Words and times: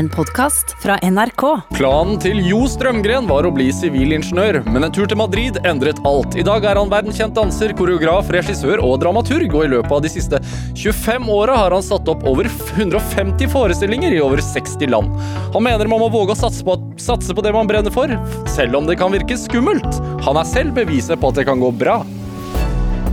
En 0.00 0.08
podkast 0.08 0.76
fra 0.80 0.94
NRK. 1.04 1.42
Planen 1.74 2.16
til 2.22 2.38
Jo 2.40 2.62
Strømgren 2.72 3.26
var 3.28 3.44
å 3.44 3.50
bli 3.52 3.66
sivilingeniør, 3.68 4.62
men 4.72 4.86
en 4.86 4.94
tur 4.96 5.04
til 5.10 5.20
Madrid 5.20 5.58
endret 5.68 6.00
alt. 6.08 6.38
I 6.40 6.44
dag 6.46 6.64
er 6.64 6.80
han 6.80 6.88
verdenskjent 6.88 7.36
danser, 7.36 7.74
koreograf, 7.76 8.30
regissør 8.32 8.80
og 8.80 8.94
dramaturg, 9.02 9.52
og 9.52 9.66
i 9.66 9.70
løpet 9.74 9.92
av 9.92 10.00
de 10.00 10.14
siste 10.14 10.40
25 10.72 11.28
åra 11.36 11.58
har 11.66 11.76
han 11.76 11.84
satt 11.84 12.08
opp 12.08 12.24
over 12.32 12.48
150 12.48 13.52
forestillinger 13.52 14.16
i 14.16 14.24
over 14.24 14.40
60 14.40 14.88
land. 14.88 15.20
Han 15.52 15.68
mener 15.68 15.92
man 15.92 16.00
må 16.00 16.08
våge 16.16 16.32
å 16.32 16.42
satse 16.46 16.64
på, 16.64 16.80
satse 16.96 17.36
på 17.36 17.44
det 17.44 17.52
man 17.52 17.68
brenner 17.68 17.92
for, 17.92 18.16
selv 18.56 18.80
om 18.80 18.88
det 18.88 18.96
kan 19.04 19.12
virke 19.12 19.36
skummelt. 19.36 20.00
Han 20.24 20.40
er 20.40 20.48
selv 20.48 20.80
beviset 20.80 21.20
på 21.20 21.28
at 21.28 21.42
det 21.42 21.50
kan 21.52 21.60
gå 21.60 21.74
bra. 21.76 22.00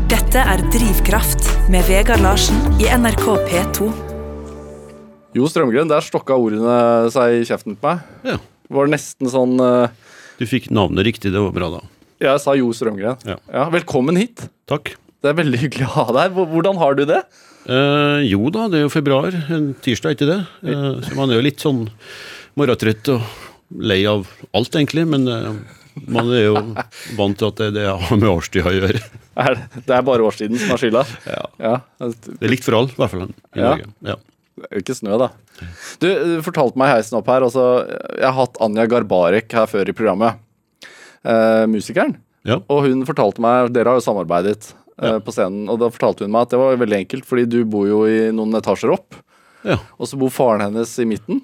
Dette 0.08 0.40
er 0.56 0.70
Drivkraft 0.72 1.52
med 1.68 1.84
Vegard 1.92 2.24
Larsen 2.24 2.80
i 2.80 2.88
NRK 2.96 3.34
P2. 3.52 4.07
Jo 5.38 5.48
Strømgren, 5.52 5.90
der 5.92 6.02
stokka 6.06 6.36
ordene 6.40 6.78
seg 7.14 7.42
i 7.42 7.46
kjeften 7.48 7.76
på 7.78 7.92
meg. 7.92 8.06
Ja. 8.26 8.38
Det 8.68 8.76
Var 8.76 8.90
nesten 8.92 9.30
sånn 9.32 9.54
uh, 9.62 9.88
Du 10.40 10.46
fikk 10.50 10.72
navnet 10.74 11.06
riktig, 11.08 11.32
det 11.36 11.40
var 11.44 11.54
bra, 11.56 11.70
da. 11.78 11.84
Ja, 12.18 12.32
Jeg 12.34 12.42
sa 12.44 12.56
Jo 12.58 12.72
Strømgren. 12.74 13.20
Ja. 13.28 13.68
velkommen 13.74 14.18
hit. 14.18 14.48
Takk. 14.70 14.96
Det 15.22 15.32
er 15.32 15.38
veldig 15.38 15.60
hyggelig 15.62 15.86
å 15.88 15.94
ha 15.96 16.06
deg 16.14 16.24
her. 16.38 16.48
Hvordan 16.54 16.80
har 16.82 16.98
du 16.98 17.04
det? 17.10 17.22
Eh, 17.68 18.22
jo 18.30 18.50
da, 18.54 18.68
det 18.72 18.80
er 18.80 18.86
jo 18.86 18.92
februar. 18.94 19.36
En 19.54 19.72
tirsdag, 19.84 20.16
ikke 20.18 20.30
det? 20.30 20.40
Eh, 20.66 21.02
så 21.06 21.18
man 21.18 21.30
er 21.34 21.40
jo 21.40 21.46
litt 21.46 21.64
sånn 21.64 21.84
morgentrøtt 22.58 23.10
og 23.16 23.26
lei 23.78 24.00
av 24.10 24.26
alt, 24.56 24.78
egentlig. 24.78 25.04
Men 25.10 25.28
eh, 25.32 25.50
man 26.08 26.32
er 26.34 26.46
jo 26.48 26.56
vant 27.20 27.38
til 27.42 27.50
at 27.52 27.60
det, 27.62 27.70
det 27.80 27.86
har 27.90 28.18
med 28.22 28.30
årstida 28.32 28.72
å 28.72 28.76
gjøre. 28.78 29.02
Er 29.38 29.58
det, 29.58 29.84
det 29.90 29.98
er 29.98 30.06
bare 30.08 30.26
årstiden 30.26 30.58
som 30.62 30.74
har 30.74 30.82
skylda? 30.82 31.04
Ja. 31.28 31.44
Ja. 31.62 31.76
Det 32.02 32.40
er 32.42 32.54
likt 32.56 32.66
for 32.66 32.80
alle, 32.80 32.94
i 32.94 33.02
hvert 33.02 33.14
fall 33.14 33.28
i 33.28 33.30
Ja. 33.62 33.74
Norge. 33.74 33.90
Ja. 34.14 34.18
Ikke 34.80 34.96
snø, 34.98 35.18
da. 35.22 35.28
Du, 36.02 36.08
du 36.10 36.42
fortalte 36.46 36.80
meg 36.82 36.90
heisen 36.96 37.18
opp 37.20 37.28
her 37.30 37.44
altså, 37.46 37.64
Jeg 38.18 38.26
har 38.26 38.38
hatt 38.40 38.58
Anja 38.64 38.86
Garbarek 38.90 39.54
her 39.54 39.68
før 39.70 39.90
i 39.92 39.96
programmet. 39.98 40.40
Eh, 41.28 41.66
musikeren. 41.70 42.16
Ja. 42.48 42.60
Og 42.72 42.86
hun 42.88 43.02
fortalte 43.08 43.44
meg 43.44 43.72
Dere 43.76 43.92
har 43.94 44.00
jo 44.00 44.06
samarbeidet 44.06 44.70
eh, 44.72 45.12
Ja. 45.12 45.18
på 45.22 45.34
scenen. 45.36 45.68
Og 45.70 45.78
da 45.82 45.90
fortalte 45.94 46.26
hun 46.26 46.32
meg 46.34 46.48
at 46.48 46.54
det 46.56 46.62
var 46.62 46.80
veldig 46.82 47.02
enkelt, 47.04 47.26
fordi 47.30 47.46
du 47.54 47.60
bor 47.70 47.88
jo 47.90 48.04
i 48.10 48.30
noen 48.34 48.56
etasjer 48.58 48.94
opp. 48.96 49.18
ja. 49.68 49.78
Og 50.00 50.08
så 50.10 50.18
bor 50.20 50.32
faren 50.34 50.64
hennes 50.70 50.94
i 51.04 51.06
midten. 51.10 51.44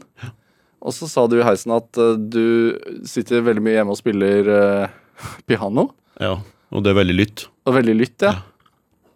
Og 0.84 0.92
så 0.96 1.08
sa 1.08 1.28
du 1.32 1.38
i 1.40 1.46
heisen 1.46 1.72
at 1.76 1.96
uh, 2.02 2.16
du 2.18 2.76
sitter 3.08 3.44
veldig 3.46 3.62
mye 3.64 3.78
hjemme 3.78 3.94
og 3.94 4.00
spiller 4.02 4.50
uh, 4.50 4.88
piano. 5.50 5.92
ja. 6.20 6.40
Og 6.74 6.82
det 6.82 6.90
er 6.90 6.96
veldig 6.98 7.14
lytt. 7.14 7.42
Og 7.70 7.76
veldig 7.76 7.94
lytt, 8.00 8.24
ja. 8.26 8.32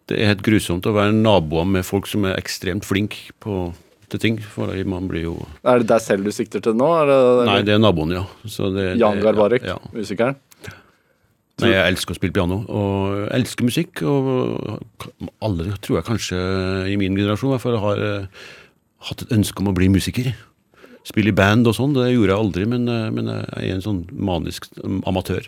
Det 0.06 0.14
er 0.22 0.28
helt 0.30 0.44
grusomt 0.46 0.86
å 0.86 0.92
være 0.94 1.10
naboer 1.16 1.66
med 1.66 1.82
folk 1.84 2.06
som 2.06 2.22
er 2.28 2.36
ekstremt 2.38 2.86
flinke 2.86 3.32
på 3.42 3.72
til 4.12 4.22
ting. 4.22 4.36
For 4.54 4.72
man 4.88 5.08
blir 5.10 5.26
jo 5.28 5.36
Er 5.62 5.82
det 5.82 5.88
deg 5.90 6.04
selv 6.04 6.28
du 6.28 6.32
sikter 6.34 6.62
til 6.64 6.76
nå? 6.78 6.90
Det, 7.08 7.18
Nei, 7.48 7.58
det 7.66 7.76
er 7.76 7.82
naboen, 7.82 8.14
ja. 8.16 8.24
Så 8.48 8.72
det, 8.74 8.94
Jan 9.00 9.20
Garbarek, 9.24 9.66
Ja, 9.66 9.78
musikeren? 9.94 10.38
Nei, 11.58 11.72
jeg 11.72 11.90
elsker 11.90 12.14
å 12.14 12.18
spille 12.18 12.34
piano, 12.36 12.60
og 12.70 13.14
jeg 13.18 13.30
elsker 13.40 13.66
musikk. 13.66 14.02
Og 14.06 15.24
alle, 15.42 15.72
tror 15.82 15.98
jeg 15.98 16.06
kanskje, 16.06 16.42
i 16.92 16.94
min 17.00 17.18
generasjon 17.18 17.50
i 17.50 17.54
hvert 17.56 17.64
fall, 17.64 17.78
har 17.82 18.02
eh, 18.04 18.44
hatt 19.08 19.24
et 19.24 19.34
ønske 19.34 19.64
om 19.64 19.72
å 19.72 19.74
bli 19.74 19.88
musiker. 19.90 20.30
Spille 21.06 21.30
i 21.30 21.36
band 21.36 21.68
og 21.70 21.76
sånn, 21.76 21.94
det 21.96 22.08
gjorde 22.10 22.32
jeg 22.34 22.42
aldri, 22.42 22.64
men, 22.68 22.88
eh, 22.90 23.06
men 23.14 23.30
jeg 23.30 23.68
er 23.68 23.76
en 23.76 23.84
sånn 23.84 24.00
manisk 24.12 24.66
amatør. 25.08 25.46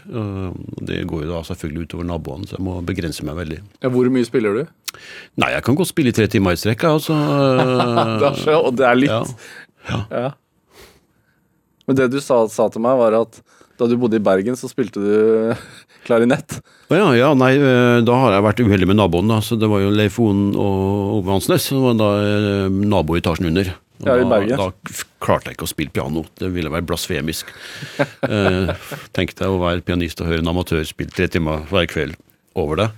Det 0.81 1.03
går 1.11 1.25
jo 1.27 1.31
da 1.33 1.41
selvfølgelig 1.49 1.89
utover 1.89 2.09
naboene, 2.09 2.49
så 2.49 2.57
jeg 2.57 2.65
må 2.65 2.79
begrense 2.87 3.27
meg 3.27 3.39
veldig. 3.41 3.61
Ja, 3.83 3.91
hvor 3.93 4.09
mye 4.15 4.29
spiller 4.29 4.61
du? 4.61 4.63
Nei, 5.41 5.51
jeg 5.55 5.65
kan 5.67 5.79
godt 5.79 5.91
spille 5.91 6.15
i 6.15 6.17
tre 6.17 6.29
timer 6.31 6.57
i 6.57 6.61
strekk, 6.61 6.87
jeg, 6.87 7.01
altså. 7.01 7.17
Det 8.21 8.31
er 8.31 8.41
så, 8.41 8.61
og 8.61 8.77
det 8.79 8.87
er 8.89 8.99
litt. 8.99 9.35
Ja. 9.91 10.01
Ja. 10.11 10.31
Men 11.89 11.99
det 11.99 12.11
du 12.13 12.21
sa, 12.23 12.45
sa 12.53 12.69
til 12.71 12.85
meg, 12.85 12.99
var 13.01 13.17
at 13.19 13.41
da 13.81 13.89
du 13.89 13.97
bodde 13.99 14.19
i 14.21 14.23
Bergen, 14.23 14.57
så 14.61 14.69
spilte 14.71 15.01
du 15.01 15.53
klarinett. 16.07 16.59
Ja, 16.93 17.09
ja, 17.17 17.31
nei, 17.39 17.55
eh, 17.57 18.01
da 18.05 18.19
har 18.25 18.37
jeg 18.37 18.47
vært 18.47 18.65
uheldig 18.65 18.91
med 18.93 19.01
naboen, 19.01 19.31
da. 19.33 19.41
Så 19.45 19.57
det 19.61 19.71
var 19.71 19.83
jo 19.83 19.93
Leif 19.95 20.19
Oen 20.23 20.51
og 20.53 21.21
Ove 21.21 21.33
Hansnes 21.35 21.69
som 21.71 21.85
var 21.87 21.97
da 21.99 22.11
eh, 22.21 22.67
nabo 22.71 23.17
i 23.17 23.23
etasjen 23.23 23.51
under. 23.53 23.73
Da, 24.01 24.17
da 24.57 24.71
klarte 25.21 25.51
jeg 25.51 25.59
ikke 25.59 25.67
å 25.67 25.71
spille 25.71 25.93
piano. 25.93 26.25
Det 26.41 26.49
ville 26.55 26.73
være 26.73 26.87
blasfemisk. 26.89 27.51
eh, 28.33 28.73
tenkte 29.17 29.45
jeg 29.45 29.53
å 29.53 29.61
være 29.61 29.85
pianist 29.85 30.23
og 30.23 30.31
høre 30.31 30.45
en 30.45 30.53
amatør 30.53 30.83
spille 30.89 31.13
tre 31.13 31.29
timer 31.33 31.67
hver 31.71 31.89
kveld 31.91 32.17
over 32.59 32.81
det. 32.81 32.89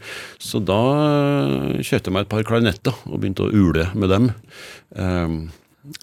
Så 0.42 0.62
da 0.62 0.78
eh, 0.92 1.82
kjøpte 1.82 2.10
jeg 2.10 2.16
meg 2.16 2.26
et 2.26 2.32
par 2.32 2.46
klarinetter 2.48 3.02
og 3.08 3.18
begynte 3.18 3.48
å 3.48 3.52
ule 3.52 3.88
med 3.98 4.14
dem. 4.14 4.30
Eh, 4.94 5.36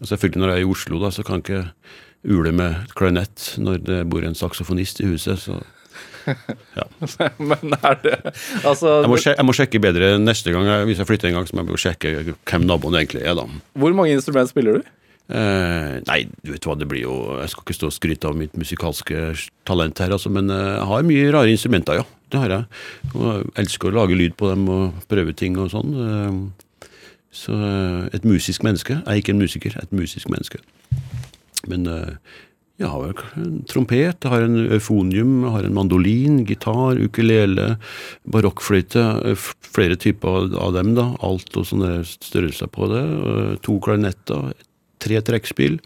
selvfølgelig 0.04 0.44
når 0.44 0.54
jeg 0.54 0.62
er 0.62 0.68
i 0.68 0.72
Oslo, 0.76 1.02
da, 1.02 1.14
så 1.16 1.26
kan 1.26 1.40
jeg 1.40 1.48
ikke 1.48 2.36
ule 2.36 2.52
med 2.52 2.96
klarinett 3.00 3.54
når 3.62 3.84
det 3.88 4.00
bor 4.12 4.26
en 4.28 4.38
saksofonist 4.38 5.04
i 5.04 5.12
huset. 5.14 5.40
så... 5.48 5.62
Men 7.50 7.76
er 7.80 8.00
det 8.04 8.16
Altså, 8.66 9.02
Jeg 9.04 9.12
må, 9.12 9.18
sjekke, 9.20 9.38
jeg 9.38 9.48
må 9.48 9.56
sjekke 9.56 9.82
bedre 9.84 10.14
neste 10.22 10.54
gang. 10.56 10.70
Hvis 10.90 11.02
jeg 11.02 11.10
flytter 11.10 11.32
en 11.32 11.40
gang, 11.40 11.50
så 11.50 11.58
må 11.58 11.66
jeg 11.72 11.84
sjekke 11.88 12.16
hvem 12.34 12.68
naboen 12.70 13.00
egentlig 13.00 13.24
er, 13.24 13.36
da. 13.40 13.46
hvor 13.80 13.96
mange 13.98 14.16
instrument 14.18 14.52
spiller 14.52 14.80
du? 14.80 14.96
Eh, 15.30 16.00
nei, 16.08 16.24
du 16.42 16.56
vet 16.56 16.66
hva, 16.66 16.74
det 16.74 16.88
blir 16.90 17.04
jo 17.04 17.16
Jeg 17.38 17.52
skal 17.52 17.62
ikke 17.62 17.74
stå 17.78 17.90
og 17.92 17.94
skryte 17.94 18.30
av 18.32 18.38
mitt 18.40 18.56
musikalske 18.58 19.28
talent 19.70 20.02
her, 20.02 20.16
altså, 20.16 20.32
men 20.34 20.50
eh, 20.50 20.72
jeg 20.80 20.88
har 20.90 21.06
mye 21.06 21.28
rare 21.36 21.54
instrumenter, 21.54 22.00
ja. 22.02 22.08
Det 22.30 22.42
har 22.42 22.54
jeg. 22.54 22.80
Og 23.14 23.28
jeg 23.28 23.54
elsker 23.64 23.90
å 23.90 24.00
lage 24.00 24.18
lyd 24.18 24.36
på 24.38 24.50
dem 24.52 24.66
og 24.70 24.98
prøve 25.10 25.34
ting 25.38 25.58
og 25.62 25.70
sånn. 25.74 25.94
Eh, 26.06 26.90
så 27.34 27.54
eh, 27.54 28.10
et 28.18 28.26
musisk 28.26 28.66
menneske. 28.66 28.98
Jeg 28.98 29.06
er 29.06 29.22
ikke 29.22 29.34
en 29.36 29.42
musiker, 29.42 29.78
er 29.78 29.86
et 29.86 29.96
musisk 29.98 30.30
menneske. 30.34 30.62
Men 31.70 31.86
jeg 32.80 32.88
har 32.88 33.02
vel 33.04 33.14
en 33.44 33.58
trompet, 33.68 34.24
jeg 34.24 34.32
har 34.32 34.46
en 34.46 34.56
eufonium, 34.72 35.34
jeg 35.44 35.52
har 35.58 35.68
en 35.68 35.76
mandolin, 35.76 36.38
gitar, 36.48 37.00
ukulele, 37.04 37.74
barokkfløyte. 38.32 39.04
eh, 39.34 39.48
Flere 39.70 39.98
typer 40.00 40.56
av 40.58 40.74
dem, 40.78 40.94
da. 40.96 41.10
Alt 41.22 41.56
og 41.60 41.68
sånne 41.68 42.00
størrelser 42.08 42.72
på 42.72 42.88
det. 42.92 43.04
eh, 43.04 43.56
To 43.68 43.80
klarinetter, 43.84 44.54
tre 45.00 45.22
trekkspill 45.24 45.80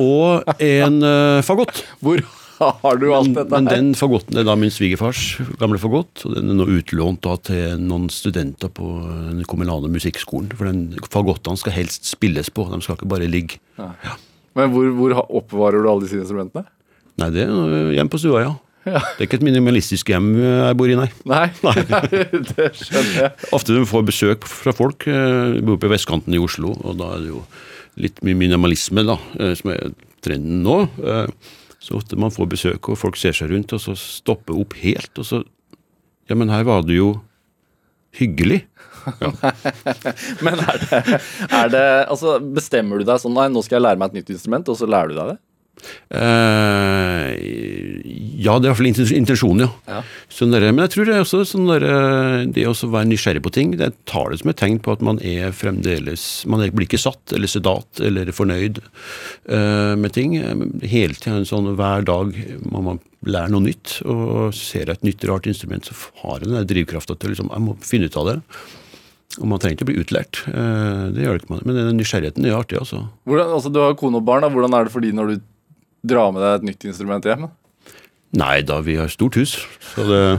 og 0.00 0.46
en 0.62 1.02
uh, 1.02 1.42
fagott. 1.44 1.80
Hvor 2.00 2.22
har 2.60 2.96
du 3.00 3.08
alt 3.12 3.34
dette 3.34 3.50
Men 3.50 3.66
her? 3.66 3.76
den 3.76 3.94
fagotten 3.98 4.38
er 4.38 4.44
da 4.46 4.54
min 4.56 4.70
svigerfars 4.72 5.38
gamle 5.60 5.80
fagott, 5.82 6.22
og 6.24 6.36
den 6.36 6.52
er 6.52 6.58
nå 6.60 6.66
utlånt 6.78 7.20
da 7.26 7.34
til 7.50 7.80
noen 7.82 8.06
studenter 8.12 8.70
på 8.72 8.86
den 9.32 9.42
kommunale 9.50 9.90
musikkskolen. 9.92 10.52
For 10.56 10.70
den 10.70 10.94
fagottene 11.10 11.58
skal 11.60 11.74
helst 11.74 12.06
spilles 12.08 12.48
på, 12.54 12.68
de 12.70 12.80
skal 12.84 12.96
ikke 13.00 13.10
bare 13.12 13.28
ligge. 13.28 13.58
Men 14.60 14.74
hvor, 14.74 14.88
hvor 14.98 15.14
oppbevarer 15.40 15.82
du 15.82 15.88
alle 15.90 16.04
disse 16.06 16.18
instrumentene? 16.20 16.66
Nei, 17.20 17.28
det 17.34 17.46
er 17.46 17.90
hjem 17.98 18.10
på 18.12 18.20
stua, 18.22 18.42
ja. 18.46 18.52
Det 18.86 18.96
er 19.20 19.26
ikke 19.26 19.36
et 19.36 19.44
minimalistisk 19.44 20.08
hjem 20.08 20.30
øh, 20.40 20.44
jeg 20.70 20.76
bor 20.80 20.88
i, 20.88 20.94
nei. 20.96 21.08
Nei, 21.28 21.42
det 22.54 22.70
skjønner 22.78 23.10
jeg. 23.18 23.32
Ofte 23.56 23.76
du 23.76 23.82
får 23.88 24.06
besøk 24.08 24.46
fra 24.48 24.72
folk. 24.76 25.04
øh, 25.10 25.56
Jeg 25.58 25.64
bor 25.68 25.76
på 25.82 25.90
vestkanten 25.92 26.34
i 26.36 26.40
Oslo, 26.40 26.72
og 26.80 26.96
da 27.00 27.10
er 27.16 27.26
det 27.26 27.32
jo 27.34 27.42
litt 28.00 28.22
mye 28.24 28.38
minimalisme, 28.40 29.04
da, 29.04 29.18
øh, 29.36 29.52
som 29.58 29.74
er 29.74 29.92
trenden 30.24 30.62
nå. 30.64 30.78
Så 31.80 31.96
ofte 31.96 32.16
man 32.20 32.32
får 32.32 32.48
besøk, 32.54 32.88
og 32.92 32.98
folk 33.00 33.16
ser 33.20 33.36
seg 33.36 33.52
rundt, 33.52 33.72
og 33.76 33.80
så 33.84 33.94
stopper 33.96 34.56
opp 34.60 34.76
helt, 34.80 35.12
og 35.20 35.28
så 35.28 35.42
Ja, 36.30 36.36
men 36.38 36.48
her 36.52 36.62
var 36.62 36.84
det 36.86 36.94
jo 36.94 37.08
hyggelig. 38.14 38.60
Men 40.44 40.60
er 40.64 40.80
det, 40.82 41.02
er 41.48 41.70
det 41.72 41.84
Altså, 42.10 42.38
bestemmer 42.40 43.00
du 43.00 43.08
deg 43.08 43.22
sånn 43.22 43.36
Nei, 43.36 43.48
nå 43.52 43.62
skal 43.64 43.78
jeg 43.78 43.86
lære 43.88 44.00
meg 44.00 44.12
et 44.12 44.20
nytt 44.20 44.34
instrument, 44.36 44.68
og 44.70 44.78
så 44.78 44.88
lærer 44.90 45.12
du 45.12 45.20
deg 45.20 45.32
det? 45.34 45.38
Uh, 46.12 47.32
ja, 48.40 48.56
det 48.58 48.66
er 48.66 48.66
i 48.66 48.70
hvert 48.70 48.78
fall 48.80 48.88
intensjonen, 48.90 49.64
ja. 49.64 49.70
Ja. 49.88 50.00
Sånn 50.32 50.52
der, 50.54 50.66
men 50.72 50.84
jeg 50.84 50.92
tror 50.94 51.08
det 51.08 51.14
er 51.14 51.24
også 51.24 51.42
sånn 51.48 51.70
der, 51.70 51.86
det 52.52 52.66
å 52.68 52.74
være 52.82 53.08
nysgjerrig 53.10 53.42
på 53.44 53.52
ting, 53.54 53.74
det 53.80 53.92
tar 54.10 54.32
det 54.32 54.40
som 54.42 54.52
et 54.52 54.60
tegn 54.60 54.80
på 54.82 54.94
at 54.96 55.04
man 55.04 55.20
er 55.24 55.54
fremdeles 55.56 56.26
Man 56.50 56.64
blir 56.74 56.88
ikke 56.88 57.00
satt 57.00 57.34
eller 57.36 57.50
sedat 57.50 58.02
eller 58.04 58.32
fornøyd 58.34 58.82
uh, 58.82 59.94
med 60.00 60.12
ting. 60.16 60.36
Hele 60.82 61.16
tiden 61.16 61.48
sånn 61.48 61.72
hver 61.78 62.04
dag 62.08 62.34
må 62.66 62.84
man 62.90 63.00
lære 63.26 63.52
noe 63.52 63.66
nytt, 63.68 64.00
og 64.08 64.54
ser 64.56 64.88
jeg 64.88 64.96
et 64.96 65.08
nytt, 65.10 65.24
rart 65.28 65.48
instrument, 65.50 65.86
så 65.86 65.96
har 66.22 66.40
jeg 66.40 66.52
den 66.52 66.68
drivkrafta 66.70 67.16
til 67.20 67.34
liksom, 67.34 67.50
jeg 67.52 67.66
må 67.66 67.76
finne 67.84 68.08
ut 68.08 68.20
av 68.20 68.30
det. 68.30 68.38
Og 69.38 69.46
man 69.46 69.60
trenger 69.62 69.76
ikke 69.78 69.86
å 69.86 69.90
bli 69.92 70.00
utlært. 70.02 70.40
eh, 70.50 71.04
det 71.14 71.22
gjør 71.22 71.36
det 71.38 71.44
ikke 71.44 71.54
man. 71.54 71.62
Men 71.68 71.78
den 71.78 72.00
nysgjerrigheten 72.00 72.48
er 72.50 72.58
artig, 72.58 72.80
altså. 72.82 73.04
Hvordan, 73.30 73.52
altså, 73.54 73.70
Du 73.70 73.78
har 73.84 73.94
kone 73.94 74.18
og 74.18 74.26
barn. 74.26 74.42
da, 74.42 74.50
Hvordan 74.50 74.74
er 74.74 74.88
det 74.88 74.94
for 74.96 75.04
de 75.04 75.12
når 75.14 75.36
du 75.36 75.40
drar 76.02 76.32
med 76.34 76.42
deg 76.42 76.58
et 76.58 76.66
nytt 76.72 76.88
instrument 76.90 77.22
hjem? 77.28 77.46
Nei 78.30 78.60
da, 78.62 78.76
vi 78.86 78.94
har 78.94 79.08
stort 79.10 79.34
hus, 79.34 79.56
så 79.90 80.04
det 80.06 80.18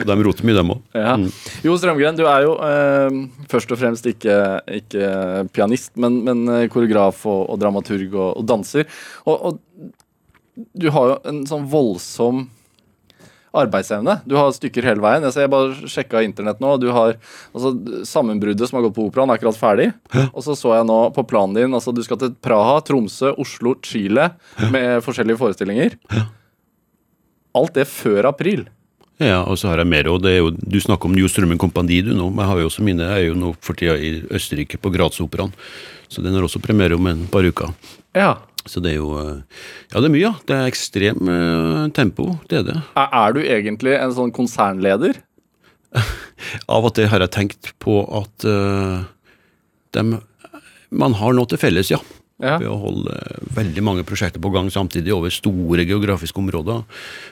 Og 0.00 0.08
de 0.08 0.16
roter 0.26 0.48
mye, 0.48 0.56
dem 0.56 0.72
òg. 0.74 0.80
Ja. 0.98 1.12
Jo 1.62 1.76
Strømgren, 1.78 2.16
du 2.18 2.24
er 2.26 2.42
jo 2.42 2.56
eh, 2.58 3.18
først 3.52 3.70
og 3.70 3.78
fremst 3.78 4.08
ikke, 4.10 4.34
ikke 4.80 5.12
pianist, 5.54 5.92
men, 6.00 6.16
men 6.26 6.42
eh, 6.50 6.64
koreograf 6.72 7.22
og, 7.30 7.44
og 7.54 7.60
dramaturg 7.62 8.16
og, 8.18 8.32
og 8.40 8.48
danser. 8.50 8.90
Og, 9.30 9.46
og 9.52 10.66
du 10.74 10.88
har 10.94 11.12
jo 11.12 11.20
en 11.30 11.44
sånn 11.46 11.68
voldsom 11.70 12.48
arbeidsevne. 13.54 14.18
Du 14.28 14.36
har 14.38 14.52
stykker 14.54 14.86
hele 14.86 15.04
veien. 15.04 15.24
Jeg, 15.28 15.36
jeg 15.44 15.52
bare 15.52 15.90
sjekka 15.90 16.22
internett 16.26 16.62
nå, 16.62 16.74
og 16.76 16.82
du 16.82 16.90
har 16.94 17.16
altså, 17.54 17.74
Sammenbruddet 18.08 18.70
som 18.70 18.80
har 18.80 18.86
gått 18.88 18.96
på 18.98 19.08
operaen, 19.08 19.32
er 19.32 19.38
akkurat 19.40 19.58
ferdig. 19.58 19.90
Og 20.32 20.44
så 20.46 20.56
så 20.58 20.74
jeg 20.76 20.88
nå 20.88 21.00
på 21.14 21.26
planen 21.28 21.56
din 21.58 21.76
altså 21.76 21.94
Du 21.94 22.02
skal 22.06 22.20
til 22.20 22.34
Praha, 22.44 22.80
Tromsø, 22.86 23.34
Oslo, 23.40 23.76
Chile 23.84 24.30
med 24.72 25.04
forskjellige 25.06 25.40
forestillinger. 25.40 25.98
Alt 27.54 27.76
det 27.78 27.86
før 27.90 28.30
april. 28.32 28.66
Ja, 29.22 29.44
og 29.46 29.58
så 29.60 29.70
har 29.70 29.78
jeg 29.78 29.86
mer, 29.86 30.08
og 30.10 30.24
det 30.24 30.32
jo, 30.40 30.48
Du 30.50 30.80
snakker 30.82 31.06
om 31.06 31.14
New 31.14 31.28
Strømmen 31.30 31.60
Kompani 31.60 32.00
du 32.02 32.10
nå, 32.16 32.30
men 32.32 32.42
jeg 32.42 32.50
har 32.50 32.62
jo 32.62 32.70
også 32.70 32.86
mine, 32.86 33.06
jeg 33.06 33.26
er 33.26 33.30
jo 33.30 33.36
nå 33.38 33.52
for 33.62 33.78
tida 33.78 33.94
i 33.94 34.16
Østerrike 34.34 34.80
på 34.82 34.90
Gradsoperaen. 34.94 35.54
Så 36.10 36.22
den 36.22 36.34
har 36.34 36.46
også 36.46 36.62
premiere 36.62 36.98
om 36.98 37.06
en 37.10 37.22
par 37.30 37.46
uker. 37.46 37.70
Ja. 38.14 38.34
Så 38.70 38.80
det 38.84 38.94
er 38.94 38.98
jo 39.00 39.12
eh, 39.20 39.62
Ja, 39.92 40.00
det 40.00 40.08
er 40.08 40.14
mye, 40.14 40.24
ja. 40.24 40.34
Det 40.48 40.56
er 40.56 40.70
ekstrem 40.70 41.30
eh, 41.30 41.84
tempo, 41.96 42.34
det 42.50 42.62
er 42.62 42.66
det. 42.70 42.76
Er, 42.96 43.08
er 43.20 43.36
du 43.36 43.40
egentlig 43.44 43.96
en 43.98 44.14
sånn 44.16 44.34
konsernleder? 44.34 45.18
Av 46.74 46.84
og 46.84 46.94
til 46.96 47.08
har 47.10 47.22
jeg 47.22 47.34
tenkt 47.34 47.70
på 47.82 48.00
at 48.18 48.46
uh, 48.48 49.04
dem, 49.94 50.16
man 50.90 51.14
har 51.20 51.36
noe 51.36 51.48
til 51.50 51.60
felles, 51.60 51.92
ja. 51.92 52.00
Ja. 52.42 52.56
Ved 52.58 52.66
å 52.66 52.80
holde 52.82 53.14
veldig 53.54 53.82
mange 53.86 54.04
prosjekter 54.06 54.42
på 54.42 54.50
gang 54.54 54.66
samtidig 54.72 55.12
over 55.14 55.30
store 55.32 55.84
geografiske 55.86 56.40
områder. 56.40 56.82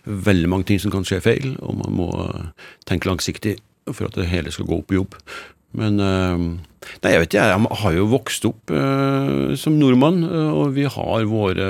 Veldig 0.07 0.51
mange 0.51 0.69
ting 0.71 0.79
som 0.81 0.93
kan 0.95 1.07
skje 1.07 1.19
feil, 1.25 1.49
og 1.59 1.81
man 1.81 1.97
må 1.99 2.09
eh, 2.23 2.69
tenke 2.89 3.11
langsiktig 3.11 3.57
for 3.91 4.07
at 4.07 4.17
det 4.17 4.29
hele 4.31 4.53
skal 4.55 4.69
gå 4.69 4.79
opp 4.79 4.95
i 4.95 5.01
jobb. 5.01 5.19
Men 5.79 6.01
eh, 6.03 6.45
Nei, 7.03 7.13
jeg 7.15 7.21
vet 7.23 7.31
ikke, 7.31 7.45
jeg 7.47 7.79
har 7.83 7.95
jo 7.95 8.09
vokst 8.11 8.47
opp 8.49 8.73
eh, 8.75 9.53
som 9.59 9.77
nordmann, 9.79 10.23
eh, 10.27 10.51
og 10.51 10.75
vi 10.77 10.87
har 10.91 11.29
våre 11.31 11.69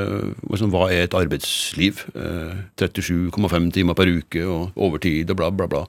liksom, 0.49 0.73
Hva 0.73 0.87
er 0.89 1.05
et 1.07 1.17
arbeidsliv? 1.17 2.01
Eh, 2.17 2.55
37,5 2.81 3.69
timer 3.77 3.99
per 3.99 4.09
uke 4.09 4.47
og 4.49 4.81
overtid 4.89 5.31
og 5.35 5.41
bla, 5.43 5.51
bla, 5.53 5.69
bla. 5.71 5.85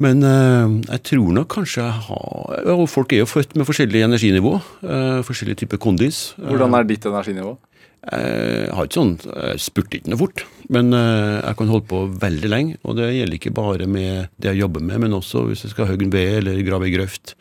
Men 0.00 0.24
eh, 0.24 0.76
jeg 0.94 1.04
tror 1.10 1.34
nok 1.36 1.50
kanskje 1.58 1.84
jeg 1.84 2.04
har 2.08 2.70
Og 2.72 2.86
folk 2.88 3.12
er 3.12 3.20
jo 3.22 3.28
født 3.28 3.52
med 3.60 3.68
forskjellig 3.68 4.06
energinivå. 4.06 4.54
eh, 4.80 5.20
forskjellig 5.26 5.58
type 5.60 5.80
kondis. 5.80 6.30
Hvordan 6.40 6.78
er 6.78 6.88
ditt 6.88 7.04
energinivå? 7.04 7.58
Jeg 8.00 8.72
har 8.72 8.86
ikke 8.86 8.96
sånn, 8.96 9.16
jeg 9.28 9.60
spurter 9.60 9.98
ikke 9.98 10.12
noe 10.14 10.20
fort, 10.22 10.42
men 10.72 10.94
eh, 10.96 11.36
jeg 11.36 11.56
kan 11.58 11.68
holde 11.68 11.88
på 11.90 11.98
veldig 12.22 12.50
lenge. 12.50 12.78
Og 12.88 12.96
det 12.96 13.10
gjelder 13.12 13.36
ikke 13.36 13.52
bare 13.56 13.88
med 13.90 14.30
det 14.40 14.54
jeg 14.54 14.62
jobber 14.62 14.84
med, 14.86 15.02
men 15.04 15.16
også 15.18 15.44
hvis 15.50 15.66
jeg 15.66 15.74
skal 15.74 15.90
hogge 15.90 16.06
en 16.08 16.14
ved 16.14 16.38
eller 16.38 16.62
grave 16.64 16.88
ei 16.88 16.94
grøft. 16.94 17.34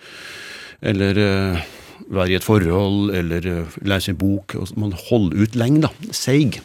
Eller 0.83 1.21
eh, 1.23 1.63
være 2.11 2.33
i 2.33 2.37
et 2.39 2.47
forhold, 2.47 3.13
eller 3.15 3.47
eh, 3.47 3.79
lese 3.87 4.11
en 4.11 4.19
bok. 4.19 4.57
Man 4.75 4.91
holder 5.07 5.45
ut 5.45 5.57
lenge, 5.59 5.87
da. 5.87 6.11
Seig. 6.11 6.59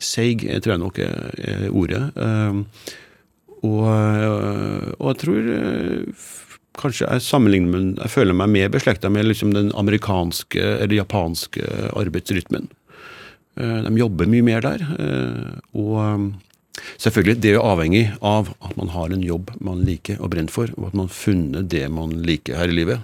Seig 0.00 0.46
tror 0.62 0.76
jeg 0.76 0.80
nok 0.80 1.00
er, 1.02 1.68
ordet. 1.72 2.02
Um, 2.16 2.64
og, 3.62 3.86
og 4.98 5.06
jeg 5.12 5.20
tror 5.22 5.48
kanskje 6.78 7.06
jeg 7.06 7.24
sammenligner 7.24 7.72
med, 7.72 7.88
jeg 8.00 8.12
føler 8.12 8.36
meg 8.36 8.52
mer 8.52 8.70
beslekta 8.72 9.10
med 9.12 9.28
liksom 9.28 9.52
den 9.54 9.70
amerikanske 9.78 10.62
eller 10.82 10.96
japanske 10.96 11.66
arbeidsrytmen. 11.98 12.70
Eh, 13.56 13.82
De 13.88 13.96
jobber 14.00 14.26
mye 14.32 14.42
mer 14.46 14.60
der. 14.64 14.80
eh, 14.98 15.60
Og 15.74 15.96
øh, 16.00 16.32
selvfølgelig, 16.98 17.40
det 17.42 17.54
er 17.54 17.60
avhengig 17.62 18.04
av 18.22 18.52
at 18.64 18.76
man 18.76 18.88
har 18.94 19.12
en 19.12 19.22
jobb 19.22 19.50
man 19.60 19.84
liker 19.84 20.20
og 20.20 20.30
brenner 20.32 20.50
for, 20.52 20.68
og 20.78 20.86
at 20.88 20.94
man 20.94 21.06
har 21.08 21.14
funnet 21.16 21.68
det 21.68 21.86
man 21.92 22.10
liker 22.24 22.56
her 22.56 22.68
i 22.72 22.76
livet. 22.76 23.00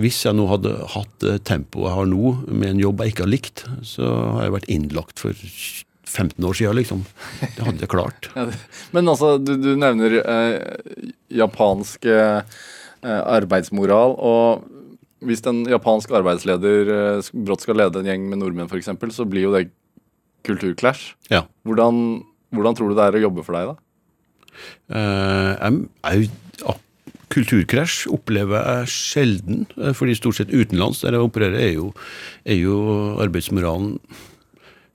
Hvis 0.00 0.22
jeg 0.24 0.32
nå 0.36 0.46
hadde 0.48 0.70
hatt 0.94 1.24
tempoet 1.44 1.90
jeg 1.90 1.96
har 1.98 2.06
nå, 2.08 2.30
med 2.48 2.70
en 2.70 2.80
jobb 2.80 3.00
jeg 3.04 3.12
ikke 3.12 3.24
har 3.26 3.32
likt, 3.34 3.64
så 3.84 4.08
har 4.38 4.46
jeg 4.46 4.54
vært 4.54 4.70
innlagt 4.72 5.20
for 5.20 5.34
15 6.08 6.44
år 6.46 6.54
siden, 6.56 6.76
liksom. 6.78 7.02
Det 7.42 7.64
hadde 7.66 7.80
jeg 7.84 7.90
klart. 7.92 8.28
Men 8.96 9.08
altså, 9.12 9.34
du, 9.42 9.56
du 9.60 9.74
nevner 9.76 10.16
eh, 10.22 10.88
japansk 11.36 12.04
eh, 12.08 12.40
arbeidsmoral. 13.04 14.14
Og 14.16 14.64
hvis 15.28 15.44
en 15.50 15.64
japansk 15.70 16.12
arbeidsleder 16.14 16.92
eh, 16.94 17.32
brått 17.46 17.64
skal 17.64 17.78
lede 17.80 18.00
en 18.00 18.10
gjeng 18.10 18.28
med 18.30 18.42
nordmenn, 18.42 18.70
f.eks., 18.70 18.92
så 19.16 19.26
blir 19.28 19.48
jo 19.48 19.54
det 19.54 19.66
kulturclash. 20.44 21.14
Ja. 21.32 21.44
Hvordan, 21.64 22.22
hvordan 22.54 22.76
tror 22.76 22.92
du 22.92 22.98
det 22.98 23.08
er 23.08 23.18
å 23.18 23.24
jobbe 23.26 23.46
for 23.46 23.56
deg, 23.56 23.72
da? 23.72 23.80
Uh, 24.94 25.50
jeg, 25.58 26.28
jeg, 26.60 26.76
kulturkrasj 27.34 28.04
opplever 28.14 28.62
jeg 28.62 28.92
sjelden, 28.92 29.64
eh, 29.80 29.94
fordi 29.96 30.14
stort 30.18 30.38
sett 30.38 30.54
utenlands 30.54 31.02
der 31.02 31.16
jeg 31.16 31.26
opererer, 31.26 31.58
er 31.58 31.72
jo, 31.74 31.90
er 32.46 32.60
jo 32.60 32.76
arbeidsmoralen 33.24 33.96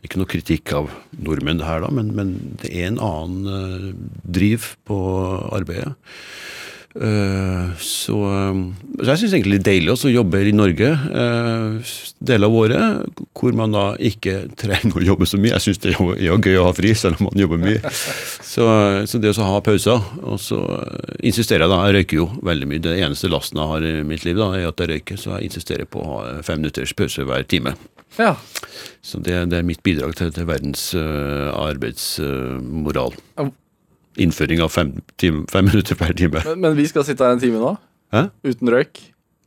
ikke 0.05 0.21
noe 0.21 0.31
kritikk 0.31 0.71
av 0.77 0.91
nordmenn 1.19 1.59
her, 1.65 1.83
da, 1.83 1.89
men, 1.91 2.13
men 2.15 2.35
det 2.61 2.71
er 2.71 2.87
en 2.87 3.01
annen 3.03 3.49
eh, 3.51 3.89
driv 4.23 4.73
på 4.87 4.99
arbeidet. 5.55 5.91
Eh, 6.99 7.67
så, 7.79 8.15
eh, 8.27 8.57
så 8.99 9.13
jeg 9.13 9.19
syns 9.21 9.33
egentlig 9.37 9.59
det 9.59 9.61
er 9.61 9.67
deilig 9.69 9.93
å 9.93 10.11
jobbe 10.11 10.41
i 10.43 10.51
Norge 10.51 10.89
uh, 10.91 11.91
deler 12.19 12.49
av 12.49 12.55
året, 12.59 13.21
hvor 13.39 13.55
man 13.55 13.71
da 13.71 13.83
ikke 13.95 14.49
trenger 14.59 14.99
å 14.99 15.05
jobbe 15.13 15.27
så 15.29 15.39
mye. 15.39 15.53
Jeg 15.55 15.63
syns 15.63 15.79
det 15.79 15.93
er 15.93 16.01
jo, 16.25 16.35
gøy 16.35 16.59
å 16.59 16.65
ha 16.67 16.73
fri, 16.75 16.91
selv 16.99 17.21
om 17.21 17.29
man 17.29 17.39
jobber 17.39 17.61
mye. 17.61 17.93
Så, 18.49 18.65
så 19.07 19.21
det 19.21 19.31
å 19.31 19.45
ha 19.45 19.59
pauser 19.63 20.01
Og 20.25 20.39
så 20.41 20.57
eh, 20.75 21.13
insisterer 21.29 21.63
jeg 21.65 21.71
da, 21.71 21.79
jeg 21.87 21.95
røyker 21.95 22.19
jo 22.19 22.27
veldig 22.49 22.67
mye. 22.67 22.83
Det 22.83 22.97
eneste 22.97 23.31
lasten 23.31 23.61
jeg 23.61 23.71
har 23.71 23.87
i 23.87 23.93
mitt 24.09 24.27
liv, 24.27 24.35
da, 24.39 24.49
er 24.57 24.67
at 24.73 24.83
jeg 24.83 24.91
røyker, 24.91 25.21
så 25.21 25.37
jeg 25.37 25.53
insisterer 25.53 25.87
på 25.87 26.03
å 26.03 26.09
ha 26.09 26.19
fem 26.43 26.59
minutters 26.59 26.95
pause 26.97 27.23
hver 27.23 27.47
time. 27.47 27.77
Ja. 28.19 28.33
Så 29.05 29.21
det, 29.23 29.37
det 29.53 29.61
er 29.61 29.67
mitt 29.67 29.85
bidrag 29.85 30.17
til, 30.19 30.33
til 30.35 30.49
verdens 30.49 30.89
uh, 30.97 31.55
arbeidsmoral. 31.55 33.15
Ja. 33.39 33.47
Innføring 34.19 34.59
av 34.65 34.71
fem, 34.73 34.93
time, 35.21 35.45
fem 35.51 35.65
minutter 35.69 35.95
per 35.99 36.11
time. 36.17 36.41
Men, 36.45 36.59
men 36.65 36.75
vi 36.79 36.87
skal 36.89 37.05
sitte 37.07 37.23
her 37.23 37.37
en 37.37 37.41
time 37.43 37.61
nå, 37.61 37.75
Hæ? 38.15 38.25
uten 38.43 38.71
røyk. 38.73 38.99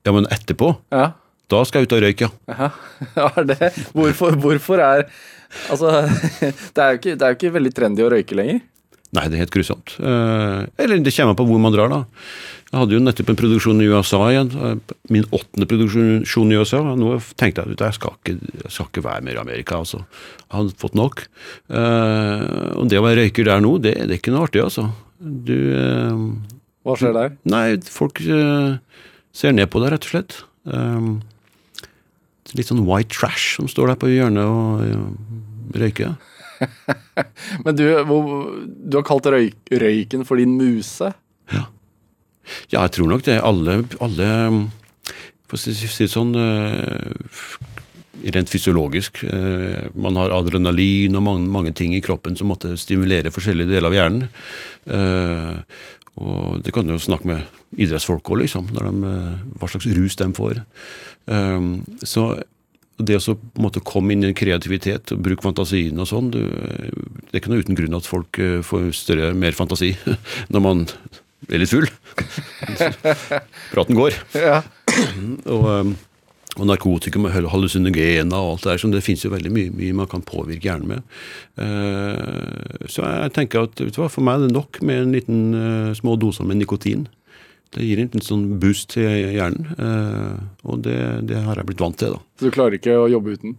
Ja, 0.06 0.14
men 0.16 0.26
etterpå, 0.32 0.72
Ja. 0.94 1.12
da 1.52 1.60
skal 1.68 1.82
jeg 1.84 1.90
ut 1.90 1.96
og 1.98 2.02
røyke, 2.06 2.28
ja. 2.48 2.70
Ja, 3.18 3.28
det 3.44 3.58
Hvorfor, 3.92 4.34
hvorfor 4.40 4.80
er 4.82 5.04
Altså, 5.68 5.90
det 6.74 6.80
er, 6.80 6.94
jo 6.94 6.98
ikke, 7.02 7.14
det 7.20 7.22
er 7.26 7.34
jo 7.34 7.36
ikke 7.36 7.52
veldig 7.58 7.72
trendy 7.76 8.00
å 8.06 8.08
røyke 8.14 8.34
lenger. 8.38 8.62
Nei, 9.12 9.26
det 9.28 9.36
er 9.36 9.42
helt 9.44 9.52
grusomt. 9.52 9.92
Eh, 10.00 10.60
eller 10.80 11.02
det 11.04 11.12
kommer 11.12 11.34
an 11.34 11.36
på 11.36 11.44
hvor 11.50 11.60
man 11.60 11.74
drar, 11.74 11.92
da. 11.92 11.98
Jeg 12.72 12.80
hadde 12.80 12.94
jo 12.96 13.02
nettopp 13.04 13.28
en 13.28 13.36
produksjon 13.36 13.80
i 13.84 13.86
USA 13.92 14.18
igjen. 14.30 14.78
Min 15.12 15.26
åttende 15.28 15.66
produksjon 15.68 16.52
i 16.54 16.56
USA. 16.56 16.78
Nå 16.96 17.18
tenkte 17.36 17.66
jeg 17.66 17.76
at 17.76 17.82
jeg 17.84 17.96
skal 17.98 18.14
ikke, 18.16 18.36
jeg 18.62 18.72
skal 18.72 18.88
ikke 18.88 19.04
være 19.04 19.24
mer 19.26 19.36
i 19.36 19.42
Amerika, 19.42 19.82
altså. 19.82 20.00
Jeg 20.46 20.54
hadde 20.54 20.80
fått 20.80 20.96
nok. 20.96 21.20
Uh, 21.68 22.72
og 22.80 22.88
det 22.88 22.96
å 22.96 23.04
være 23.04 23.26
røyker 23.26 23.50
der 23.50 23.60
nå, 23.60 23.74
det, 23.84 23.92
det 24.00 24.16
er 24.16 24.22
ikke 24.22 24.32
noe 24.32 24.48
artig, 24.48 24.64
altså. 24.64 24.86
Du 25.20 25.52
uh, 25.52 26.24
Hva 26.88 26.96
skjer 26.96 27.12
der? 27.18 27.36
Nei, 27.52 27.66
folk 27.92 28.24
uh, 28.24 28.80
ser 29.36 29.52
ned 29.52 29.68
på 29.68 29.84
deg, 29.84 29.92
rett 29.92 30.08
og 30.08 30.14
slett. 30.14 30.40
Litt 32.56 32.72
sånn 32.72 32.86
white 32.88 33.12
trash 33.12 33.58
som 33.58 33.68
står 33.68 33.92
der 33.92 34.00
på 34.00 34.14
hjørnet 34.14 34.48
og 34.48 35.76
røyker. 35.76 36.16
Men 37.66 37.76
du, 37.76 37.84
du 37.84 38.96
har 38.96 39.04
kalt 39.04 39.28
røy, 39.28 39.52
røyken 39.68 40.24
for 40.24 40.40
din 40.40 40.56
muse. 40.56 41.12
Ja, 42.72 42.82
jeg 42.84 42.92
tror 42.96 43.10
nok 43.12 43.24
det. 43.26 43.38
Alle, 43.42 43.82
alle 44.02 44.28
For 45.48 45.58
å 45.58 45.62
si 45.62 45.74
det 45.74 46.10
sånn 46.12 46.34
eh, 46.38 47.40
Rent 48.32 48.50
fysiologisk. 48.52 49.22
eh, 49.24 49.88
Man 49.98 50.16
har 50.20 50.34
adrenalin 50.36 51.16
og 51.18 51.24
mange, 51.26 51.48
mange 51.50 51.72
ting 51.74 51.94
i 51.96 52.02
kroppen 52.04 52.36
som 52.38 52.48
måtte 52.52 52.76
stimulere 52.78 53.32
forskjellige 53.34 53.72
deler 53.72 53.88
av 53.90 53.96
hjernen. 53.98 54.28
Eh, 54.86 55.58
Og 56.20 56.60
det 56.62 56.74
kan 56.76 56.84
du 56.84 56.92
jo 56.92 57.00
snakke 57.00 57.24
med 57.24 57.46
idrettsfolk 57.80 58.28
òg, 58.28 58.42
liksom. 58.42 58.66
De, 58.76 58.82
hva 59.56 59.68
slags 59.72 59.86
rus 59.96 60.16
de 60.20 60.26
får. 60.36 60.58
Så 62.04 62.24
det 63.00 63.16
å 63.16 63.36
måte 63.56 63.80
komme 63.80 64.12
inn 64.12 64.22
i 64.22 64.28
en 64.28 64.36
kreativitet 64.36 65.14
og 65.14 65.22
bruke 65.24 65.42
fantasien 65.42 65.96
og 65.98 66.06
sånn, 66.10 66.28
det 66.36 66.42
er 67.32 67.40
ikke 67.40 67.48
noe 67.54 67.64
uten 67.64 67.78
grunn 67.80 67.96
at 67.96 68.04
folk 68.06 68.36
får 68.68 68.90
større, 68.92 69.32
mer 69.32 69.56
fantasi 69.56 69.94
når 70.52 70.60
man 70.68 70.84
er 71.50 71.62
litt 71.62 71.72
full. 71.72 71.88
Praten 73.74 73.98
går. 73.98 74.16
Ja. 74.38 74.62
Og, 75.48 75.64
um, 75.66 75.94
og 76.60 76.68
narkotikum 76.68 77.24
og 77.28 77.32
hallusinogena 77.32 78.36
og 78.36 78.56
alt 78.56 78.66
det 78.66 78.72
der. 78.72 78.82
Som 78.82 78.92
det 78.92 79.04
finnes 79.06 79.24
jo 79.24 79.32
veldig 79.32 79.52
mye, 79.54 79.72
mye 79.72 79.96
man 80.02 80.10
kan 80.10 80.24
påvirke 80.26 80.68
hjernen 80.68 80.90
med. 80.90 81.16
Eh, 81.56 82.86
så 82.92 83.06
jeg 83.06 83.34
tenker 83.38 83.64
at 83.66 83.80
vet 83.80 83.96
du 83.96 84.02
hva, 84.02 84.10
for 84.12 84.24
meg 84.26 84.38
er 84.38 84.46
det 84.46 84.58
nok 84.58 84.82
med 84.84 85.06
en 85.06 85.16
liten 85.16 85.42
eh, 85.56 85.90
små 85.98 86.18
doser 86.20 86.48
med 86.48 86.60
nikotin. 86.60 87.08
Det 87.72 87.86
gir 87.86 88.02
en 88.02 88.20
sånn 88.20 88.58
boost 88.60 88.90
til 88.92 89.08
hjernen, 89.32 89.70
eh, 89.80 90.40
og 90.68 90.82
det, 90.84 90.98
det 91.30 91.40
har 91.40 91.56
jeg 91.56 91.70
blitt 91.70 91.80
vant 91.80 91.96
til. 91.96 92.18
da. 92.18 92.20
Så 92.36 92.50
du 92.50 92.52
klarer 92.52 92.76
ikke 92.76 92.98
å 93.00 93.08
jobbe 93.08 93.38
uten? 93.38 93.56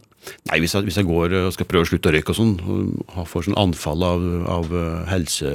Nei, 0.51 0.59
hvis 0.61 0.77
jeg, 0.77 0.85
hvis 0.85 0.99
jeg 1.01 1.09
går 1.09 1.33
og 1.41 1.49
skal 1.55 1.67
prøve 1.67 1.87
å 1.87 1.89
slutte 1.89 2.11
å 2.11 2.13
røyke 2.13 2.31
og 2.31 2.37
sånn, 2.37 2.53
og 3.09 3.25
får 3.27 3.49
sånn 3.49 3.57
anfall 3.59 4.05
av, 4.05 4.27
av 4.53 4.75
helse 5.09 5.49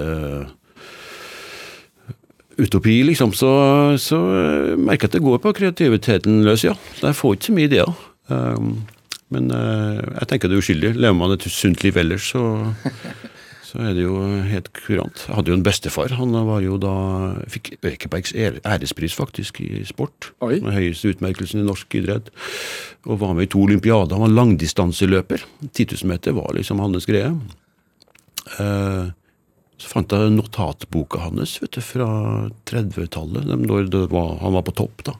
utopi, 2.59 3.01
liksom, 3.07 3.33
så, 3.37 3.51
så 4.03 4.19
eh, 4.19 4.77
merker 4.77 5.07
jeg 5.07 5.13
at 5.13 5.19
det 5.19 5.25
går 5.25 5.43
på 5.43 5.55
kreativiteten 5.61 6.43
løs, 6.47 6.67
ja. 6.67 6.75
Så 6.99 7.11
jeg 7.11 7.19
får 7.19 7.37
ikke 7.37 7.49
så 7.51 7.57
mye 7.57 7.71
ideer. 7.71 7.93
Um, 8.29 8.73
men 9.35 9.53
uh, 9.53 10.01
jeg 10.01 10.29
tenker 10.31 10.51
det 10.51 10.57
er 10.57 10.65
uskyldig. 10.65 10.95
Lever 10.97 11.17
man 11.17 11.35
et 11.35 11.47
sunt 11.53 11.85
liv 11.85 11.99
ellers, 12.01 12.31
så, 12.33 12.43
så 13.69 13.83
er 13.85 13.95
det 13.97 14.07
jo 14.07 14.17
helt 14.49 14.71
kurant. 14.77 15.27
Jeg 15.27 15.37
hadde 15.37 15.53
jo 15.53 15.59
en 15.59 15.67
bestefar. 15.67 16.17
Han 16.19 16.37
var 16.49 16.65
jo 16.65 16.81
da 16.81 16.95
fikk 17.53 17.75
Økebergs 17.79 18.35
ærespris, 18.35 19.17
faktisk, 19.17 19.61
i 19.65 19.85
sport. 19.89 20.33
Oi. 20.45 20.57
Den 20.63 20.75
høyeste 20.75 21.13
utmerkelsen 21.13 21.63
i 21.63 21.69
norsk 21.69 21.99
idrett. 22.01 22.33
Og 23.07 23.21
var 23.21 23.37
med 23.37 23.49
i 23.49 23.53
to 23.53 23.63
olympiader. 23.69 24.17
Han 24.17 24.27
var 24.27 24.37
langdistanseløper. 24.41 25.45
10 25.69 25.91
000 26.03 26.13
meter 26.15 26.37
var 26.37 26.57
liksom 26.57 26.81
hans 26.83 27.09
greie. 27.09 27.31
Eh, 28.57 29.11
så 29.79 29.91
fant 29.93 30.11
jeg 30.15 30.33
notatboka 30.35 31.21
hans 31.23 31.57
vet 31.63 31.77
du, 31.79 31.83
fra 31.85 32.09
30-tallet, 32.67 33.47
når 33.63 33.93
var, 34.11 34.35
han 34.43 34.57
var 34.57 34.67
på 34.67 34.75
topp. 34.81 35.05
da. 35.07 35.15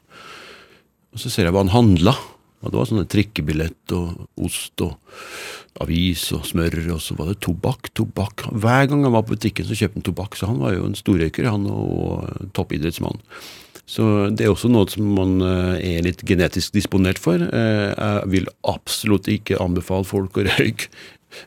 Og 1.13 1.21
så 1.21 1.31
ser 1.31 1.47
jeg 1.47 1.55
hva 1.55 1.63
han 1.63 1.73
handla. 1.73 2.15
Og 2.59 2.73
det 2.73 2.75
var 2.75 2.87
sånne 2.89 3.07
trikkebillett 3.07 3.93
og 3.95 4.25
ost 4.43 4.81
og 4.83 4.97
avis 5.79 6.25
og 6.35 6.43
smør, 6.43 6.75
og 6.91 6.99
så 6.99 7.15
var 7.15 7.29
det 7.31 7.37
tobakk, 7.45 7.87
tobakk. 7.95 8.43
Hver 8.51 8.89
gang 8.91 9.05
han 9.07 9.15
var 9.15 9.23
på 9.23 9.37
butikken, 9.37 9.63
så 9.69 9.77
kjøpte 9.79 10.01
han 10.01 10.07
tobakk. 10.09 10.35
Så 10.35 10.49
han 10.49 10.59
var 10.59 10.75
jo 10.75 10.83
en 10.89 10.97
storrøyker, 10.99 11.47
han, 11.47 11.69
og 11.71 12.49
toppidrettsmann. 12.57 13.21
Så 13.89 14.03
det 14.35 14.45
er 14.45 14.51
også 14.51 14.69
noe 14.69 14.85
som 14.91 15.07
man 15.15 15.39
eh, 15.41 15.95
er 15.95 16.03
litt 16.05 16.19
genetisk 16.27 16.75
disponert 16.75 17.17
for. 17.21 17.41
Eh, 17.41 17.87
Jeg 17.95 18.27
vil 18.35 18.51
absolutt 18.67 19.31
ikke 19.31 19.57
anbefale 19.63 20.05
folk 20.05 20.37
å 20.37 20.45
røyke. 20.51 20.91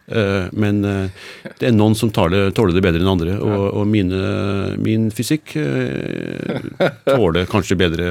Eh, 0.07 0.49
Men 0.53 0.85
eh, 0.85 1.29
det 1.59 1.69
er 1.69 1.75
noen 1.75 1.97
som 1.99 2.11
tåler 2.15 2.51
det 2.53 2.85
bedre 2.85 3.01
enn 3.03 3.13
andre, 3.13 3.37
og, 3.43 3.65
og 3.81 3.87
mine, 3.91 4.21
min 4.83 5.09
fysikk 5.15 5.57
eh, 5.61 6.91
tåler 7.09 7.49
kanskje 7.51 7.79
bedre 7.81 8.11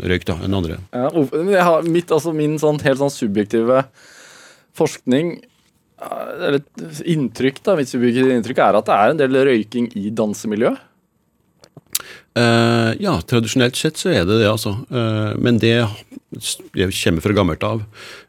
røyk 0.00 0.26
da 0.28 0.40
enn 0.44 0.58
andre. 0.60 0.80
Ja, 0.92 1.08
har, 1.66 1.86
mitt, 1.88 2.12
altså 2.12 2.34
min 2.36 2.58
sånn, 2.60 2.80
helt 2.84 3.00
sånn 3.02 3.14
subjektive 3.14 3.84
forskning 4.76 5.38
eller 6.00 6.62
inntrykk 7.04 7.58
da, 7.66 7.74
mitt 7.76 7.90
subjektive 7.90 8.32
inntrykk 8.32 8.62
er 8.64 8.78
at 8.78 8.86
det 8.88 8.94
er 8.96 9.12
en 9.12 9.18
del 9.20 9.42
røyking 9.50 9.90
i 10.00 10.12
dansemiljøet. 10.16 10.86
Eh, 12.38 12.92
ja, 13.02 13.16
tradisjonelt 13.26 13.78
sett 13.78 13.98
så 13.98 14.12
er 14.12 14.24
det 14.28 14.38
det, 14.42 14.48
altså. 14.50 14.76
Uh, 14.92 15.34
men 15.40 15.58
det, 15.58 15.74
det 16.76 16.90
kommer 16.94 17.24
fra 17.24 17.36
gammelt 17.36 17.66
av. 17.66 17.82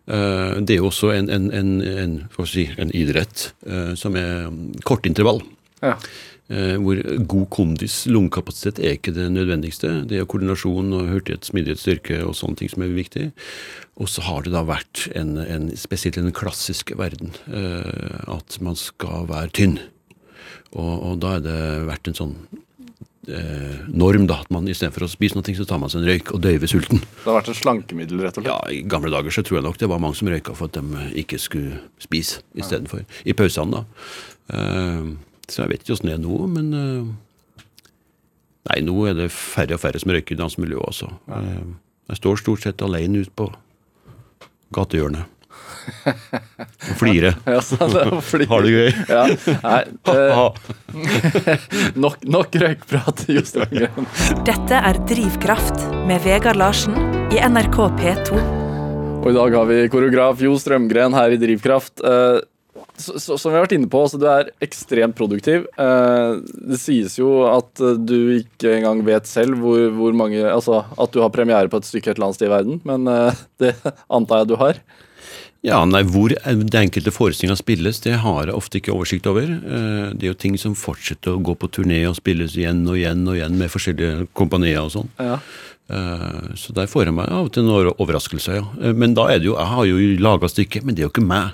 Uh, 0.10 0.58
det 0.60 0.76
er 0.76 0.82
jo 0.82 0.90
også 0.90 1.14
en, 1.14 1.30
en, 1.30 1.52
en, 1.54 1.72
en, 1.86 2.18
si, 2.50 2.66
en 2.82 2.92
idrett 2.98 3.52
som 4.00 4.18
er 4.18 4.50
kortintervall. 4.88 5.44
Ja. 5.82 5.98
Eh, 6.52 6.76
hvor 6.84 7.00
god 7.32 7.46
kondis, 7.54 8.06
lungekapasitet, 8.12 8.80
er 8.84 8.98
ikke 8.98 9.14
det 9.16 9.30
nødvendigste. 9.32 10.02
Det 10.10 10.18
er 10.20 10.28
koordinasjon 10.28 10.92
og 10.98 11.08
hurtighet, 11.08 11.48
smidighet, 11.48 11.80
styrke 11.80 12.18
og 12.26 12.36
sånne 12.36 12.60
ting 12.60 12.72
som 12.74 12.84
er 12.84 12.92
viktig. 12.92 13.30
Og 13.96 14.10
så 14.12 14.26
har 14.26 14.44
det 14.44 14.52
da 14.52 14.66
vært, 14.68 15.06
en, 15.16 15.38
en, 15.40 15.70
spesielt 15.80 16.20
i 16.20 16.26
den 16.26 16.36
klassiske 16.36 16.98
verden, 17.00 17.32
eh, 17.48 18.20
at 18.28 18.60
man 18.60 18.76
skal 18.76 19.30
være 19.32 19.54
tynn. 19.56 19.78
Og, 20.76 20.92
og 20.92 21.24
da 21.24 21.38
er 21.38 21.46
det 21.46 21.62
vært 21.88 22.12
en 22.12 22.20
sånn 22.20 22.36
eh, 23.28 23.82
norm, 23.88 24.28
da, 24.30 24.40
at 24.42 24.52
man 24.54 24.68
istedenfor 24.70 25.06
å 25.06 25.10
spise 25.12 25.38
noe, 25.38 25.56
så 25.58 25.66
tar 25.68 25.82
man 25.82 25.92
seg 25.92 26.02
en 26.02 26.10
røyk 26.10 26.32
og 26.36 26.42
døyver 26.44 26.72
sulten. 26.72 27.02
Det 27.02 27.28
har 27.28 27.38
vært 27.40 27.52
et 27.54 27.60
slankemiddel, 27.60 28.22
rett 28.26 28.40
og 28.40 28.46
slett. 28.46 28.54
Ja, 28.54 28.60
I 28.74 28.84
gamle 28.90 29.12
dager 29.14 29.34
så 29.34 29.44
tror 29.46 29.60
jeg 29.60 29.68
nok 29.68 29.82
det 29.82 29.90
var 29.92 30.02
mange 30.04 30.20
som 30.20 30.32
røyka 30.32 30.56
for 30.58 30.72
at 30.72 30.78
de 30.80 31.08
ikke 31.24 31.40
skulle 31.42 31.82
spise 32.02 32.42
istedenfor. 32.58 33.04
I 33.26 33.36
pausene, 33.38 33.82
da. 33.82 34.08
Eh, 34.56 35.12
så 35.52 35.64
jeg 35.64 35.74
vet 35.74 35.84
ikke 35.84 35.98
åssen 35.98 36.12
det 36.12 36.16
er 36.18 36.24
nå, 36.24 36.40
men 36.52 36.72
eh, 36.78 37.12
Nei, 38.70 38.76
nå 38.86 38.94
er 39.10 39.16
det 39.18 39.32
færre 39.34 39.74
og 39.74 39.82
færre 39.82 39.98
som 39.98 40.12
røyker 40.14 40.36
i 40.36 40.38
dansemiljøet, 40.38 40.86
altså. 40.86 41.08
Ja. 41.26 41.40
jeg 42.12 42.20
står 42.20 42.38
stort 42.38 42.62
sett 42.62 42.84
alene 42.86 43.24
ute 43.26 43.34
på 43.34 43.48
gatehjørnet. 44.78 45.26
Og 46.92 46.98
flirer. 47.00 47.38
Ja, 47.52 47.60
er 47.62 48.46
Har 48.50 48.66
du 48.66 48.70
gøy. 48.72 48.92
Ja, 49.10 49.24
nei, 49.64 49.82
eh, 50.12 50.42
nok, 52.04 52.22
nok 52.26 52.56
røykprat, 52.64 53.26
Jostein 53.32 53.72
Grønn. 53.72 54.08
Dette 54.48 54.82
er 54.92 55.00
Drivkraft 55.10 55.86
med 56.10 56.24
Vegard 56.26 56.60
Larsen 56.60 56.98
i 57.32 57.42
NRK 57.42 57.78
P2. 58.00 58.42
Og 59.22 59.28
i 59.30 59.36
dag 59.38 59.58
har 59.60 59.68
vi 59.70 59.84
koreograf 59.94 60.42
Jo 60.42 60.56
Strømgren 60.60 61.14
her 61.14 61.36
i 61.36 61.40
Drivkraft. 61.42 62.02
Eh, 62.02 62.40
så, 62.98 63.20
så, 63.22 63.38
som 63.38 63.52
vi 63.52 63.58
har 63.58 63.66
vært 63.66 63.76
inne 63.78 63.90
på, 63.92 64.02
du 64.18 64.26
er 64.30 64.50
ekstremt 64.64 65.16
produktiv. 65.18 65.68
Eh, 65.78 66.42
det 66.72 66.80
sies 66.82 67.20
jo 67.20 67.44
at 67.50 67.84
du 68.02 68.18
ikke 68.40 68.76
engang 68.80 69.04
vet 69.06 69.30
selv 69.30 69.62
hvor, 69.62 69.86
hvor 69.96 70.18
mange 70.18 70.42
Altså 70.42 70.82
at 70.82 71.14
du 71.14 71.22
har 71.22 71.34
premiere 71.34 71.70
på 71.72 71.82
et 71.82 71.88
stykke 71.88 72.12
et 72.12 72.18
eller 72.18 72.32
annet 72.32 72.42
sted 72.42 72.50
i 72.50 72.56
verden, 72.56 72.82
men 72.88 73.08
det 73.62 73.76
antar 74.10 74.44
jeg 74.44 74.54
du 74.54 74.60
har. 74.62 74.82
Ja, 75.62 75.84
nei, 75.86 76.02
Hvor 76.10 76.32
det 76.34 76.74
enkelte 76.80 77.12
forestillinga 77.14 77.56
spilles, 77.60 78.00
det 78.02 78.16
har 78.24 78.48
jeg 78.50 78.56
ofte 78.58 78.80
ikke 78.80 78.94
oversikt 78.96 79.28
over. 79.30 79.44
Eh, 79.46 80.14
Det 80.18 80.24
er 80.26 80.32
jo 80.34 80.38
ting 80.42 80.58
som 80.58 80.74
fortsetter 80.74 81.36
å 81.36 81.42
gå 81.44 81.54
på 81.56 81.70
turné 81.70 82.02
og 82.10 82.16
spilles 82.18 82.56
igjen 82.58 82.88
og 82.90 82.98
igjen 82.98 83.28
og 83.28 83.36
igjen 83.38 83.58
med 83.60 83.70
forskjellige 83.70 84.28
kompanier 84.34 84.82
og 84.82 84.90
sånn. 84.92 85.10
Ja. 85.20 85.38
Eh, 85.90 86.56
Så 86.58 86.74
der 86.74 86.88
får 86.88 87.06
jeg 87.06 87.14
meg 87.14 87.30
av 87.30 87.46
og 87.46 87.52
til 87.54 87.64
noen 87.64 87.94
overraskelser, 87.94 88.56
ja. 88.56 88.66
Eh, 88.82 88.94
Men 88.94 89.14
da 89.14 89.28
er 89.30 89.38
det 89.40 89.46
jo 89.46 89.56
Jeg 89.58 89.68
har 89.68 89.86
jo 89.86 90.18
laga 90.18 90.48
stykket, 90.50 90.84
men 90.84 90.96
det 90.96 91.04
er 91.04 91.10
jo 91.10 91.14
ikke 91.14 91.28
meg. 91.28 91.52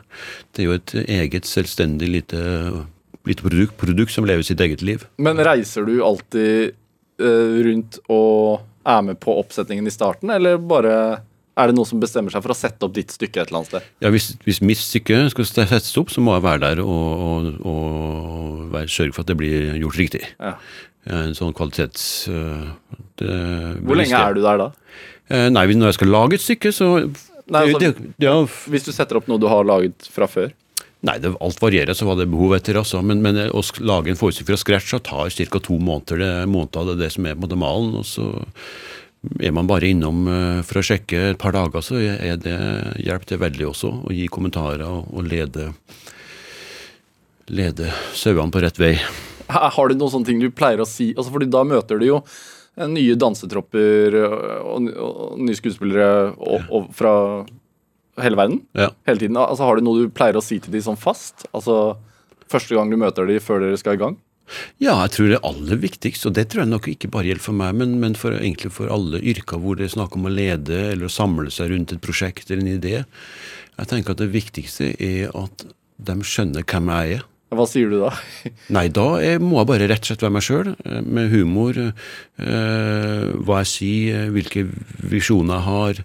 Det 0.53 0.63
er 0.63 0.67
jo 0.67 0.73
et 0.79 0.93
eget, 1.07 1.43
selvstendig 1.43 2.07
lite, 2.07 2.87
lite 3.25 3.43
produkt, 3.43 3.77
produkt 3.77 4.11
som 4.11 4.23
lever 4.23 4.43
sitt 4.43 4.59
eget 4.61 4.81
liv. 4.81 5.05
Men 5.17 5.35
reiser 5.35 5.85
du 5.85 6.01
alltid 6.01 6.73
rundt 7.19 7.97
og 8.09 8.61
er 8.85 9.01
med 9.01 9.19
på 9.19 9.33
oppsetningen 9.43 9.87
i 9.87 9.89
starten, 9.89 10.29
eller 10.29 10.57
bare 10.57 11.21
er 11.57 11.71
det 11.71 11.77
noe 11.77 11.89
som 11.89 12.01
bestemmer 12.01 12.33
seg 12.33 12.43
for 12.45 12.53
å 12.53 12.57
sette 12.57 12.85
opp 12.85 12.93
ditt 12.95 13.13
stykke 13.13 13.41
et 13.41 13.49
eller 13.49 13.61
annet 13.61 13.71
sted? 13.71 13.87
Ja, 14.05 14.11
hvis, 14.13 14.29
hvis 14.45 14.61
mitt 14.61 14.81
stykke 14.81 15.23
skal 15.33 15.47
settes 15.49 15.95
opp, 15.99 16.11
så 16.13 16.21
må 16.23 16.35
jeg 16.37 16.45
være 16.45 16.63
der 16.67 16.83
og, 16.83 17.23
og, 17.27 17.47
og 17.65 18.67
være, 18.75 18.91
sørge 18.93 19.15
for 19.15 19.25
at 19.25 19.31
det 19.31 19.37
blir 19.39 19.79
gjort 19.81 19.99
riktig. 20.01 20.23
Ja. 20.37 20.53
En 21.17 21.33
sånn 21.37 21.55
kvalitets... 21.55 22.27
øh, 22.29 22.67
det, 23.17 23.33
Hvor 23.87 23.97
lenge 23.97 24.19
er 24.19 24.35
du 24.35 24.43
der 24.43 24.59
da? 24.59 24.69
Eh, 25.31 25.47
Nei, 25.53 25.65
når 25.73 25.93
jeg 25.93 25.99
skal 26.01 26.13
lage 26.13 26.37
et 26.37 26.43
stykke, 26.43 26.73
så 26.75 26.89
Nei, 27.47 27.63
altså- 27.63 27.79
det, 27.79 27.91
det, 27.95 28.27
ja, 28.27 28.37
Hvis 28.43 28.87
du 28.87 28.91
setter 28.91 29.19
opp 29.19 29.29
noe 29.31 29.39
du 29.39 29.47
har 29.49 29.67
laget 29.67 30.09
fra 30.11 30.27
før? 30.29 30.51
Nei, 31.07 31.15
det, 31.21 31.31
alt 31.43 31.61
varierer, 31.61 31.93
så 31.95 32.07
var 32.09 32.17
det 32.19 32.27
behov 32.31 32.55
etter. 32.57 32.79
Altså. 32.79 33.03
Men, 33.05 33.21
men 33.23 33.37
å 33.53 33.61
lage 33.85 34.11
en 34.11 34.19
forestilling 34.19 34.49
fra 34.49 34.59
scratch 34.59 34.91
så 34.95 34.99
tar 34.99 35.29
ca. 35.29 35.61
to 35.61 35.77
måneder. 35.77 36.23
Det, 36.23 36.31
måneder 36.51 36.91
det 36.91 36.97
det 37.03 37.11
som 37.13 37.27
er 37.29 37.37
på 37.37 37.49
en 37.51 37.61
malen. 37.61 37.93
Og 38.01 38.07
så 38.09 38.25
er 39.39 39.53
man 39.55 39.67
bare 39.69 39.89
innom 39.91 40.27
eh, 40.31 40.59
for 40.67 40.81
å 40.81 40.85
sjekke 40.85 41.23
et 41.31 41.39
par 41.41 41.55
dager, 41.55 41.83
så 41.83 41.99
er 41.99 42.37
det, 42.41 42.57
hjelper 43.03 43.33
det 43.33 43.39
veldig 43.41 43.69
også. 43.71 43.93
Å 44.07 44.13
gi 44.15 44.27
kommentarer 44.31 44.85
og, 44.87 45.23
lede, 45.27 45.71
lede 47.51 47.91
sauene 48.17 48.53
på 48.53 48.63
rett 48.63 48.79
vei. 48.81 48.93
Har 49.47 49.89
du 49.89 49.95
noen 49.95 50.11
sånne 50.11 50.27
ting 50.27 50.41
du 50.43 50.49
pleier 50.51 50.83
å 50.83 50.87
si? 50.89 51.13
Altså, 51.15 51.31
fordi 51.33 51.49
da 51.51 51.63
møter 51.67 52.01
du 52.01 52.07
jo 52.09 52.19
eh, 52.21 52.87
nye 52.91 53.17
dansetropper 53.19 54.19
eh, 54.21 54.37
og, 54.61 54.91
og 54.91 55.39
nye 55.41 55.57
skuespillere 55.57 56.33
og, 56.35 56.69
og 56.69 56.91
fra 56.95 57.15
hele 58.23 58.39
verden. 58.39 58.61
Ja. 58.77 58.91
Hele 59.09 59.23
tiden. 59.23 59.39
Altså, 59.39 59.65
har 59.65 59.77
du 59.77 59.85
noe 59.85 60.05
du 60.05 60.13
pleier 60.13 60.37
å 60.37 60.45
si 60.45 60.59
til 60.61 60.73
de 60.73 60.83
sånn 60.83 60.99
fast? 60.99 61.47
Altså 61.53 61.97
første 62.47 62.77
gang 62.77 62.91
du 62.91 62.97
møter 62.99 63.27
de 63.27 63.41
før 63.43 63.63
dere 63.63 63.79
skal 63.79 63.97
i 63.97 64.01
gang? 64.01 64.15
Ja, 64.81 64.95
jeg 65.03 65.13
tror 65.15 65.31
det 65.31 65.41
aller 65.47 65.79
viktigste, 65.81 66.29
og 66.29 66.35
det 66.37 66.47
tror 66.51 66.63
jeg 66.63 66.71
nok 66.71 66.89
ikke 66.91 67.11
bare 67.13 67.29
gjelder 67.29 67.43
for 67.43 67.59
meg, 67.59 67.77
men, 67.79 67.97
men 68.01 68.17
for, 68.19 68.35
egentlig 68.37 68.71
for 68.75 68.91
alle 68.93 69.19
yrker 69.19 69.61
hvor 69.61 69.79
det 69.79 69.87
er 69.87 69.95
snakk 69.97 70.15
om 70.17 70.29
å 70.29 70.33
lede 70.33 70.77
eller 70.91 71.09
å 71.09 71.13
samle 71.13 71.51
seg 71.53 71.73
rundt 71.73 71.95
et 71.95 72.03
prosjekt 72.03 72.51
eller 72.51 72.63
en 72.63 72.75
idé. 72.77 73.01
Jeg 73.77 73.91
tenker 73.91 74.15
at 74.15 74.21
det 74.23 74.31
viktigste 74.33 74.93
er 75.03 75.33
at 75.37 75.67
de 75.97 76.15
skjønner 76.25 76.65
hvem 76.67 76.93
jeg 76.93 77.17
er. 77.17 77.25
Hva 77.55 77.63
sier 77.69 77.91
du 77.91 78.01
da? 78.01 78.09
Nei, 78.75 78.87
da 78.91 79.05
er, 79.23 79.37
må 79.39 79.61
jeg 79.61 79.69
bare 79.69 79.87
rett 79.87 80.03
og 80.03 80.09
slett 80.09 80.25
være 80.25 80.35
meg 80.35 80.45
sjøl, 80.47 80.73
med 81.07 81.31
humor. 81.31 81.77
eh, 81.79 83.29
hva 83.47 83.61
jeg 83.63 83.71
sier, 83.71 84.25
eh, 84.25 84.33
hvilke 84.35 84.65
visjoner 85.07 85.55
jeg 85.55 85.67
har. 85.67 86.01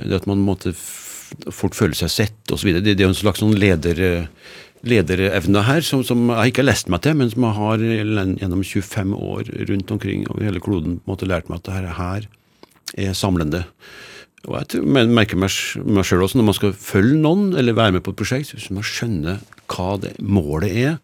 Det 0.00 0.18
at 0.18 0.26
man 0.30 0.42
måtte 0.42 0.74
fort 0.74 1.78
føle 1.78 1.94
seg 1.94 2.10
sett 2.10 2.54
osv. 2.54 2.72
Det, 2.74 2.82
det 2.88 2.98
er 2.98 3.06
jo 3.06 3.12
en 3.12 3.20
slags 3.20 3.42
sånn 3.42 3.54
leder, 3.54 4.02
eh, 4.02 4.58
lederevne 4.86 5.64
her 5.66 5.84
som, 5.84 6.04
som 6.06 6.28
jeg 6.32 6.52
ikke 6.52 6.64
har 6.64 6.70
lest 6.70 6.90
meg 6.92 7.02
til, 7.04 7.16
men 7.20 7.32
som 7.32 7.46
jeg 7.46 7.58
har 7.58 7.82
gjennom 7.84 8.62
25 8.64 9.16
år 9.16 9.50
rundt 9.70 9.96
omkring 9.96 10.28
over 10.30 10.46
hele 10.46 10.62
kloden 10.64 11.00
på 11.00 11.04
en 11.04 11.14
måte 11.14 11.28
lært 11.28 11.50
meg 11.50 11.60
at 11.60 11.68
det 11.68 11.96
her, 11.98 12.30
er 12.98 13.12
samlende. 13.14 13.64
Og 14.48 14.56
jeg 14.56 14.80
merker 14.88 15.36
meg, 15.36 15.52
meg 15.84 16.06
sjøl 16.08 16.24
også, 16.24 16.38
når 16.40 16.46
man 16.48 16.56
skal 16.56 16.72
følge 16.72 17.18
noen 17.20 17.50
eller 17.60 17.76
være 17.76 17.98
med 17.98 18.04
på 18.06 18.14
et 18.14 18.18
prosjekt, 18.22 18.54
hvis 18.56 18.70
man 18.72 18.86
skjønner 18.86 19.42
hva 19.70 19.90
det 20.00 20.14
målet 20.24 20.72
er, 20.72 20.96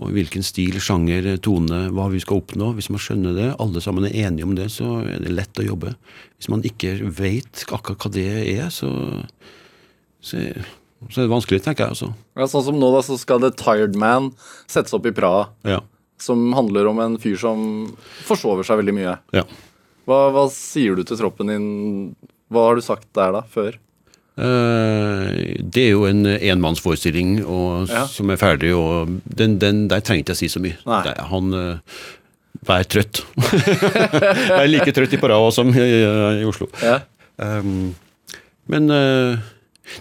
og 0.00 0.14
hvilken 0.16 0.44
stil, 0.44 0.78
sjanger, 0.80 1.28
tone, 1.44 1.82
hva 1.92 2.08
vi 2.10 2.22
skal 2.24 2.40
oppnå, 2.40 2.70
hvis 2.78 2.88
man 2.92 3.02
skjønner 3.04 3.36
det, 3.36 3.48
alle 3.60 3.82
sammen 3.84 4.08
er 4.08 4.16
enige 4.24 4.48
om 4.48 4.56
det, 4.56 4.70
så 4.72 5.02
er 5.04 5.20
det 5.20 5.34
lett 5.34 5.60
å 5.60 5.66
jobbe. 5.66 5.92
Hvis 6.40 6.48
man 6.52 6.64
ikke 6.64 6.96
vet 7.20 7.66
akkurat 7.68 8.06
hva 8.06 8.12
det 8.16 8.26
er, 8.56 8.70
så, 8.72 8.88
så, 10.24 10.40
så 11.08 11.20
er 11.22 11.26
det 11.26 11.32
vanskelig, 11.32 11.62
tenker 11.64 11.86
jeg. 11.86 11.94
altså. 11.96 12.10
Ja, 12.36 12.46
sånn 12.50 12.66
som 12.66 12.78
nå 12.80 12.90
da, 12.92 13.00
så 13.06 13.16
skal 13.20 13.40
The 13.40 13.50
Tired 13.56 13.96
Man 13.98 14.32
settes 14.68 14.92
opp 14.96 15.06
i 15.08 15.14
Praha. 15.16 15.46
Ja. 15.64 15.80
Som 16.20 16.50
handler 16.52 16.90
om 16.90 16.98
en 17.00 17.14
fyr 17.22 17.38
som 17.40 17.62
forsover 18.28 18.66
seg 18.68 18.82
veldig 18.82 18.96
mye. 18.98 19.16
ja. 19.36 19.46
Hva, 20.08 20.24
hva 20.34 20.42
sier 20.50 20.96
du 20.98 21.04
til 21.06 21.18
troppen 21.20 21.46
din? 21.52 21.66
Hva 22.50 22.64
har 22.66 22.74
du 22.74 22.82
sagt 22.82 23.04
der 23.14 23.30
da, 23.36 23.42
før? 23.46 23.76
Eh, 24.40 25.60
det 25.60 25.84
er 25.84 25.92
jo 25.92 26.06
en 26.08 26.24
enmannsforestilling 26.26 27.44
og, 27.44 27.88
Ja. 27.92 28.06
som 28.10 28.30
er 28.32 28.40
ferdig, 28.40 28.72
og 28.74 29.20
den, 29.24 29.58
den, 29.62 29.84
der 29.92 30.00
trenger 30.00 30.24
ikke 30.24 30.34
jeg 30.34 30.40
si 30.40 30.48
så 30.56 30.62
mye. 30.64 30.78
Der, 31.06 31.20
han 31.30 31.54
uh, 31.54 32.00
Vær 32.66 32.82
trøtt. 32.90 33.22
jeg 33.54 34.56
er 34.58 34.66
like 34.68 34.92
trøtt 34.96 35.14
i 35.14 35.20
Parao 35.20 35.46
som 35.54 35.70
i, 35.72 35.86
i 36.42 36.44
Oslo. 36.48 36.66
Ja. 36.82 36.98
Um, 37.38 37.94
men 38.68 38.90
eh, 38.92 39.38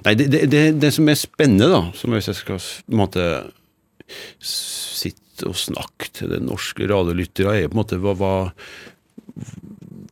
Nei, 0.05 0.13
det, 0.17 0.27
det, 0.31 0.43
det, 0.51 0.63
det 0.81 0.91
som 0.95 1.09
er 1.09 1.17
spennende, 1.19 1.69
da, 1.71 1.81
som 1.97 2.13
hvis 2.13 2.29
jeg 2.31 2.39
skal 2.39 2.61
på 2.61 2.93
en 2.93 3.01
måte 3.01 3.25
sitte 4.45 5.47
og 5.47 5.57
snakke 5.57 6.09
til 6.15 6.33
den 6.33 6.47
norske 6.49 6.87
radiolyttere, 6.89 7.55
er 7.55 7.69
på 7.69 7.77
en 7.77 7.81
måte 7.81 7.99
hva, 8.01 8.15
hva 8.17 8.33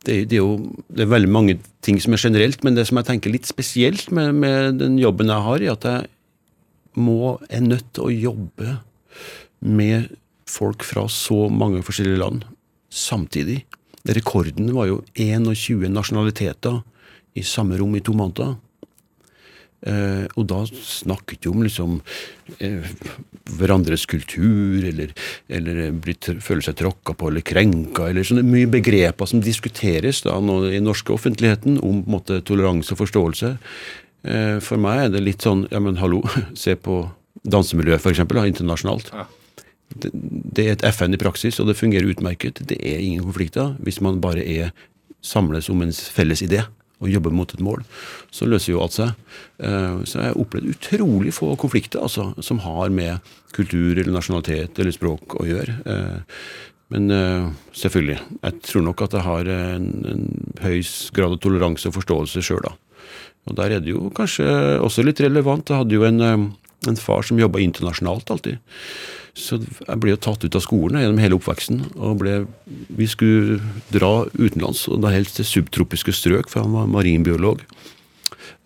det, 0.06 0.28
det 0.30 0.38
er 0.38 0.42
jo 0.42 0.54
det 0.88 1.04
er 1.04 1.10
veldig 1.10 1.30
mange 1.32 1.58
ting 1.84 1.98
som 2.02 2.14
er 2.14 2.22
generelt, 2.22 2.62
men 2.64 2.78
det 2.78 2.86
som 2.88 3.00
jeg 3.00 3.08
tenker 3.10 3.34
litt 3.34 3.48
spesielt 3.48 4.12
med, 4.14 4.34
med 4.40 4.78
den 4.82 4.98
jobben 5.00 5.32
jeg 5.32 5.46
har, 5.48 5.64
er 5.64 5.74
at 5.74 5.88
jeg 5.88 6.08
må, 6.98 7.36
er 7.50 7.64
nødt 7.64 7.90
til 7.94 8.08
å 8.08 8.14
jobbe 8.14 8.78
med 9.60 10.08
folk 10.48 10.84
fra 10.86 11.04
så 11.12 11.46
mange 11.52 11.82
forskjellige 11.84 12.22
land 12.22 12.46
samtidig. 12.94 13.60
Rekorden 14.08 14.72
var 14.72 14.88
jo 14.88 15.02
21 15.18 15.90
nasjonaliteter 15.92 16.80
i 17.36 17.44
samme 17.44 17.76
rom 17.78 17.96
i 17.98 18.02
to 18.04 18.14
måneder. 18.16 18.56
Eh, 19.86 20.24
og 20.34 20.46
da 20.50 20.64
snakket 20.66 21.46
vi 21.46 21.50
om 21.52 21.62
liksom 21.62 21.98
eh, 22.58 22.88
hverandres 23.58 24.08
kultur, 24.10 24.82
eller, 24.88 25.12
eller 25.46 25.92
blitt, 25.94 26.26
føle 26.42 26.64
seg 26.66 26.80
tråkka 26.80 27.14
på 27.18 27.30
eller 27.30 27.44
krenka, 27.46 28.08
eller 28.08 28.26
sånne 28.26 28.42
mye 28.46 28.70
begreper 28.70 29.30
som 29.30 29.42
diskuteres 29.44 30.24
da 30.26 30.34
nå 30.42 30.64
i 30.72 30.82
norske 30.82 31.14
offentligheten 31.14 31.78
om 31.78 32.02
på 32.02 32.10
en 32.10 32.16
måte, 32.16 32.40
toleranse 32.42 32.94
og 32.94 33.02
forståelse. 33.04 33.54
Eh, 34.26 34.56
for 34.64 34.82
meg 34.82 35.04
er 35.04 35.14
det 35.14 35.22
litt 35.22 35.46
sånn 35.46 35.68
ja, 35.70 35.82
men 35.82 36.00
hallo, 36.02 36.24
se 36.58 36.74
på 36.74 37.04
dansemiljøet, 37.46 38.02
eksempel, 38.10 38.40
da, 38.42 38.48
internasjonalt. 38.50 39.12
Ja. 39.14 39.28
Det, 39.88 40.10
det 40.12 40.64
er 40.66 40.74
et 40.74 40.84
FN 40.90 41.14
i 41.14 41.20
praksis, 41.20 41.60
og 41.62 41.70
det 41.70 41.78
fungerer 41.78 42.10
utmerket. 42.10 42.64
Det 42.68 42.76
er 42.82 42.98
ingen 42.98 43.22
konflikter 43.24 43.76
hvis 43.86 44.02
man 44.04 44.18
bare 44.20 44.42
er 44.42 44.74
samles 45.24 45.70
om 45.70 45.80
en 45.82 45.94
felles 45.94 46.42
idé 46.44 46.66
og 47.00 47.10
jobber 47.12 47.30
mot 47.34 47.52
et 47.54 47.60
mål. 47.62 47.84
Så 48.34 48.48
løser 48.50 48.72
jo 48.72 48.80
alt 48.82 48.96
seg. 48.96 49.12
Eh, 49.62 50.00
Så 50.04 50.18
jeg 50.18 50.32
har 50.32 50.40
opplevd 50.40 50.72
utrolig 50.72 51.32
få 51.36 51.52
konflikter 51.56 52.02
altså, 52.02 52.32
som 52.42 52.58
har 52.64 52.90
med 52.90 53.20
kultur 53.54 53.98
eller 53.98 54.12
nasjonalitet 54.16 54.78
eller 54.78 54.92
språk 54.94 55.38
å 55.38 55.46
gjøre. 55.46 55.78
Eh, 55.86 56.18
Men 56.90 57.10
eh, 57.12 57.48
selvfølgelig, 57.76 58.18
jeg 58.42 58.60
tror 58.64 58.82
nok 58.86 59.02
at 59.04 59.12
jeg 59.12 59.20
har 59.26 59.48
en, 59.52 59.88
en 60.08 60.22
høy 60.64 60.78
grad 61.12 61.34
av 61.34 61.40
toleranse 61.44 61.90
og 61.90 61.98
forståelse 61.98 62.40
sjøl, 62.40 62.62
da. 62.64 62.72
Og 63.44 63.56
der 63.58 63.74
er 63.76 63.80
det 63.84 63.92
jo 63.92 64.08
kanskje 64.16 64.46
også 64.80 65.04
litt 65.04 65.20
relevant. 65.20 65.68
Jeg 65.68 65.82
hadde 65.82 65.94
jo 65.98 66.06
en, 66.08 66.20
en 66.88 66.96
far 66.96 67.22
som 67.28 67.36
jobba 67.40 67.60
internasjonalt 67.60 68.32
alltid. 68.32 68.56
Så 69.38 69.60
jeg 69.62 70.00
ble 70.02 70.14
jo 70.14 70.20
tatt 70.20 70.42
ut 70.42 70.56
av 70.58 70.64
skolen 70.64 70.98
gjennom 71.02 71.20
hele 71.22 71.38
oppveksten. 71.38 71.82
og 71.96 72.18
ble, 72.22 72.40
Vi 72.66 73.06
skulle 73.06 73.60
dra 73.94 74.26
utenlands, 74.34 74.88
og 74.90 75.02
da 75.04 75.12
helst 75.14 75.38
til 75.38 75.46
subtropiske 75.46 76.14
strøk, 76.16 76.50
for 76.50 76.66
han 76.66 76.74
var 76.74 76.90
marinbiolog. 76.90 77.62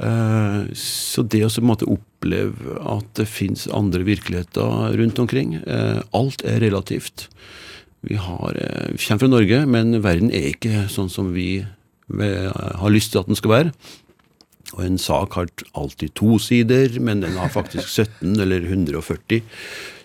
Eh, 0.01 0.61
Så 0.73 1.23
det 1.29 1.45
å 1.45 1.77
oppleve 1.93 2.79
at 2.81 3.15
det 3.15 3.29
fins 3.29 3.69
andre 3.69 4.03
virkeligheter 4.03 4.97
rundt 4.97 5.19
omkring 5.19 5.55
eh, 5.67 6.01
Alt 6.15 6.43
er 6.45 6.61
relativt. 6.61 7.29
Vi 8.03 8.17
har, 8.17 8.57
eh, 8.57 8.93
vi 8.93 9.05
kommer 9.05 9.21
fra 9.21 9.29
Norge, 9.29 9.67
men 9.67 10.01
verden 10.03 10.31
er 10.33 10.55
ikke 10.55 10.89
sånn 10.89 11.11
som 11.11 11.33
vi 11.33 11.65
har 12.13 12.91
lyst 12.91 13.13
til 13.13 13.23
at 13.23 13.27
den 13.27 13.37
skal 13.39 13.51
være. 13.51 13.73
Og 14.75 14.85
en 14.85 14.99
sak 14.99 15.33
har 15.33 15.47
alltid 15.75 16.13
to 16.15 16.39
sider, 16.39 16.99
men 17.01 17.21
den 17.21 17.37
har 17.39 17.49
faktisk 17.49 17.89
17 17.89 18.41
eller 18.41 18.61
140 18.61 19.41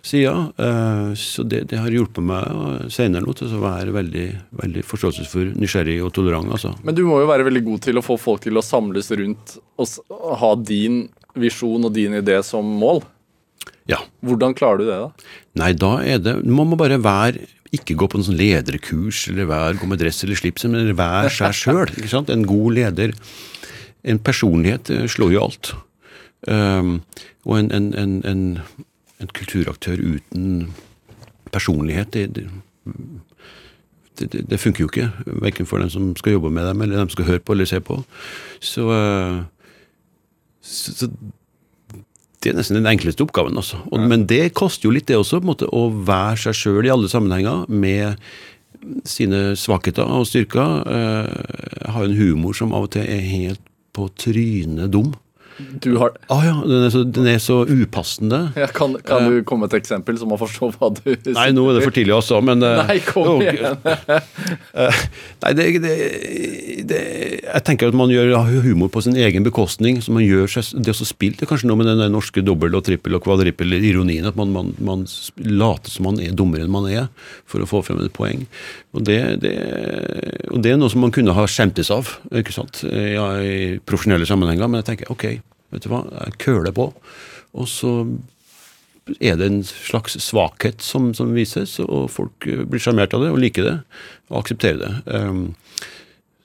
sider. 0.07 0.39
Eh, 0.57 1.11
Så 1.19 1.43
det, 1.47 1.65
det 1.71 1.79
har 1.81 1.93
hjulpet 1.93 2.23
meg 2.23 2.87
seinere 2.93 3.33
til 3.37 3.53
å 3.57 3.61
være 3.63 3.93
veldig, 3.95 4.27
veldig 4.61 4.85
forståelsesfull, 4.87 5.51
nysgjerrig 5.59 5.99
og 6.05 6.13
tolerant. 6.15 6.51
altså. 6.55 6.73
Men 6.87 6.95
du 6.97 7.03
må 7.07 7.19
jo 7.21 7.29
være 7.29 7.47
veldig 7.47 7.63
god 7.67 7.85
til 7.87 7.99
å 7.99 8.05
få 8.05 8.17
folk 8.21 8.45
til 8.47 8.57
å 8.59 8.65
samles 8.65 9.11
rundt 9.11 9.57
og 9.77 10.39
ha 10.41 10.55
din 10.55 11.05
visjon 11.37 11.85
og 11.85 11.93
din 11.93 12.17
idé 12.17 12.39
som 12.45 12.65
mål. 12.81 13.03
Ja. 13.87 14.01
Hvordan 14.25 14.55
klarer 14.57 14.81
du 14.81 14.87
det, 14.89 14.97
da? 14.99 15.29
Nei, 15.61 15.71
da 15.77 15.93
er 16.03 16.19
det 16.19 16.33
Man 16.43 16.67
må 16.71 16.75
bare 16.79 16.97
være 16.99 17.45
ikke 17.75 17.97
gå 17.99 18.07
på 18.07 18.19
en 18.19 18.23
sånn 18.23 18.39
lederkurs, 18.39 19.25
eller 19.31 19.47
være, 19.49 19.77
gå 19.81 19.87
med 19.91 19.99
dress 19.99 20.23
eller 20.23 20.39
slips, 20.39 20.63
men 20.71 20.93
være 20.95 21.31
seg 21.35 21.55
sjøl. 21.61 21.91
En 22.31 22.45
god 22.47 22.77
leder. 22.77 23.13
En 24.07 24.21
personlighet 24.23 24.91
eh, 24.93 25.03
slår 25.11 25.33
jo 25.35 25.43
alt. 25.43 25.73
Um, 26.47 27.01
og 27.47 27.57
en, 27.57 27.71
en, 27.73 28.11
en, 28.29 28.43
en, 29.21 29.31
kulturaktør 29.33 30.01
uten 30.01 30.73
personlighet, 31.51 32.13
det, 32.13 32.47
det, 34.19 34.49
det, 34.49 34.59
funker 34.59 34.83
jo 34.83 34.89
ikke. 34.91 35.09
Verken 35.43 35.69
for 35.69 35.81
den 35.81 35.91
som 35.93 36.15
skal 36.17 36.37
jobbe 36.37 36.51
med 36.53 36.67
dem, 36.67 36.81
eller 36.81 36.97
dem 37.01 37.09
som 37.09 37.17
skal 37.17 37.31
høre 37.31 37.43
på 37.43 37.53
eller 37.55 37.69
se 37.69 37.79
på. 37.79 37.99
Så, 38.59 38.87
eh, 38.93 39.41
så, 40.61 40.93
så 40.93 41.09
det 42.43 42.51
er 42.51 42.59
nesten 42.59 42.77
den 42.79 42.89
enkleste 42.89 43.25
oppgaven. 43.25 43.57
Altså. 43.57 43.79
Og, 43.91 43.99
Men 43.99 44.27
det 44.29 44.53
koster 44.57 44.87
jo 44.87 44.93
litt, 44.95 45.07
det 45.09 45.17
også, 45.17 45.41
måte, 45.45 45.69
å 45.73 45.89
være 45.89 46.37
seg 46.47 46.59
sjøl 46.61 46.85
i 46.87 46.93
alle 46.93 47.09
sammenhenger 47.11 47.65
med 47.67 48.21
sine 49.09 49.55
svakheter 49.57 50.05
og 50.05 50.27
styrker. 50.29 50.83
Eh, 50.85 51.31
Jeg 51.81 51.93
har 51.95 52.05
en 52.05 52.19
humor 52.19 52.53
som 52.57 52.73
av 52.73 52.87
og 52.87 52.93
til 52.93 53.07
er 53.07 53.23
helt 53.25 53.63
på 53.97 54.09
trynet 54.13 54.91
dum. 54.93 55.15
Du 55.83 55.95
har 55.97 56.13
Å 56.29 56.37
ja, 56.45 56.53
den 56.67 56.83
er 56.85 56.91
så, 56.93 57.01
den 57.03 57.27
er 57.31 57.39
så 57.41 57.61
upassende. 57.65 58.39
ja, 58.57 58.67
Kan, 58.73 58.95
kan 59.05 59.29
du 59.31 59.39
komme 59.47 59.65
med 59.65 59.73
et 59.73 59.79
eksempel, 59.81 60.17
så 60.19 60.27
man 60.29 60.37
forstår 60.41 60.75
hva 60.77 60.91
du 60.93 61.01
sier? 61.09 61.33
Nei, 61.33 61.47
nå 61.55 61.63
er 61.71 61.77
det 61.79 61.85
for 61.87 61.95
tidlig 61.95 62.13
også, 62.17 62.41
men 62.45 62.61
eh, 62.65 62.81
Nei, 62.85 62.97
kom 63.05 63.29
jo, 63.31 63.35
igjen. 63.41 63.79
eh, 64.83 64.99
Nei, 65.43 65.53
det, 65.57 65.65
det, 65.83 65.95
det 66.89 67.01
Jeg 67.47 67.63
tenker 67.67 67.89
at 67.91 67.97
man 67.97 68.11
gjør 68.13 68.35
humor 68.65 68.91
på 68.93 69.01
sin 69.05 69.17
egen 69.17 69.45
bekostning. 69.47 70.01
så 70.03 70.13
man 70.15 70.25
gjør 70.25 70.49
seg, 70.57 70.73
Det 70.83 70.93
å 70.93 71.07
spille 71.07 71.37
det 71.37 71.47
er 71.47 71.51
kanskje 71.51 71.69
noe 71.71 71.79
med 71.81 71.89
den 71.89 72.03
norske 72.13 72.43
dobbel- 72.45 72.77
og 72.77 72.85
trippel- 72.87 73.17
og 73.17 73.25
kvadrippel-ironien. 73.25 74.27
At 74.29 74.37
man, 74.39 74.53
man, 74.53 74.73
man 74.79 75.05
later 75.41 75.91
som 75.93 76.07
man 76.11 76.21
er 76.23 76.35
dummere 76.37 76.65
enn 76.67 76.73
man 76.73 76.87
er, 76.91 77.09
for 77.49 77.63
å 77.63 77.69
få 77.69 77.81
frem 77.85 77.99
et 78.05 78.13
poeng. 78.15 78.45
Og 78.97 79.03
det, 79.07 79.19
det, 79.43 79.53
og 80.53 80.61
det 80.63 80.73
er 80.73 80.79
noe 80.81 80.89
som 80.93 81.03
man 81.05 81.13
kunne 81.15 81.35
ha 81.37 81.45
skjemtes 81.49 81.91
av 81.93 82.13
ikke 82.35 82.53
sant? 82.55 82.83
Ja, 82.87 83.27
i 83.41 83.77
profesjonelle 83.87 84.27
sammenhenger. 84.29 84.69
Men 84.69 84.81
jeg 84.81 84.89
tenker 84.91 85.11
ok, 85.13 85.25
vet 85.73 85.83
du 85.85 85.89
hva, 85.91 86.03
jeg 86.25 86.37
køler 86.43 86.73
på. 86.75 86.89
Og 87.57 87.67
så 87.67 87.93
er 89.23 89.37
det 89.39 89.47
en 89.47 89.61
slags 89.63 90.17
svakhet 90.19 90.81
som, 90.83 91.13
som 91.15 91.31
vises, 91.35 91.77
og 91.83 92.09
folk 92.11 92.47
eh, 92.49 92.65
blir 92.67 92.81
sjarmert 92.83 93.13
av 93.15 93.23
det 93.23 93.31
og 93.31 93.39
liker 93.39 93.63
det 93.67 93.75
og 94.29 94.41
aksepterer 94.41 94.81
det. 94.83 94.91
Um, 95.07 95.45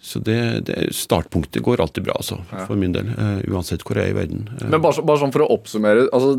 så 0.02 0.18
det, 0.22 0.36
det 0.66 0.88
startpunktet 0.98 1.62
går 1.62 1.80
alltid 1.82 2.02
bra, 2.08 2.16
altså, 2.18 2.40
for 2.66 2.78
min 2.78 2.94
del. 2.94 3.10
Uh, 3.14 3.38
uansett 3.54 3.84
hvor 3.86 3.98
jeg 3.98 4.10
er 4.10 4.14
i 4.14 4.18
verden. 4.18 4.48
Uh. 4.58 4.68
Men 4.68 4.82
bare, 4.82 4.96
så- 4.98 5.04
bare 5.06 5.22
sånn 5.22 5.34
for 5.34 5.44
å 5.44 5.50
oppsummere 5.54 6.08
altså, 6.10 6.36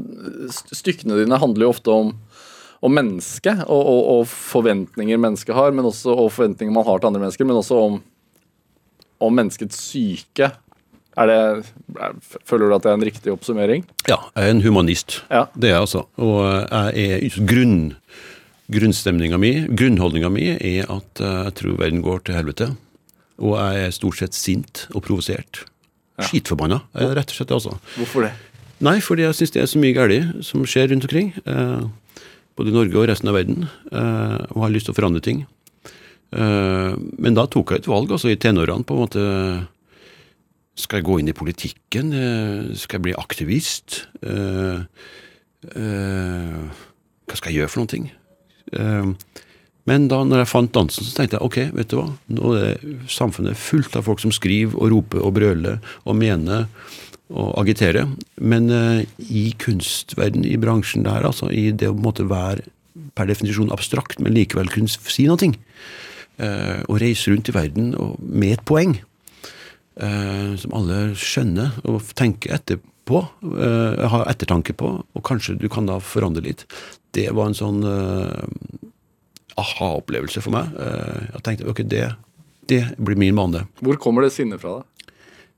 Stykkene 0.75 1.21
dine 1.21 1.39
handler 1.39 1.67
jo 1.67 1.73
ofte 1.75 1.91
om, 1.95 2.09
om 2.83 2.91
mennesket 2.99 3.61
og, 3.67 3.83
og, 3.83 4.01
og 4.17 4.25
forventninger 4.31 5.19
mennesket 5.27 5.55
har, 5.55 5.71
men 5.75 5.87
også, 5.87 6.11
og 6.11 6.31
forventninger 6.35 6.75
man 6.75 6.87
har 6.87 6.99
til 6.99 7.11
andre 7.11 7.23
mennesker, 7.23 7.47
men 7.47 7.59
også 7.61 7.79
om, 7.85 8.01
om 9.23 9.39
menneskets 9.39 9.79
syke. 9.91 10.51
Er 11.19 11.29
det, 11.29 11.39
er, 12.01 12.15
føler 12.49 12.71
du 12.71 12.75
at 12.77 12.85
det 12.85 12.91
er 12.91 12.97
en 12.97 13.05
riktig 13.05 13.33
oppsummering? 13.33 13.83
ja, 14.09 14.17
jeg 14.33 14.47
er 14.47 14.55
en 14.55 14.63
humanist. 14.65 15.19
Ja. 15.29 15.45
Det 15.53 15.69
er 15.69 15.75
jeg 15.75 15.85
altså. 15.85 16.05
Og 16.17 16.39
jeg 16.95 17.19
er 17.19 17.43
grunn, 17.49 17.75
grunnstemninga 18.73 19.37
mi, 19.37 19.51
grunnholdninga 19.69 20.31
mi, 20.33 20.47
er 20.57 20.89
at 20.89 21.21
eh, 21.21 21.43
jeg 21.49 21.57
tror 21.59 21.77
verden 21.83 22.01
går 22.05 22.25
til 22.25 22.39
helvete. 22.39 22.71
Og 23.43 23.57
jeg 23.59 23.85
er 23.87 23.93
stort 23.93 24.21
sett 24.21 24.37
sint 24.37 24.87
og 24.93 25.03
provosert. 25.05 25.65
Skitforbanna, 26.21 26.83
er 26.93 27.15
rett 27.17 27.31
og 27.33 27.37
slett 27.37 27.49
det, 27.49 27.57
altså. 27.57 27.77
Hvorfor 27.97 28.27
det? 28.27 28.33
Nei, 28.83 28.99
fordi 29.01 29.25
jeg 29.25 29.37
syns 29.37 29.53
det 29.55 29.61
er 29.63 29.69
så 29.71 29.79
mye 29.81 29.95
galt 29.95 30.45
som 30.45 30.65
skjer 30.67 30.91
rundt 30.91 31.05
omkring. 31.07 31.33
Eh, 31.45 31.83
både 32.57 32.69
i 32.69 32.75
Norge 32.75 32.99
og 32.99 33.07
resten 33.09 33.29
av 33.31 33.37
verden. 33.37 33.67
Eh, 33.91 34.39
og 34.53 34.65
har 34.65 34.73
lyst 34.73 34.89
til 34.89 34.93
å 34.93 34.97
forandre 34.97 35.23
ting. 35.25 35.43
Eh, 36.33 36.91
men 36.97 37.37
da 37.37 37.45
tok 37.49 37.73
jeg 37.73 37.83
et 37.83 37.89
valg, 37.89 38.13
altså 38.13 38.31
i 38.33 38.37
tenårene, 38.39 38.85
på 38.85 38.97
en 38.97 39.03
måte 39.05 39.23
Skal 40.73 40.99
jeg 40.99 41.05
gå 41.05 41.19
inn 41.21 41.29
i 41.29 41.37
politikken? 41.37 42.09
Eh, 42.17 42.71
skal 42.79 42.97
jeg 42.97 43.05
bli 43.05 43.13
aktivist? 43.19 44.07
Eh, 44.25 44.81
eh, 45.69 46.81
hva 47.29 47.37
skal 47.37 47.51
jeg 47.51 47.61
gjøre 47.61 47.69
for 47.69 47.83
noen 47.83 47.93
ting? 47.93 48.11
Men 49.83 50.07
da 50.09 50.23
når 50.25 50.41
jeg 50.41 50.49
fant 50.49 50.71
dansen, 50.73 51.05
så 51.05 51.13
tenkte 51.13 51.37
jeg 51.37 51.45
ok, 51.45 51.57
vet 51.77 51.91
du 51.91 51.97
hva, 51.99 52.07
nå 52.33 52.53
er 52.57 52.85
samfunnet 53.11 53.59
fullt 53.59 53.97
av 53.99 54.07
folk 54.07 54.23
som 54.23 54.33
skriver 54.33 54.79
og 54.79 54.89
roper 54.95 55.21
og 55.21 55.35
brøler 55.35 55.77
og 56.07 56.17
mener 56.17 56.65
og 57.29 57.51
agiterer. 57.61 58.09
Men 58.41 58.71
i 59.19 59.43
kunstverden, 59.61 60.47
i 60.47 60.57
bransjen 60.57 61.05
der, 61.05 61.27
altså 61.27 61.51
i 61.53 61.67
det 61.69 61.91
å 61.91 61.99
måtte 61.99 62.25
være 62.31 62.65
per 63.13 63.29
definisjon 63.29 63.73
abstrakt, 63.75 64.23
men 64.23 64.33
likevel 64.33 64.71
kunne 64.73 64.89
si 64.89 65.27
noe, 65.29 65.51
og 66.87 67.01
reise 67.03 67.29
rundt 67.29 67.51
i 67.51 67.57
verden 67.59 67.93
med 68.23 68.57
et 68.57 68.65
poeng, 68.65 68.97
eh, 69.95 70.53
som 70.59 70.75
alle 70.77 70.99
skjønner 71.19 71.79
og 71.89 72.01
tenker 72.17 72.55
etterpå, 72.57 73.23
eh, 73.53 74.03
har 74.13 74.25
ettertanke 74.31 74.75
på, 74.77 74.95
og 75.03 75.25
kanskje 75.27 75.57
du 75.59 75.67
kan 75.71 75.89
da 75.89 75.99
forandre 76.03 76.45
litt. 76.45 76.65
Det 77.13 77.29
var 77.35 77.51
en 77.51 77.57
sånn 77.57 77.83
eh, 77.85 78.87
aha-opplevelse 79.61 80.43
for 80.43 80.55
meg. 80.55 80.73
Eh, 80.79 81.29
jeg 81.35 81.45
tenkte 81.45 81.69
ok, 81.69 81.83
det, 81.89 82.07
det 82.71 82.83
blir 82.97 83.19
min 83.19 83.37
bane. 83.37 83.67
Hvor 83.83 83.99
kommer 84.01 84.25
det 84.25 84.33
sinnet 84.35 84.63
fra, 84.63 84.81
da? 84.81 84.89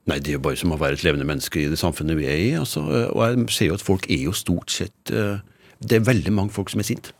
Nei, 0.06 0.20
det 0.22 0.30
er 0.30 0.36
jo 0.36 0.44
bare 0.44 0.58
som 0.58 0.70
å 0.70 0.78
være 0.78 0.94
et 1.00 1.02
levende 1.02 1.26
menneske 1.26 1.64
i 1.64 1.70
det 1.70 1.80
samfunnet 1.80 2.18
vi 2.18 2.28
er 2.30 2.38
i. 2.38 2.50
Altså. 2.60 2.84
Og 2.86 3.22
jeg 3.24 3.46
ser 3.56 3.70
jo 3.72 3.78
at 3.78 3.82
folk 3.82 4.06
er 4.06 4.20
jo 4.28 4.34
stort 4.38 4.70
sett 4.70 5.10
eh, 5.10 5.40
Det 5.82 5.98
er 5.98 6.06
veldig 6.06 6.32
mange 6.34 6.54
folk 6.54 6.70
som 6.70 6.82
er 6.82 6.86
sinte. 6.86 7.14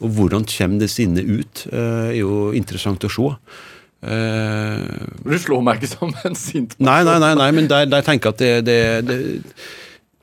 Og 0.00 0.14
hvordan 0.16 0.46
kommer 0.48 0.80
det 0.80 0.88
sinnet 0.92 1.28
ut, 1.28 1.66
eh, 1.68 2.06
er 2.14 2.16
jo 2.22 2.50
interessant 2.56 3.04
å 3.04 3.12
se. 3.12 3.28
Eh, 4.00 4.84
Du 5.26 5.36
slår 5.38 5.62
meg 5.64 5.80
ikke 5.80 5.90
som 5.92 6.12
en 6.24 6.36
sint 6.38 6.72
Nei, 6.80 7.02
nei, 7.04 7.18
nei, 7.20 7.34
nei 7.36 7.50
men 7.52 7.66
der, 7.68 7.84
der 7.90 8.04
tenker 8.06 8.30
jeg 8.30 8.34
at 8.34 8.40
det, 8.40 8.52
det, 8.64 8.78
det 9.10 9.18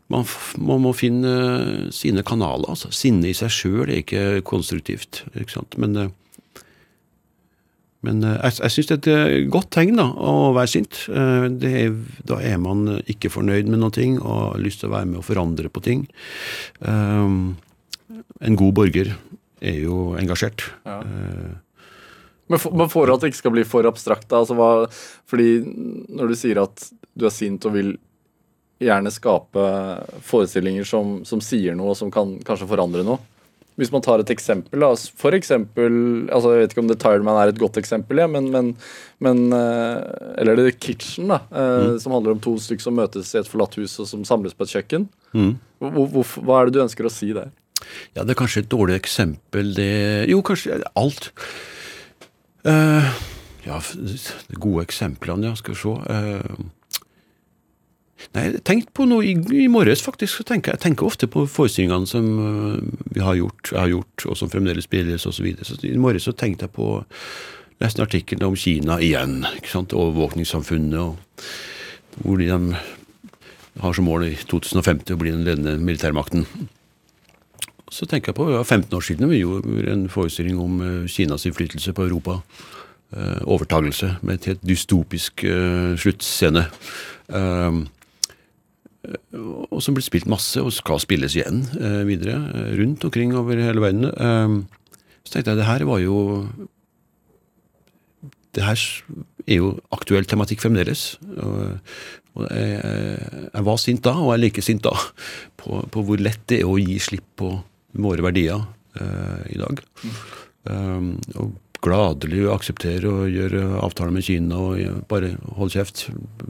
man, 0.09 0.23
man 0.57 0.81
må 0.85 0.93
finne 0.95 1.91
sine 1.91 2.23
kanaler. 2.25 2.71
altså. 2.71 2.89
Sinne 2.95 3.27
i 3.29 3.35
seg 3.37 3.51
sjøl 3.51 3.89
er 3.89 3.99
ikke 3.99 4.23
konstruktivt. 4.47 5.25
ikke 5.35 5.51
sant? 5.51 5.75
Men, 5.77 5.97
eh, 5.99 6.63
men 8.07 8.23
eh, 8.23 8.37
jeg, 8.47 8.57
jeg 8.63 8.75
syns 8.77 8.89
det 8.93 9.11
er 9.11 9.35
et 9.35 9.51
godt 9.51 9.69
tegn 9.75 9.99
da, 9.99 10.07
å 10.15 10.53
være 10.55 10.71
sint. 10.77 11.03
Det 11.59 11.73
er, 11.83 11.93
da 12.29 12.39
er 12.39 12.57
man 12.63 13.01
ikke 13.03 13.33
fornøyd 13.33 13.67
med 13.69 13.83
noe 13.83 14.09
og 14.21 14.33
har 14.55 14.63
lyst 14.63 14.81
til 14.81 14.89
å 14.89 14.95
være 14.95 15.11
med 15.11 15.21
og 15.21 15.27
forandre 15.27 15.69
på 15.73 15.83
ting. 15.85 16.07
Um, 16.79 17.57
en 18.39 18.55
god 18.57 18.73
borger 18.79 19.11
er 19.61 19.79
jo 19.81 20.13
engasjert. 20.19 20.69
Ja. 20.85 21.01
Eh, 21.03 21.55
Men, 22.47 22.59
for, 22.63 22.71
men 22.79 22.89
for 22.91 23.11
at 23.11 23.19
det 23.23 23.31
ikke 23.33 23.41
skal 23.43 23.55
bli 23.57 23.63
for 23.67 23.87
abstrakt, 23.89 24.27
da, 24.31 24.39
altså 24.43 24.55
hva, 24.55 24.69
fordi 25.27 25.49
når 26.15 26.29
du 26.31 26.35
sier 26.39 26.61
at 26.63 26.85
du 27.17 27.25
er 27.27 27.33
sint 27.35 27.65
og 27.67 27.73
vil 27.75 27.95
gjerne 28.79 29.09
skape 29.11 29.63
forestillinger 30.27 30.85
som, 30.85 31.17
som 31.25 31.41
sier 31.41 31.75
noe, 31.75 31.91
og 31.91 31.97
som 31.99 32.11
kan 32.13 32.35
kanskje 32.45 32.67
forandre 32.69 33.03
noe. 33.07 33.17
Hvis 33.77 33.91
man 33.93 34.01
tar 34.01 34.23
et 34.23 34.31
eksempel, 34.33 34.79
da, 34.81 34.87
for 35.21 35.35
eksempel 35.37 35.91
altså 36.33 36.55
Jeg 36.55 36.63
vet 36.63 36.71
ikke 36.73 36.81
om 36.81 36.87
The 36.89 36.95
Tired 36.97 37.21
Man 37.27 37.37
er 37.37 37.51
et 37.51 37.59
godt 37.61 37.77
eksempel, 37.77 38.17
ja, 38.23 38.25
men, 38.25 38.47
men, 38.49 38.71
men 39.21 39.43
eh, 39.53 39.99
Eller 40.41 40.57
The 40.63 40.71
Kitchen, 40.73 41.27
da, 41.29 41.37
Mm. 41.51 41.99
som 42.01 42.15
handler 42.15 42.33
om 42.33 42.41
to 42.41 42.55
stykker 42.57 42.81
som 42.87 42.97
møtes 42.97 43.29
i 43.35 43.37
et 43.37 43.49
forlatt 43.51 43.77
hus 43.77 43.93
og 44.01 44.09
som 44.09 44.23
samles 44.25 44.55
på 44.57 44.65
et 44.65 44.73
kjøkken. 44.79 45.05
mm. 45.35 45.51
Hvor, 45.83 46.07
hvor, 46.15 46.31
hva 46.47 46.57
er 46.63 46.71
det 46.71 46.73
du 46.79 46.83
ønsker 46.87 47.05
å 47.05 47.13
si 47.13 47.29
der? 47.37 47.51
Ja, 48.17 48.23
det 48.25 48.33
er 48.33 48.39
kanskje 48.39 48.63
et 48.65 48.71
dårlig 48.73 48.97
eksempel, 48.97 49.69
det 49.77 49.91
Jo, 50.31 50.41
kanskje 50.41 50.79
alt. 50.97 51.29
Eh, 52.67 53.11
ja, 53.67 53.81
de 54.47 54.59
gode 54.59 54.83
eksemplene, 54.87 55.49
ja, 55.49 55.55
skal 55.55 55.75
vi 55.75 55.79
se. 55.81 55.93
Eh, 56.13 56.65
nei, 58.35 58.45
jeg 58.47 58.63
tenkte 58.67 58.95
på 58.97 59.07
noe 59.07 59.25
i, 59.25 59.35
i 59.63 59.67
morges, 59.71 60.03
faktisk. 60.03 60.39
så 60.39 60.47
tenker 60.47 60.73
Jeg 60.73 60.81
jeg 60.81 60.85
tenker 60.87 61.07
ofte 61.07 61.29
på 61.31 61.45
forestillingene 61.47 62.09
som 62.09 62.27
uh, 62.39 62.79
vi 63.13 63.23
har 63.23 63.39
gjort, 63.39 63.71
jeg 63.71 63.79
har 63.79 63.93
gjort, 63.93 64.25
og 64.25 64.37
som 64.37 64.51
fremdeles 64.51 64.89
spilles, 64.89 65.25
osv. 65.25 65.37
Så, 65.37 65.43
videre. 65.43 65.65
så 65.65 65.79
I 65.83 65.97
morges 65.97 66.27
så 66.27 66.35
tenkte 66.35 66.67
jeg 66.67 66.75
på 66.75 67.05
Leste 67.77 68.01
artikkelen 68.01 68.47
om 68.47 68.55
Kina 68.57 68.97
igjen. 68.97 69.43
ikke 69.59 69.69
sant, 69.69 69.93
Overvåkningssamfunnet, 69.93 70.97
og 70.97 72.23
hvor 72.23 72.39
de 72.41 72.49
har 72.49 73.93
som 73.93 74.07
mål 74.09 74.31
i 74.31 74.33
2050 74.49 75.13
å 75.13 75.19
bli 75.21 75.33
den 75.35 75.45
ledende 75.45 75.75
militærmakten. 75.77 76.47
Så 77.97 78.05
tenker 78.05 78.29
jeg 78.29 78.37
på, 78.37 78.45
ja, 78.53 78.61
15 78.61 78.93
år 78.93 79.05
siden 79.05 79.31
vi 79.31 79.41
gjorde 79.41 79.89
en 79.89 80.05
forestilling 80.11 80.59
om 80.61 80.81
eh, 80.85 81.09
Kinas 81.09 81.47
innflytelse 81.49 81.95
på 81.97 82.05
Europa. 82.05 82.41
Eh, 83.09 83.41
overtagelse 83.49 84.17
med 84.21 84.37
et 84.37 84.49
helt 84.51 84.65
dystopisk 84.67 85.45
eh, 85.47 85.95
sluttscene. 85.97 86.67
Og 89.37 89.79
som 89.83 89.95
ble 89.95 90.03
spilt 90.03 90.27
masse, 90.29 90.59
og 90.61 90.73
skal 90.75 90.99
spilles 90.99 91.35
igjen 91.37 91.61
videre. 92.07 92.37
rundt 92.75 93.03
omkring 93.07 93.33
over 93.35 93.59
hele 93.59 93.81
verden. 93.81 94.65
Så 95.23 95.33
tenkte 95.33 95.51
jeg 95.51 95.59
det 95.59 95.67
her 95.67 95.85
var 95.87 95.99
jo 95.99 96.47
Det 98.55 98.63
her 98.63 98.79
er 99.47 99.55
jo 99.55 99.79
aktuell 99.91 100.25
tematikk 100.25 100.61
fremdeles. 100.63 101.19
Og 102.35 102.47
jeg, 102.51 103.49
jeg 103.53 103.65
var 103.65 103.77
sint 103.77 104.03
da, 104.03 104.11
og 104.11 104.31
jeg 104.31 104.37
er 104.37 104.43
like 104.43 104.61
sint 104.61 104.83
da, 104.83 104.95
på, 105.57 105.83
på 105.91 106.03
hvor 106.03 106.19
lett 106.19 106.43
det 106.47 106.61
er 106.61 106.67
å 106.67 106.79
gi 106.79 106.99
slipp 106.99 107.27
på 107.35 107.51
våre 107.93 108.25
verdier 108.25 108.65
eh, 108.99 109.53
i 109.55 109.61
dag. 109.61 109.81
Um, 110.67 111.15
og 111.39 111.55
gladelig 111.83 112.47
akseptere 112.51 113.09
og 113.09 113.29
gjøre 113.31 113.77
avtaler 113.83 114.15
med 114.15 114.25
Kina 114.25 114.57
og 114.57 115.03
bare 115.09 115.35
holde 115.57 115.77
kjeft. 115.77 116.07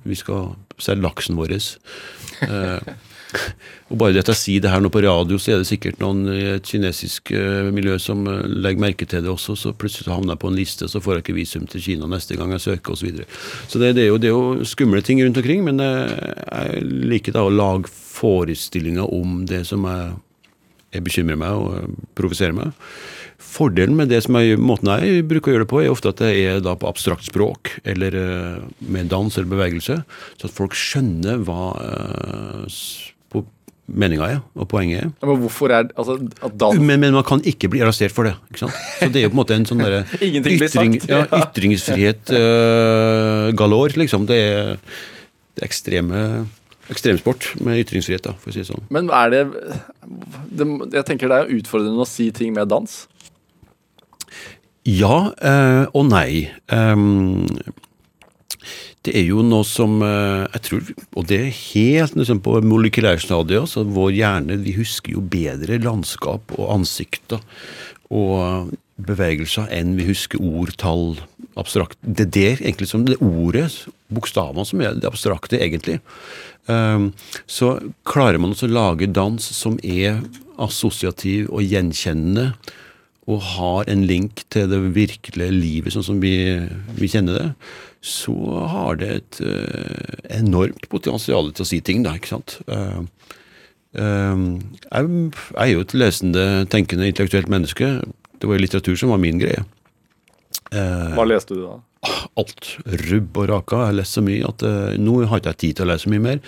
Vi 0.07 0.17
skal 0.17 0.53
selge 0.81 1.03
laksen 1.03 1.37
vår. 1.37 1.53
Eh, 1.57 2.95
og 3.91 3.99
bare 3.99 4.15
det 4.15 4.23
at 4.23 4.31
jeg 4.31 4.39
sier 4.39 4.63
det 4.63 4.71
her 4.71 4.83
nå 4.83 4.91
på 4.93 5.03
radio, 5.03 5.39
så 5.41 5.53
er 5.53 5.61
det 5.61 5.69
sikkert 5.69 5.99
noen 6.01 6.23
i 6.31 6.43
et 6.55 6.67
kinesisk 6.67 7.33
eh, 7.35 7.69
miljø 7.75 7.97
som 8.01 8.23
eh, 8.29 8.45
legger 8.47 8.85
merke 8.85 9.07
til 9.09 9.25
det 9.25 9.33
også, 9.33 9.57
så 9.59 9.73
plutselig 9.75 10.13
havner 10.13 10.35
jeg 10.35 10.43
på 10.43 10.51
en 10.51 10.59
liste, 10.59 10.87
så 10.87 11.01
får 11.03 11.17
jeg 11.17 11.25
ikke 11.25 11.37
visum 11.41 11.67
til 11.69 11.83
Kina 11.83 12.09
neste 12.11 12.39
gang 12.39 12.53
jeg 12.55 12.63
søker, 12.63 12.95
osv. 12.95 13.19
Så, 13.19 13.27
så 13.73 13.83
det, 13.83 13.95
det, 13.99 14.05
er 14.05 14.13
jo, 14.13 14.21
det 14.21 14.31
er 14.31 14.37
jo 14.37 14.69
skumle 14.69 15.03
ting 15.03 15.23
rundt 15.25 15.41
omkring, 15.41 15.65
men 15.67 15.83
jeg 15.83 16.85
liker 17.11 17.35
da 17.35 17.43
å 17.45 17.53
lage 17.53 17.91
forestillinger 17.91 19.11
om 19.13 19.43
det 19.49 19.65
som 19.67 19.83
jeg, 19.85 20.15
jeg 20.95 21.05
bekymrer 21.05 21.39
meg 21.39 21.55
og 21.55 21.77
eh, 21.79 21.87
provoserer 22.17 22.55
meg. 22.57 22.75
Fordelen 23.37 23.97
med 23.97 24.09
det 24.11 24.23
som 24.25 24.37
jeg, 24.39 24.57
måten 24.59 24.89
jeg 24.89 25.25
bruker 25.29 25.51
å 25.51 25.55
gjøre 25.55 25.65
det 25.65 25.71
på, 25.71 25.81
er 25.83 25.93
ofte 25.93 26.11
at 26.13 26.21
det 26.23 26.31
er 26.41 26.63
da 26.65 26.73
på 26.79 26.89
abstrakt 26.89 27.27
språk, 27.27 27.75
eller 27.87 28.17
eh, 28.17 28.63
med 28.87 29.11
dans 29.13 29.33
eller 29.37 29.51
bevegelse, 29.51 30.01
så 30.37 30.49
at 30.49 30.55
folk 30.55 30.77
skjønner 30.77 31.43
hva 31.47 31.61
eh, 31.83 32.79
meninga 33.87 34.25
er, 34.27 34.39
og 34.59 34.67
poenget 34.67 35.05
er. 35.05 35.11
Men 35.23 35.39
hvorfor 35.45 35.71
er 35.71 35.85
altså, 35.95 36.17
at 36.43 36.55
dans 36.59 36.75
Men, 36.79 36.99
men 36.99 37.15
man 37.15 37.23
kan 37.27 37.39
ikke 37.47 37.69
bli 37.71 37.81
arrestert 37.85 38.11
for 38.11 38.27
det. 38.27 38.33
ikke 38.51 38.65
sant? 38.65 38.79
Så 38.99 39.07
det 39.13 39.21
er 39.21 39.27
jo 39.27 39.31
på 39.31 39.37
en 39.37 39.39
måte 39.39 39.55
en 39.55 39.67
sånn 39.69 39.83
derre 39.83 40.01
ytring, 40.27 40.97
ja, 41.07 41.21
ytringsfrihet 41.39 42.33
uh, 42.35 43.55
galore, 43.57 43.95
liksom. 44.03 44.27
Det 44.27 44.39
er, 44.43 44.73
det 45.55 45.67
ekstreme 45.69 46.25
ekstremsport 46.93 47.51
med 47.63 47.81
ytringsfrihet, 47.83 48.23
da, 48.27 48.35
for 48.39 48.51
å 48.51 48.55
si 48.55 48.63
det 48.63 48.69
sånn. 48.69 48.85
Men 48.93 49.11
er 49.13 49.33
det, 49.33 49.43
det 50.55 50.67
Jeg 50.95 51.07
tenker 51.09 51.31
det 51.31 51.41
er 51.41 51.53
utfordrende 51.59 52.03
å 52.03 52.09
si 52.09 52.29
ting 52.35 52.55
med 52.55 52.71
dans. 52.71 52.99
Ja 54.87 55.33
eh, 55.43 55.83
og 55.91 56.07
nei. 56.07 56.47
Um, 56.71 57.43
det 59.07 59.13
er 59.15 59.27
jo 59.29 59.43
noe 59.45 59.63
som 59.67 60.01
eh, 60.03 60.47
jeg 60.55 60.63
tror 60.65 60.87
Og 61.19 61.27
det 61.29 61.37
er 61.39 61.59
helt 61.59 62.15
liksom, 62.19 62.41
på 62.43 62.57
molekylærstadiet. 62.63 63.69
Så 63.71 63.83
vår 63.83 64.15
hjerne 64.15 64.59
vi 64.63 64.75
husker 64.79 65.15
jo 65.15 65.23
bedre 65.23 65.79
landskap 65.83 66.55
og 66.57 66.73
ansikter 66.79 67.43
og 68.07 68.71
bevegelser 68.97 69.67
enn 69.75 69.97
vi 69.97 70.07
husker 70.07 70.41
ord, 70.41 70.71
tall, 70.79 71.17
abstrakt. 71.59 71.99
Det 72.01 72.27
er 72.27 72.33
det 72.35 72.51
egentlig 72.57 72.89
som 72.89 73.05
det 73.07 73.19
ordet, 73.23 73.69
bokstavene, 74.13 74.65
som 74.67 74.81
er 74.81 74.97
det 74.97 75.09
abstrakte, 75.09 75.59
egentlig. 75.59 75.99
Ehm, 76.71 77.11
så 77.47 77.77
klarer 78.07 78.41
man 78.41 78.55
å 78.55 78.71
lage 78.71 79.09
dans 79.11 79.43
som 79.43 79.79
er 79.83 80.21
assosiativ 80.57 81.51
og 81.53 81.63
gjenkjennende 81.63 82.51
og 83.27 83.43
har 83.43 83.89
en 83.91 84.05
link 84.07 84.45
til 84.53 84.69
det 84.71 84.79
virkelige 84.95 85.51
livet 85.51 85.93
sånn 85.93 86.05
som 86.05 86.21
vi, 86.23 86.33
vi 86.95 87.09
kjenner 87.11 87.35
det, 87.35 87.47
så 88.07 88.35
har 88.71 88.99
det 89.01 89.09
et 89.17 89.39
eh, 89.43 90.19
enormt 90.37 90.87
potensial 90.91 91.51
til 91.51 91.65
å 91.65 91.67
si 91.67 91.81
ting, 91.83 92.05
da, 92.05 92.15
ikke 92.15 92.37
sant. 92.37 92.59
Eh, 92.71 93.01
eh, 93.99 94.45
jeg, 94.87 95.09
jeg 95.51 95.65
er 95.65 95.73
jo 95.73 95.83
et 95.83 95.97
lesende, 95.97 96.45
tenkende, 96.71 97.09
intellektuelt 97.11 97.51
menneske. 97.51 97.97
Det 98.37 98.47
var 98.47 98.55
jo 98.55 98.63
litteratur 98.63 99.01
som 99.01 99.11
var 99.11 99.19
min 99.19 99.41
greie. 99.43 99.65
Eh, 100.71 101.13
Hva 101.15 101.25
leste 101.27 101.55
du 101.57 101.63
da? 101.65 101.77
alt. 102.37 102.77
Rubb 103.09 103.37
og 103.41 103.49
raka. 103.49 103.81
Jeg 103.81 103.91
har 103.91 103.97
lest 103.99 104.17
så 104.17 104.23
mye 104.25 104.47
at 104.47 104.63
eh, 104.67 104.97
nå 105.01 105.19
har 105.27 105.41
ikke 105.41 105.53
jeg 105.55 105.61
tid 105.63 105.77
til 105.79 105.87
å 105.87 105.91
lese 105.91 106.11
mye 106.13 106.23
mer. 106.23 106.41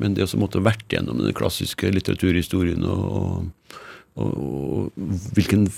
Men 0.00 0.14
det 0.16 0.26
å 0.26 0.30
så 0.30 0.40
måtte 0.40 0.62
vært 0.64 0.86
gjennom 0.92 1.20
den 1.20 1.34
klassiske 1.36 1.90
litteraturhistorien 1.94 2.84
og, 2.88 3.04
og, 3.20 3.74
og, 4.20 4.30
og 4.40 5.10
hvilken 5.36 5.68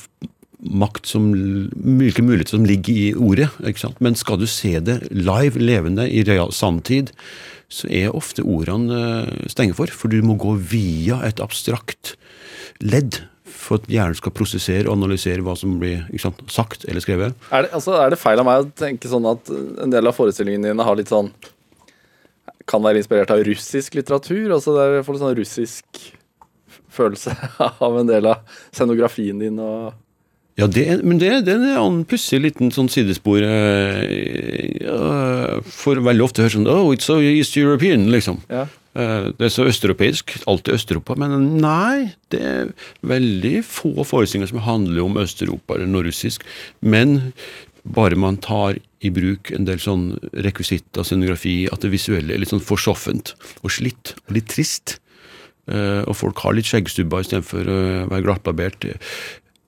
makt 0.63 1.09
som 1.11 1.25
Hvilke 1.33 2.23
muligheter 2.23 2.55
som 2.55 2.67
ligger 2.69 2.95
i 2.95 3.09
ordet. 3.19 3.49
ikke 3.67 3.83
sant? 3.83 3.99
Men 4.05 4.15
skal 4.19 4.39
du 4.39 4.47
se 4.47 4.77
det 4.85 5.01
live, 5.11 5.59
levende, 5.59 6.07
i 6.07 6.23
real 6.27 6.53
sanntid, 6.55 7.11
så 7.73 7.89
er 7.91 8.15
ofte 8.15 8.45
ordene 8.45 9.25
stengt 9.51 9.75
for. 9.79 9.91
For 9.91 10.13
du 10.13 10.21
må 10.23 10.37
gå 10.39 10.55
via 10.71 11.19
et 11.27 11.43
abstrakt 11.43 12.15
ledd 12.83 13.25
for 13.63 13.79
at 13.79 13.89
hjernen 13.91 14.19
skal 14.19 14.35
prosessere 14.35 14.89
og 14.89 14.97
analysere 14.97 15.45
hva 15.45 15.55
som 15.59 15.77
blir 15.81 16.03
sant, 16.21 16.41
sagt 16.51 16.87
eller 16.89 17.05
skrevet. 17.05 17.37
Er 17.55 17.67
det, 17.67 17.73
altså, 17.79 17.95
er 18.01 18.13
det 18.13 18.21
feil 18.21 18.43
av 18.43 18.49
meg 18.49 18.65
å 18.65 18.71
tenke 18.83 19.11
sånn 19.11 19.29
at 19.31 19.53
en 19.53 19.93
del 19.93 20.11
av 20.11 20.17
forestillingene 20.17 20.73
dine 20.73 20.87
har 20.87 20.99
litt 20.99 21.13
sånn 21.13 21.33
Kan 22.69 22.83
være 22.85 23.01
inspirert 23.01 23.31
av 23.35 23.43
russisk 23.47 23.97
litteratur? 23.99 24.53
Altså 24.55 24.75
det 24.77 24.85
er, 24.85 24.99
litt 25.03 25.23
sånn 25.23 25.39
russisk 25.39 26.03
følelse 26.93 27.35
av 27.87 27.99
en 27.99 28.11
del 28.11 28.29
av 28.31 28.59
scenografien 28.71 29.39
din 29.41 29.59
og 29.63 29.93
Ja, 30.63 30.69
det, 30.71 30.85
er- 30.95 31.03
men 31.03 31.19
det, 31.19 31.31
det 31.49 31.57
er 31.59 31.81
en 31.83 32.05
pussig 32.07 32.39
liten 32.45 32.71
sånn 32.75 32.91
sidespor. 32.93 33.43
eh, 33.43 34.85
ja, 34.85 35.59
for 35.67 35.99
veldig 36.07 36.23
ofte 36.29 36.45
høres 36.45 36.55
sånn 36.59 36.69
Oh, 36.71 36.93
it's 36.95 37.09
so 37.11 37.19
East 37.21 37.57
European, 37.59 38.07
liksom. 38.15 38.39
Ja. 38.53 38.69
Eh, 38.95 39.33
Det 39.39 39.49
er 39.49 39.53
så 39.55 39.67
østeuropeisk. 39.67 40.37
Alltid 40.47 40.77
Østeuropa. 40.77 41.17
Men 41.19 41.57
nei, 41.63 42.13
det 42.31 42.41
er 42.47 42.73
veldig 43.03 43.65
få 43.67 43.95
forestillinger 44.07 44.53
som 44.53 44.63
handler 44.69 45.03
om 45.07 45.19
Østeuropa 45.19 45.75
eller 45.81 45.91
norrussisk. 45.91 46.45
Men 46.81 47.33
bare 47.83 48.15
man 48.15 48.37
tar 48.39 48.79
i 49.03 49.11
bruk 49.11 49.51
en 49.57 49.65
del 49.67 49.81
sånn 49.83 50.13
rekvisitter, 50.31 51.03
scenografi, 51.03 51.65
at 51.73 51.83
det 51.83 51.91
visuelle 51.91 52.37
er 52.37 52.39
litt 52.45 52.53
sånn 52.53 52.63
forsoffent 52.63 53.33
og 53.65 53.73
slitt 53.75 54.15
og 54.29 54.37
litt 54.39 54.53
trist, 54.55 54.99
Uh, 55.71 56.03
og 56.11 56.17
folk 56.19 56.41
har 56.43 56.57
litt 56.57 56.67
skjeggstubber 56.67 57.23
istedenfor 57.23 57.69
å 57.71 57.75
være 58.11 58.25
glattbarbert, 58.27 58.83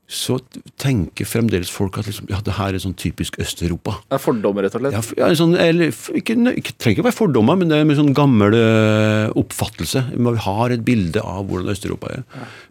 så 0.04 0.36
tenker 0.80 1.24
fremdeles 1.24 1.70
folk 1.72 1.96
at 1.98 2.08
liksom, 2.10 2.26
ja, 2.28 2.36
det 2.44 2.54
her 2.58 2.76
er 2.76 2.82
sånn 2.82 2.96
typisk 3.00 3.38
Øst-Europa. 3.40 3.96
Det 4.10 4.18
er 4.18 4.20
fordommer, 4.22 4.66
rett 4.66 4.76
og 4.76 4.82
slett. 4.84 4.96
Ja, 5.16 5.30
ja, 5.30 5.38
sånn, 5.38 5.54
eller, 5.56 5.94
ikke, 6.20 6.36
ikke, 6.60 6.74
trenger 6.76 6.98
ikke 6.98 7.06
være 7.08 7.16
fordommer, 7.16 7.56
men 7.56 7.72
det 7.72 7.78
er 7.78 7.86
en 7.86 7.96
sånn 8.02 8.12
gammel 8.16 8.56
eh, 8.58 9.32
oppfattelse. 9.40 10.04
Vi 10.12 10.36
har 10.44 10.76
et 10.76 10.84
bilde 10.84 11.24
av 11.24 11.48
hvordan 11.48 11.72
Øst-Europa 11.72 12.12
er. 12.18 12.26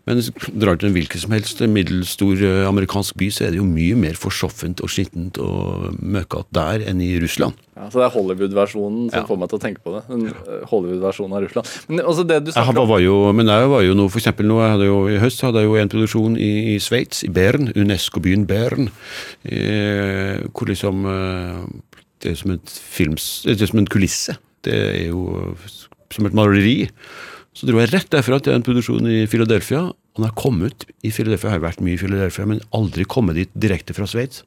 Men 0.05 0.19
hvis 0.19 0.29
du 0.29 0.59
drar 0.61 0.77
til 0.77 0.91
en 0.91 0.97
hvilken 0.97 1.23
som 1.25 1.33
helst 1.33 1.65
middelstor 1.65 2.45
eh, 2.45 2.67
amerikansk 2.69 3.17
by, 3.17 3.31
så 3.33 3.47
er 3.47 3.55
det 3.55 3.61
jo 3.63 3.67
mye 3.67 3.97
mer 3.97 4.19
forsoffent 4.19 4.83
og 4.85 4.93
skittent 4.93 5.41
og 5.41 5.93
møkkete 6.03 6.53
der 6.53 6.85
enn 6.91 7.01
i 7.01 7.15
Russland. 7.23 7.57
Ja, 7.73 7.87
så 7.89 7.97
det 7.97 8.05
er 8.05 8.13
Hollywood-versjonen 8.13 9.09
som 9.09 9.17
Ja. 9.17 9.25
får 9.25 9.37
meg 9.39 9.49
til 9.49 9.57
å 9.57 9.61
tenke 9.63 9.81
på 9.81 9.93
det. 9.95 10.03
En 10.13 10.27
eh, 10.27 10.65
Hollywood-versjon 10.69 11.33
av 11.33 11.41
Russland. 11.41 11.69
Men 11.87 11.97
det 12.27 12.39
du 12.45 12.51
Jeg 12.53 12.75
var 12.75 12.99
jo, 13.01 13.31
men 13.33 13.47
jeg 13.47 13.67
var 13.67 13.81
jo 13.81 13.95
nå, 13.97 14.09
for 14.11 14.19
eksempel 14.21 14.45
nå, 14.45 14.59
jeg 14.61 14.71
hadde 14.75 14.85
jo, 14.85 14.99
I 15.09 15.17
høst 15.17 15.41
hadde 15.41 15.63
jeg 15.63 15.65
jo 15.71 15.75
en 15.81 15.89
produksjon 15.89 16.37
i, 16.37 16.75
i 16.75 16.79
Sveits, 16.79 17.22
i 17.25 17.31
Bern, 17.33 17.71
UNESCO-byen 17.75 18.45
Bern, 18.49 18.89
eh, 19.43 20.43
hvor 20.51 20.69
liksom 20.69 21.05
eh, 21.09 21.65
Det 22.23 22.31
er 22.31 22.39
som 22.39 22.53
et 22.53 22.69
films, 22.71 23.43
det 23.43 23.59
er 23.59 23.67
som 23.67 23.81
en 23.81 23.89
kulisse. 23.91 24.37
Det 24.63 24.73
er 24.73 25.07
jo 25.09 25.57
som 26.13 26.25
et 26.29 26.35
maleri. 26.37 26.87
Så 27.53 27.67
dro 27.67 27.81
jeg 27.81 27.91
rett 27.91 28.09
derfra 28.13 28.39
til 28.39 28.55
en 28.55 28.63
produksjon 28.63 29.09
i 29.11 29.25
Philadelphia. 29.27 29.81
Og 29.91 30.21
når 30.21 30.29
jeg 30.29 30.39
kom 30.39 30.61
ut 30.63 30.85
i 31.03 31.11
Philadelphia, 31.11 31.49
jeg 31.49 31.57
har 31.57 31.65
vært 31.65 31.83
mye 31.83 31.97
i 31.97 31.99
Philadelphia, 31.99 32.47
men 32.49 32.63
aldri 32.71 33.05
kommet 33.09 33.37
dit 33.37 33.51
direkte 33.53 33.95
fra 33.97 34.07
Sveits. 34.09 34.45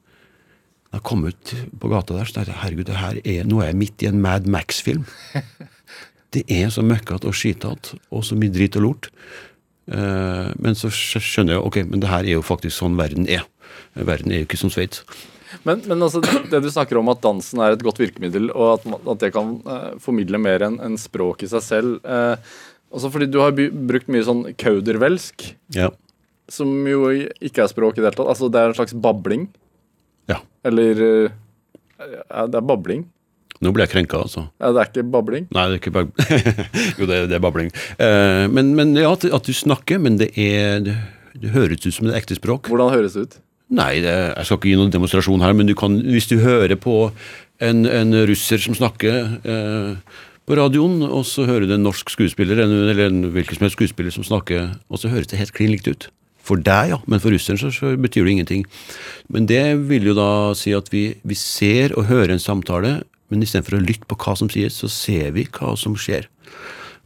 Når 0.89 1.01
jeg 1.01 1.07
kom 1.11 1.27
ut 1.27 1.55
på 1.83 1.91
gata 1.93 2.17
der, 2.17 2.29
så 2.29 2.39
tenkte 2.39 2.55
jeg 2.55 2.63
herregud, 2.63 2.89
det 2.89 3.01
her 3.03 3.21
er, 3.23 3.49
nå 3.51 3.61
er 3.61 3.73
jeg 3.73 3.81
midt 3.83 4.05
i 4.05 4.09
en 4.11 4.23
Mad 4.23 4.49
Max-film. 4.51 5.05
Det 6.35 6.43
er 6.53 6.69
så 6.75 6.83
møkkete 6.85 7.31
og 7.31 7.37
skitete, 7.39 7.97
og 8.13 8.25
så 8.27 8.37
mye 8.37 8.53
drit 8.53 8.75
og 8.77 8.83
lort. 8.85 9.07
Eh, 9.87 10.49
men 10.59 10.75
så 10.79 10.91
skjønner 10.91 11.57
jeg 11.57 11.63
ok, 11.69 11.81
men 11.91 12.03
det 12.03 12.11
her 12.11 12.25
er 12.27 12.37
jo 12.39 12.45
faktisk 12.47 12.77
sånn 12.81 12.97
verden 12.99 13.29
er. 13.31 13.45
Verden 13.95 14.33
er 14.35 14.43
jo 14.43 14.47
ikke 14.49 14.59
som 14.61 14.71
Sveits. 14.73 15.03
Men, 15.65 15.81
men 15.87 16.03
altså, 16.03 16.21
det 16.51 16.59
du 16.65 16.69
snakker 16.73 16.99
om 17.01 17.09
at 17.13 17.21
dansen 17.25 17.61
er 17.63 17.77
et 17.77 17.85
godt 17.87 18.01
virkemiddel, 18.03 18.51
og 18.53 18.81
at, 18.81 18.89
at 19.15 19.21
det 19.23 19.31
kan 19.37 19.55
eh, 19.63 19.93
formidle 20.03 20.41
mer 20.43 20.65
enn 20.67 20.81
en 20.85 20.99
språk 21.01 21.47
i 21.47 21.51
seg 21.53 21.63
selv 21.65 22.03
eh, 22.05 22.35
altså 22.93 23.11
fordi 23.15 23.27
du 23.31 23.39
har 23.43 23.55
brukt 23.57 24.11
mye 24.13 24.25
sånn 24.27 24.45
kaudervelsk, 24.59 25.47
Ja. 25.75 25.89
som 26.49 26.71
jo 26.87 27.09
ikke 27.43 27.65
er 27.65 27.71
språk 27.73 27.97
i 27.99 28.03
det 28.03 28.11
hele 28.11 28.19
tatt. 28.19 28.31
Altså, 28.31 28.49
det 28.53 28.61
er 28.63 28.71
en 28.73 28.77
slags 28.79 28.95
babling. 28.95 29.49
ja. 30.31 30.39
Eller 30.67 31.03
eh, 31.03 31.35
ja, 31.99 32.47
Det 32.47 32.59
er 32.59 32.67
babling. 32.69 33.05
Nå 33.65 33.73
ble 33.73 33.87
jeg 33.87 33.95
krenka, 33.95 34.21
altså. 34.27 34.47
Ja, 34.61 34.73
det 34.75 34.83
er 34.83 34.91
ikke 34.91 35.07
babling. 35.15 35.49
Nei, 35.57 35.67
det 35.71 35.79
er 35.79 35.81
ikke 35.81 35.95
babling. 35.95 36.13
Jo, 37.01 37.09
det, 37.09 37.21
det 37.31 37.39
er 37.39 37.45
babling. 37.45 37.73
Eh, 37.97 38.45
men, 38.53 38.75
men 38.77 38.93
ja, 38.99 39.11
at, 39.17 39.25
at 39.25 39.49
du 39.49 39.57
snakker, 39.57 40.01
men 40.03 40.19
det 40.21 40.33
er 40.37 40.85
det, 40.85 40.97
det 41.41 41.55
høres 41.57 41.85
ut 41.87 41.95
som 41.95 42.11
et 42.11 42.19
ekte 42.19 42.37
språk. 42.39 42.71
Hvordan 42.73 42.93
høres 42.95 43.17
det 43.17 43.27
ut? 43.27 43.39
Nei, 43.77 43.97
det, 44.05 44.13
jeg 44.13 44.47
skal 44.47 44.61
ikke 44.61 44.71
gi 44.71 44.79
noen 44.79 44.93
demonstrasjon 44.95 45.43
her, 45.43 45.57
men 45.59 45.67
du 45.67 45.75
kan, 45.79 45.97
hvis 46.07 46.29
du 46.31 46.37
hører 46.45 46.77
på 46.79 47.09
en, 47.65 47.87
en 47.89 48.15
russer 48.29 48.61
som 48.63 48.77
snakker 48.79 49.17
eh, 49.43 50.21
på 50.47 50.59
radioen, 50.59 51.01
og 51.03 51.25
så 51.27 51.49
hører 51.49 51.67
du 51.67 51.75
en 51.75 51.83
norsk 51.89 52.13
skuespiller, 52.13 52.61
eller 52.63 53.01
en 53.09 53.25
hvilken 53.35 53.59
som 53.59 53.67
helst 53.67 53.79
skuespiller 53.79 54.15
som 54.15 54.27
snakker, 54.27 54.77
og 54.87 55.03
så 55.03 55.11
høres 55.11 55.33
det 55.33 55.41
helt 55.41 55.57
klin 55.57 55.73
likt 55.75 55.91
ut. 55.91 56.09
For 56.47 56.63
deg, 56.63 56.93
ja, 56.93 57.01
men 57.11 57.19
for 57.19 57.35
russeren 57.35 57.59
så, 57.59 57.73
så 57.75 57.97
betyr 57.99 58.29
det 58.29 58.37
ingenting. 58.37 58.63
Men 59.35 59.49
det 59.51 59.65
vil 59.89 60.07
jo 60.13 60.15
da 60.15 60.29
si 60.55 60.71
at 60.77 60.93
vi, 60.93 61.09
vi 61.27 61.39
ser 61.39 61.97
og 61.99 62.07
hører 62.07 62.37
en 62.37 62.43
samtale, 62.43 63.01
men 63.31 63.43
istedenfor 63.43 63.79
å 63.79 63.85
lytte 63.85 64.09
på 64.09 64.19
hva 64.23 64.37
som 64.39 64.51
sies, 64.53 64.79
så 64.81 64.91
ser 64.93 65.33
vi 65.37 65.47
hva 65.51 65.75
som 65.79 65.97
skjer. 65.99 66.29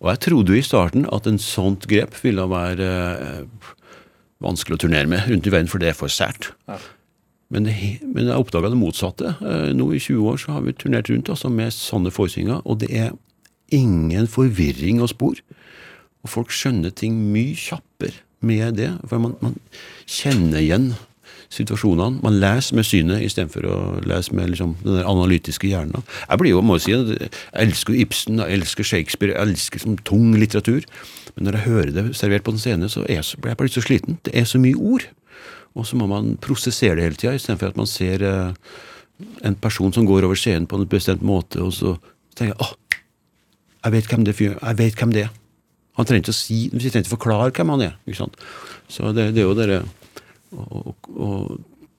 Og 0.00 0.08
jeg 0.12 0.22
trodde 0.26 0.54
jo 0.54 0.60
i 0.60 0.64
starten 0.64 1.04
at 1.12 1.28
en 1.28 1.40
sånt 1.40 1.86
grep 1.90 2.16
ville 2.22 2.46
være 2.48 2.88
eh, 3.20 3.68
vanskelig 4.40 4.78
å 4.78 4.82
turnere 4.86 5.10
med 5.10 5.28
rundt 5.28 5.48
i 5.48 5.52
verden, 5.52 5.70
for 5.70 5.82
det 5.82 5.92
er 5.92 5.98
for 5.98 6.12
sært. 6.12 6.52
Men, 7.50 7.66
men 7.66 8.30
jeg 8.30 8.38
oppdaga 8.38 8.70
det 8.72 8.78
motsatte. 8.80 9.34
Eh, 9.42 9.72
Nå 9.76 9.90
i 9.92 10.00
20 10.00 10.30
år 10.32 10.40
så 10.40 10.56
har 10.56 10.64
vi 10.64 10.76
turnert 10.76 11.10
rundt 11.12 11.32
altså, 11.32 11.50
med 11.52 11.74
sånne 11.76 12.12
forestillinger, 12.14 12.62
og 12.64 12.80
det 12.84 12.90
er 12.96 13.12
ingen 13.74 14.28
forvirring 14.30 15.02
å 15.02 15.10
spor. 15.10 15.40
Og 16.24 16.32
folk 16.32 16.52
skjønner 16.54 16.92
ting 16.94 17.16
mye 17.32 17.56
kjappere 17.58 18.24
med 18.44 18.78
det, 18.80 18.94
for 19.08 19.20
man, 19.20 19.36
man 19.44 19.58
kjenner 20.08 20.62
igjen 20.62 20.92
situasjonene. 21.50 22.20
Man 22.22 22.38
leser 22.42 22.78
med 22.78 22.86
synet 22.86 23.24
istedenfor 23.26 23.66
å 23.66 23.78
lese 24.06 24.34
med 24.36 24.52
liksom, 24.52 24.76
den 24.84 25.00
analytiske 25.02 25.70
hjernen. 25.70 26.04
Jeg 26.22 26.42
blir 26.42 26.54
jo, 26.54 26.62
må 26.64 26.78
jeg 26.78 26.84
si, 26.86 26.92
jeg 26.94 27.30
elsker 27.64 27.96
Ibsen, 28.04 28.42
jeg 28.42 28.60
elsker 28.60 28.86
Shakespeare, 28.86 29.34
jeg 29.34 29.50
elsker 29.50 29.82
sånn 29.82 29.98
tung 30.06 30.30
litteratur. 30.38 30.86
Men 31.34 31.48
når 31.48 31.58
jeg 31.58 31.66
hører 31.66 31.94
det 31.96 32.04
servert 32.18 32.46
på 32.46 32.54
en 32.54 32.62
scene, 32.62 32.90
så 32.92 33.02
jeg, 33.10 33.26
blir 33.42 33.52
jeg 33.52 33.60
bare 33.60 33.70
litt 33.70 33.78
så 33.78 33.84
sliten. 33.86 34.20
Det 34.26 34.36
er 34.38 34.46
så 34.46 34.62
mye 34.62 34.78
ord. 34.78 35.08
Og 35.78 35.86
så 35.86 35.98
må 35.98 36.06
man 36.10 36.36
prosessere 36.42 36.98
det 36.98 37.08
hele 37.08 37.18
tida, 37.18 37.34
istedenfor 37.38 37.72
at 37.72 37.78
man 37.78 37.90
ser 37.90 38.24
eh, 38.26 38.70
en 39.46 39.58
person 39.58 39.92
som 39.94 40.06
går 40.06 40.26
over 40.26 40.38
scenen 40.38 40.66
på 40.70 40.78
en 40.78 40.88
bestemt 40.90 41.22
måte, 41.26 41.60
og 41.62 41.74
så 41.74 41.96
tenker 42.38 42.54
jeg 42.54 42.62
åh, 42.62 42.74
jeg 43.80 43.94
vet 43.94 44.10
hvem 44.10 44.26
det 44.26 44.34
fyr, 44.36 44.56
jeg 44.56 44.78
vet 44.80 44.98
hvem 44.98 45.14
det 45.14 45.26
er. 45.28 45.30
Han 45.98 46.06
trenger 46.06 46.24
ikke 46.24 46.34
å 46.34 46.40
si, 46.40 46.58
vi 46.72 46.90
trenger 46.90 47.06
ikke 47.06 47.16
forklare 47.16 47.54
hvem 47.54 47.72
han 47.74 47.86
er. 47.86 47.96
ikke 48.06 48.22
sant? 48.22 48.38
Så 48.90 49.10
det, 49.16 49.30
det 49.36 49.42
er 49.42 49.48
jo 49.48 49.56
det 49.58 49.80
å, 50.56 50.94
å 50.94 51.30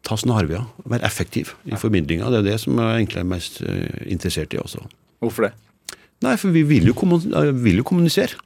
ta 0.07 0.17
snarveier, 0.17 0.65
være 0.89 1.05
effektiv 1.07 1.53
i 1.69 1.77
formidlinga. 1.79 2.29
Det 2.33 2.41
er 2.41 2.47
det 2.51 2.61
som 2.63 2.79
jeg 2.79 3.03
egentlig 3.03 3.21
er 3.21 3.29
mest 3.29 3.59
eh, 3.65 4.07
interessert 4.11 4.55
i 4.55 4.61
også. 4.61 4.83
Hvorfor 5.21 5.47
det? 5.47 5.53
Nei, 6.21 6.35
for 6.37 6.53
vi 6.53 6.61
vil 6.69 6.85
jo, 6.85 6.93
eh, 6.93 7.83
kommunisere. 7.85 8.37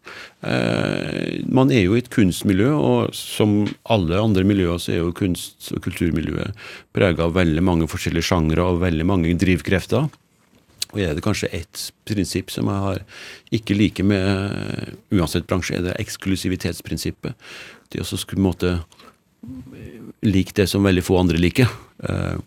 Eh, 0.47 1.43
man 1.51 1.71
er 1.71 1.83
jo 1.83 1.95
i 1.95 1.99
et 1.99 2.11
kunstmiljø, 2.11 2.71
og 2.71 3.15
som 3.15 3.65
alle 3.83 4.19
andre 4.19 4.45
miljøer 4.47 4.79
så 4.79 4.93
er 4.93 5.01
jo 5.01 5.11
kunst- 5.11 5.73
og 5.75 5.81
kulturmiljøet 5.83 6.55
prega 6.95 7.25
av 7.25 7.35
veldig 7.35 7.63
mange 7.63 7.87
forskjellige 7.87 8.29
sjangre 8.31 8.63
og 8.63 8.79
veldig 8.83 9.05
mange 9.05 9.35
drivkrefter. 9.35 10.07
Og 10.93 11.01
er 11.03 11.15
det 11.15 11.23
kanskje 11.23 11.51
ett 11.51 11.91
prinsipp 12.07 12.51
som 12.53 12.69
jeg 12.71 12.83
har 12.85 13.01
ikke 13.51 13.75
liker 13.75 14.07
med 14.07 14.95
uansett 15.11 15.47
bransje, 15.47 15.75
er 15.75 15.89
det 15.89 15.97
eksklusivitetsprinsippet. 15.99 17.35
Det 17.91 17.99
å 17.99 18.07
skulle 18.07 18.39
på 18.39 18.79
en 19.43 19.57
måte 19.57 19.85
like 20.25 20.55
det 20.55 20.67
som 20.71 20.85
veldig 20.85 21.03
få 21.05 21.19
andre 21.19 21.37
liker. 21.41 21.69
Eh, 22.03 22.37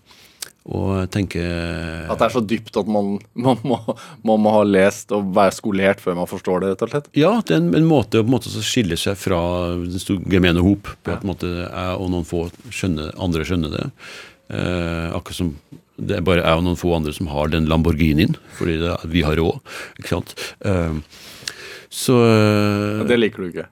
og 0.68 1.09
tenke 1.09 1.40
At 1.40 2.20
det 2.20 2.27
er 2.27 2.33
så 2.35 2.42
dypt 2.44 2.77
at 2.77 2.88
man, 2.92 3.14
man, 3.33 3.61
må, 3.64 3.79
man 4.27 4.42
må 4.44 4.53
ha 4.53 4.64
lest 4.68 5.14
og 5.16 5.31
være 5.37 5.55
skolert 5.57 6.03
før 6.05 6.18
man 6.18 6.29
forstår 6.29 6.61
det, 6.61 6.72
rett 6.74 6.85
og 6.85 6.92
slett? 6.92 7.09
Ja, 7.16 7.31
det 7.40 7.57
er 7.57 7.62
en, 7.62 7.70
en 7.79 7.88
måte 7.88 8.20
en 8.20 8.29
måte 8.29 8.53
så 8.53 8.61
skille 8.64 8.98
seg 9.01 9.16
fra 9.16 9.40
den 9.81 10.27
gemene 10.29 10.64
hop. 10.64 10.90
På 11.01 11.14
på 11.14 11.24
en 11.24 11.31
måte 11.31 11.53
jeg 11.62 11.94
og 11.96 12.11
noen 12.12 12.29
få 12.29 12.48
skjønner, 12.68 13.14
andre 13.16 13.46
skjønner 13.48 13.72
det. 13.79 13.87
Eh, 14.53 15.09
akkurat 15.16 15.40
som 15.40 15.55
det 15.98 16.14
er 16.14 16.22
bare 16.22 16.44
jeg 16.44 16.61
og 16.61 16.62
noen 16.62 16.79
få 16.79 16.92
andre 16.94 17.12
som 17.16 17.27
har 17.33 17.48
den 17.51 17.66
Lamborghinien, 17.66 18.37
fordi 18.55 18.77
det, 18.85 18.92
vi 19.11 19.24
har 19.27 19.40
råd. 19.40 19.59
ikke 19.98 20.12
sant? 20.12 20.37
Eh, 20.62 21.01
så 21.88 22.14
Det 23.09 23.16
liker 23.16 23.42
du 23.42 23.48
ikke. 23.48 23.66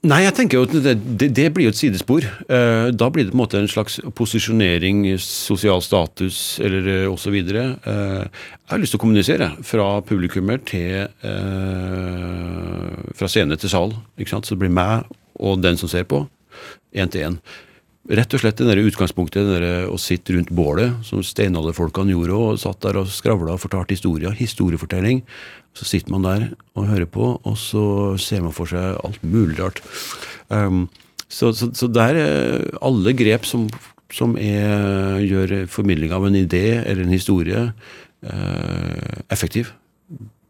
Nei, 0.00 0.22
jeg 0.24 0.32
tenker 0.32 0.62
jo 0.62 0.80
det, 0.80 0.94
det, 1.28 1.50
blir 1.52 1.66
jo 1.66 1.72
et 1.74 1.76
sidespor. 1.76 2.24
Eh, 2.24 2.86
da 2.96 3.10
blir 3.12 3.26
det 3.26 3.34
på 3.34 3.36
en 3.36 3.42
måte 3.42 3.58
en 3.60 3.68
slags 3.68 3.98
posisjonering, 4.16 5.02
sosial 5.20 5.82
status 5.84 6.56
eller 6.64 6.88
uh, 6.88 7.12
osv. 7.12 7.36
Uh, 7.36 7.84
jeg 7.84 8.70
har 8.72 8.80
lyst 8.80 8.96
til 8.96 9.00
å 9.00 9.02
kommunisere 9.02 9.50
fra 9.66 9.90
publikummer 10.06 10.62
til 10.64 11.04
eh, 11.04 12.86
Fra 13.18 13.28
scene 13.28 13.58
til 13.60 13.72
sal. 13.72 13.92
ikke 14.16 14.32
sant? 14.32 14.48
Så 14.48 14.56
det 14.56 14.62
blir 14.62 14.72
meg 14.72 15.04
og 15.40 15.60
den 15.60 15.76
som 15.80 15.90
ser 15.90 16.08
på, 16.08 16.22
én 16.96 17.12
til 17.12 17.26
én. 17.26 17.36
Rett 18.10 18.34
og 18.34 18.40
slett 18.42 18.58
det 18.58 18.66
der 18.66 18.80
utgangspunktet 18.82 19.46
det 19.46 19.58
der 19.62 19.90
å 19.90 19.98
sitte 20.00 20.34
rundt 20.34 20.48
bålet, 20.50 20.96
som 21.06 21.22
steinalderfolkene 21.22 22.10
gjorde, 22.10 22.34
og 22.34 22.58
satt 22.58 22.80
der 22.82 22.98
og 22.98 23.10
skravla 23.12 23.54
og 23.54 23.62
fortalte 23.62 23.94
historier. 23.94 24.34
Historiefortelling. 24.34 25.22
Så 25.78 25.86
sitter 25.86 26.10
man 26.10 26.26
der 26.26 26.48
og 26.74 26.88
hører 26.90 27.06
på, 27.06 27.36
og 27.38 27.54
så 27.60 27.84
ser 28.18 28.42
man 28.42 28.54
for 28.56 28.66
seg 28.70 28.98
alt 28.98 29.22
mulig 29.22 29.60
rart. 29.60 29.78
Um, 30.50 30.88
så, 31.30 31.52
så, 31.54 31.70
så 31.70 31.86
der 31.86 32.18
er 32.18 32.66
alle 32.82 33.14
grep 33.14 33.46
som, 33.46 33.68
som 34.10 34.34
er, 34.34 35.20
gjør 35.22 35.54
formidling 35.70 36.10
av 36.16 36.26
en 36.26 36.38
idé 36.40 36.80
eller 36.80 37.04
en 37.04 37.14
historie 37.14 37.68
uh, 37.70 39.20
effektiv, 39.30 39.70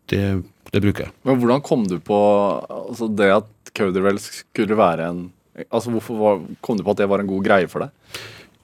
det, 0.09 0.25
det 0.73 0.83
bruker 0.83 1.07
jeg. 1.07 1.14
Men 1.29 1.42
hvordan 1.42 1.61
kom 1.66 1.85
du 1.90 1.99
på 2.01 2.16
altså 2.64 3.11
det 3.12 3.29
at 3.35 3.75
kaudervelsk 3.77 4.40
skulle 4.40 4.81
være 4.81 5.11
en 5.12 5.20
Altså 5.68 5.92
Hvorfor 5.92 6.40
kom 6.64 6.79
du 6.79 6.85
på 6.87 6.94
at 6.94 7.03
det 7.03 7.09
var 7.11 7.23
en 7.23 7.31
god 7.31 7.44
greie 7.44 7.68
for 7.70 7.85
deg? 7.85 8.20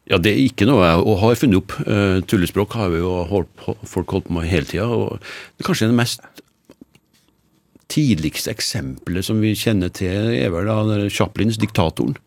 Ja, 0.07 0.21
det 0.23 0.33
er 0.33 0.45
ikke 0.45 0.69
noe 0.69 0.87
jeg 0.87 1.19
har 1.21 1.39
funnet 1.41 1.59
opp. 1.59 1.73
Uh, 1.83 2.23
tullespråk 2.31 2.77
har 2.79 2.95
jo 2.95 3.11
folk 3.83 4.13
holdt 4.15 4.29
på 4.29 4.37
med 4.37 4.47
hele 4.47 4.69
tida. 4.69 4.87
Det 4.87 5.65
er 5.65 5.67
kanskje 5.67 5.91
det 5.91 5.99
mest 5.99 6.23
tidligste 7.91 8.51
eksempelet 8.55 9.27
som 9.27 9.41
vi 9.43 9.55
kjenner 9.59 9.91
til, 9.95 10.31
er 10.35 10.51
vel 10.55 10.67
da 10.67 11.09
Chaplins 11.11 11.59
'Diktatoren'. 11.59 12.19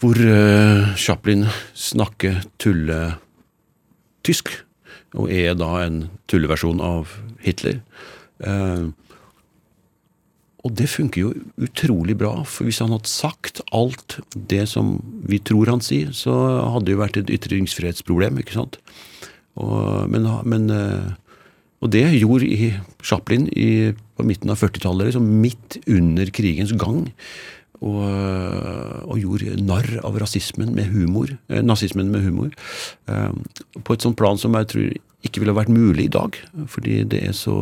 Hvor 0.00 0.16
uh, 0.18 0.96
Chaplin 0.96 1.46
snakker 1.74 2.42
tulletysk, 2.58 4.48
og 5.14 5.32
er 5.32 5.54
da 5.54 5.86
en 5.86 6.10
tulleversjon 6.28 6.80
av 6.82 7.08
Hitler. 7.40 7.80
Uh, 8.42 8.92
og 10.62 10.74
det 10.78 10.86
funker 10.90 11.24
jo 11.24 11.32
utrolig 11.58 12.14
bra, 12.18 12.36
for 12.46 12.68
hvis 12.68 12.78
han 12.84 12.92
hadde 12.94 13.10
sagt 13.10 13.60
alt 13.74 14.20
det 14.32 14.62
som 14.70 14.94
vi 15.26 15.40
tror 15.42 15.72
han 15.72 15.82
sier, 15.82 16.12
så 16.14 16.34
hadde 16.70 16.86
det 16.86 16.94
jo 16.94 17.00
vært 17.02 17.18
et 17.18 17.32
ytringsfrihetsproblem, 17.34 18.38
ikke 18.42 18.54
sant. 18.60 18.78
Og, 19.58 20.06
men, 20.12 20.28
men, 20.48 20.70
eh, 20.70 21.10
og 21.82 21.90
det 21.92 22.04
gjorde 22.14 22.46
i 22.46 22.70
Chaplin 23.02 23.48
i, 23.50 23.90
på 24.14 24.26
midten 24.28 24.54
av 24.54 24.62
40-tallet, 24.62 25.10
liksom 25.10 25.26
midt 25.42 25.80
under 25.90 26.30
krigens 26.34 26.76
gang. 26.78 27.08
Og, 27.82 27.98
og, 28.06 29.16
gjorde 29.18 29.56
narr 29.58 29.96
av 30.06 30.14
rasismen 30.22 30.70
med 30.76 30.92
humor, 30.94 31.32
eh, 31.50 31.64
nazismen 31.66 32.12
med 32.14 32.22
humor. 32.22 32.52
Eh, 33.10 33.32
på 33.82 33.96
et 33.96 34.06
sånt 34.06 34.14
plan 34.20 34.38
som 34.38 34.54
jeg 34.54 34.70
tror 34.70 34.92
ikke 35.26 35.42
ville 35.42 35.54
vært 35.56 35.72
mulig 35.74 36.06
i 36.06 36.12
dag, 36.14 36.38
fordi 36.70 37.00
det 37.10 37.24
er 37.26 37.34
så 37.34 37.56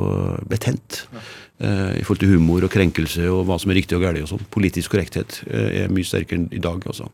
betent. 0.49 1.07
Ja. 1.15 1.25
Eh, 1.61 2.01
I 2.01 2.05
forhold 2.07 2.23
til 2.23 2.31
humor 2.33 2.65
og 2.65 2.73
krenkelse 2.73 3.27
og 3.29 3.43
hva 3.49 3.59
som 3.61 3.73
er 3.73 3.81
riktig 3.83 3.99
og 3.99 4.05
galt. 4.07 4.23
og 4.25 4.31
sånn. 4.33 4.47
Politisk 4.53 4.95
korrekthet 4.95 5.43
eh, 5.51 5.83
er 5.83 5.93
mye 5.93 6.09
sterkere 6.09 6.41
enn 6.41 6.49
i 6.57 6.63
dag. 6.63 6.81
altså. 6.87 7.11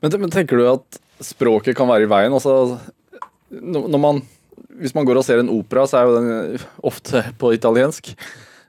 Men, 0.00 0.14
men, 0.14 0.30
tenker 0.30 0.60
du 0.60 0.68
at 0.70 1.00
språket 1.24 1.76
kan 1.76 1.90
være 1.90 2.06
i 2.06 2.10
veien? 2.10 2.34
Altså, 2.34 2.78
når 3.50 4.00
man, 4.00 4.20
hvis 4.78 4.94
man 4.94 5.06
går 5.08 5.18
og 5.18 5.26
ser 5.26 5.42
en 5.42 5.50
opera, 5.52 5.88
så 5.90 5.98
er 5.98 6.06
jo 6.06 6.20
den 6.20 6.68
ofte 6.86 7.24
på 7.40 7.50
italiensk. 7.56 8.12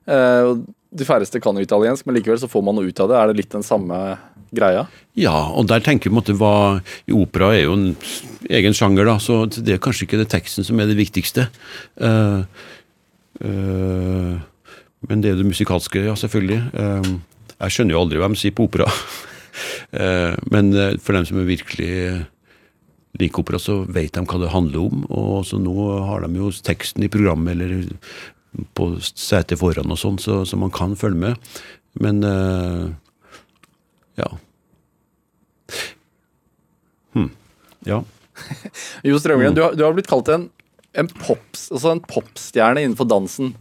Eh, 0.10 0.54
de 0.96 1.06
færreste 1.06 1.42
kan 1.44 1.58
jo 1.58 1.66
italiensk, 1.66 2.08
men 2.08 2.18
likevel 2.18 2.42
så 2.42 2.50
får 2.50 2.66
man 2.66 2.80
noe 2.80 2.90
ut 2.90 3.04
av 3.04 3.12
det. 3.12 3.20
Er 3.20 3.30
det 3.30 3.44
litt 3.44 3.54
den 3.54 3.68
samme 3.68 4.00
greia? 4.56 4.88
Ja, 5.20 5.36
og 5.54 5.68
der 5.70 5.86
tenker 5.86 6.10
vi 6.10 6.18
på 6.18 6.38
hva 6.40 6.56
Opera 7.14 7.52
er 7.54 7.66
jo 7.68 7.78
en 7.78 7.88
egen 8.50 8.74
sjanger, 8.78 9.06
da, 9.06 9.20
så 9.22 9.44
det 9.54 9.78
er 9.78 9.84
kanskje 9.84 10.08
ikke 10.08 10.22
det 10.22 10.32
teksten 10.34 10.66
som 10.66 10.80
er 10.80 10.90
det 10.90 10.98
viktigste. 10.98 11.50
Uh, 12.00 12.46
uh, 13.44 14.38
men 15.10 15.24
det 15.24 15.32
er 15.32 15.40
det 15.40 15.48
musikalske, 15.48 16.04
ja, 16.08 16.16
selvfølgelig. 16.20 16.62
Uh, 16.74 17.50
jeg 17.56 17.76
skjønner 17.76 17.96
jo 17.96 18.04
aldri 18.04 18.22
hva 18.22 18.30
de 18.32 18.40
sier 18.40 18.56
på 18.56 18.68
opera. 18.70 18.88
men 20.52 20.74
for 21.00 21.16
dem 21.16 21.24
som 21.24 21.38
er 21.40 21.46
virkelig 21.48 21.92
liker 23.16 23.46
opera, 23.46 23.60
så 23.64 23.78
vet 23.88 24.18
de 24.18 24.24
hva 24.28 24.40
det 24.42 24.52
handler 24.52 24.90
om. 24.90 25.06
Og 25.08 25.46
så 25.48 25.60
nå 25.62 25.76
har 26.10 26.26
de 26.26 26.42
jo 26.42 26.50
teksten 26.52 27.06
i 27.08 27.12
programmet 27.12 27.56
eller 27.56 27.86
på 28.76 28.90
setet 29.00 29.62
foran 29.62 29.92
og 29.92 30.00
sånn, 30.00 30.20
så, 30.20 30.42
så, 30.44 30.60
man 30.60 30.74
kan 30.76 30.98
følge 31.00 31.22
med. 31.22 31.56
Men 32.04 32.20
ja. 34.20 34.28
Hm. 37.16 37.32
Ja. 37.88 38.02
jo 39.08 39.20
Strømgren, 39.20 39.54
mm. 39.54 39.56
du, 39.56 39.64
har, 39.64 39.76
du, 39.76 39.84
har 39.86 39.96
blitt 39.96 40.10
kalt 40.12 40.32
en, 40.32 40.50
en, 40.98 41.12
pops, 41.22 41.70
altså 41.72 41.94
en 41.94 42.04
popstjerne 42.04 42.84
innenfor 42.84 43.08
dansen 43.10 43.54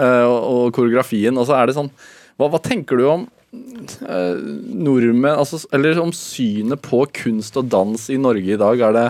og, 0.00 0.38
og, 0.38 0.64
koreografien. 0.76 1.36
Og 1.38 1.48
så 1.48 1.58
er 1.58 1.68
det 1.68 1.76
sånn 1.78 1.90
Hva, 2.38 2.48
hva 2.48 2.60
tenker 2.62 3.00
du 3.00 3.06
om 3.10 3.26
uh, 3.26 4.36
nordmenn 4.72 5.36
altså, 5.36 5.60
Eller 5.74 6.00
om 6.00 6.14
synet 6.16 6.80
på 6.84 7.04
kunst 7.22 7.58
og 7.60 7.68
dans 7.72 8.08
i 8.08 8.20
Norge 8.20 8.56
i 8.56 8.60
dag? 8.60 8.86
Er 8.88 8.96
det, 8.96 9.08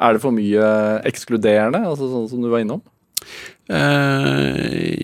er 0.00 0.16
det 0.16 0.24
for 0.24 0.36
mye 0.36 0.70
ekskluderende, 1.08 1.84
altså 1.92 2.08
sånn 2.12 2.30
som 2.32 2.44
du 2.44 2.50
var 2.52 2.64
innom? 2.64 2.82
Uh, 3.70 4.96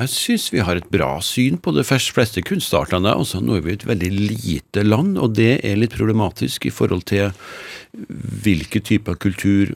jeg 0.00 0.08
syns 0.14 0.46
vi 0.48 0.62
har 0.64 0.78
et 0.78 0.88
bra 0.88 1.10
syn 1.24 1.58
på 1.60 1.74
de 1.76 1.82
fleste 1.84 2.40
kunstartene. 2.46 3.12
Altså, 3.12 3.42
nå 3.44 3.58
er 3.58 3.66
vi 3.66 3.74
et 3.74 3.84
veldig 3.84 4.10
lite 4.16 4.84
land, 4.86 5.18
og 5.20 5.34
det 5.36 5.58
er 5.66 5.76
litt 5.76 5.92
problematisk 5.92 6.70
i 6.70 6.72
forhold 6.72 7.04
til 7.10 7.34
hvilke 8.44 8.80
typer 8.80 9.18
kultur 9.20 9.74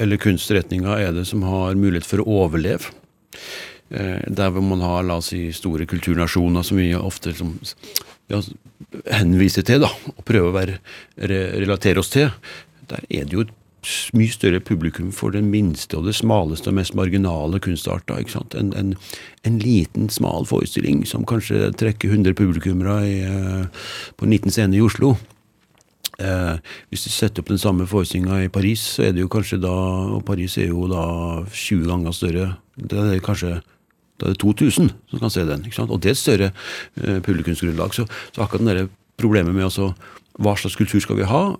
eller 0.00 0.20
kunstretninger 0.20 1.04
er 1.06 1.12
det 1.16 1.26
som 1.28 1.44
har 1.46 1.78
mulighet 1.78 2.08
for 2.08 2.22
å 2.22 2.40
overleve. 2.44 2.92
Eh, 3.90 4.20
der 4.26 4.50
hvor 4.54 4.64
man 4.64 4.82
har 4.84 5.06
la 5.06 5.18
oss 5.20 5.32
si, 5.34 5.48
store 5.54 5.86
kulturnasjoner 5.90 6.66
som 6.66 6.78
vi 6.78 6.92
ofte 6.94 7.32
liksom, 7.32 7.56
ja, 8.30 8.42
henviser 9.10 9.66
til 9.66 9.82
da, 9.84 9.90
og 10.14 10.26
prøver 10.26 10.50
å 10.50 10.56
være, 10.56 10.76
relatere 11.18 12.02
oss 12.02 12.12
til, 12.14 12.30
der 12.90 13.02
er 13.10 13.26
det 13.26 13.36
jo 13.36 13.46
et 13.46 13.56
mye 14.14 14.30
større 14.30 14.60
publikum 14.60 15.08
for 15.14 15.32
den 15.32 15.48
minste 15.50 15.96
og 15.96 16.06
det 16.06 16.14
smaleste 16.18 16.68
og 16.70 16.76
mest 16.76 16.94
marginale 16.94 17.60
kunstarter. 17.64 18.20
ikke 18.20 18.36
sant? 18.36 18.54
En, 18.54 18.72
en, 18.76 18.94
en, 19.48 19.58
liten, 19.58 20.10
smal 20.12 20.46
forestilling 20.46 21.02
som 21.08 21.24
kanskje 21.26 21.72
trekker 21.80 22.12
100 22.12 22.36
publikummere 22.38 22.98
eh, 23.08 23.86
på 24.16 24.26
en 24.26 24.34
liten 24.36 24.52
scene 24.52 24.76
i 24.76 24.84
Oslo. 24.84 25.14
Eh, 26.20 26.72
hvis 26.92 27.06
du 27.06 27.10
setter 27.12 27.42
opp 27.42 27.50
den 27.52 27.60
samme 27.60 27.86
forestillinga 27.88 28.42
i 28.44 28.52
Paris, 28.52 28.82
så 28.96 29.06
er 29.08 29.14
det 29.16 29.24
jo 29.24 29.32
kanskje 29.32 29.60
da 29.62 29.72
Og 30.16 30.24
Paris 30.26 30.58
er 30.58 30.68
jo 30.68 30.86
da 30.90 31.44
20 31.48 31.86
ganger 31.88 32.12
større. 32.16 32.46
Det 32.76 32.98
er 32.98 33.24
kanskje 33.24 33.60
da 34.20 34.28
er 34.28 34.34
det 34.34 34.42
2000 34.42 34.90
som 35.10 35.18
kan 35.18 35.30
se 35.32 35.44
den. 35.48 35.64
ikke 35.64 35.76
sant? 35.76 35.90
Og 35.90 36.00
det 36.02 36.10
er 36.10 36.16
et 36.16 36.20
større 36.20 36.50
eh, 37.00 37.20
publikumsgrunnlag. 37.24 37.94
Så, 37.94 38.06
så 38.34 38.42
akkurat 38.42 38.66
det 38.68 38.88
problemet 39.16 39.54
med 39.54 39.64
altså, 39.64 39.94
hva 40.38 40.56
slags 40.56 40.76
kultur 40.76 41.00
skal 41.00 41.16
vi 41.16 41.28
ha, 41.28 41.56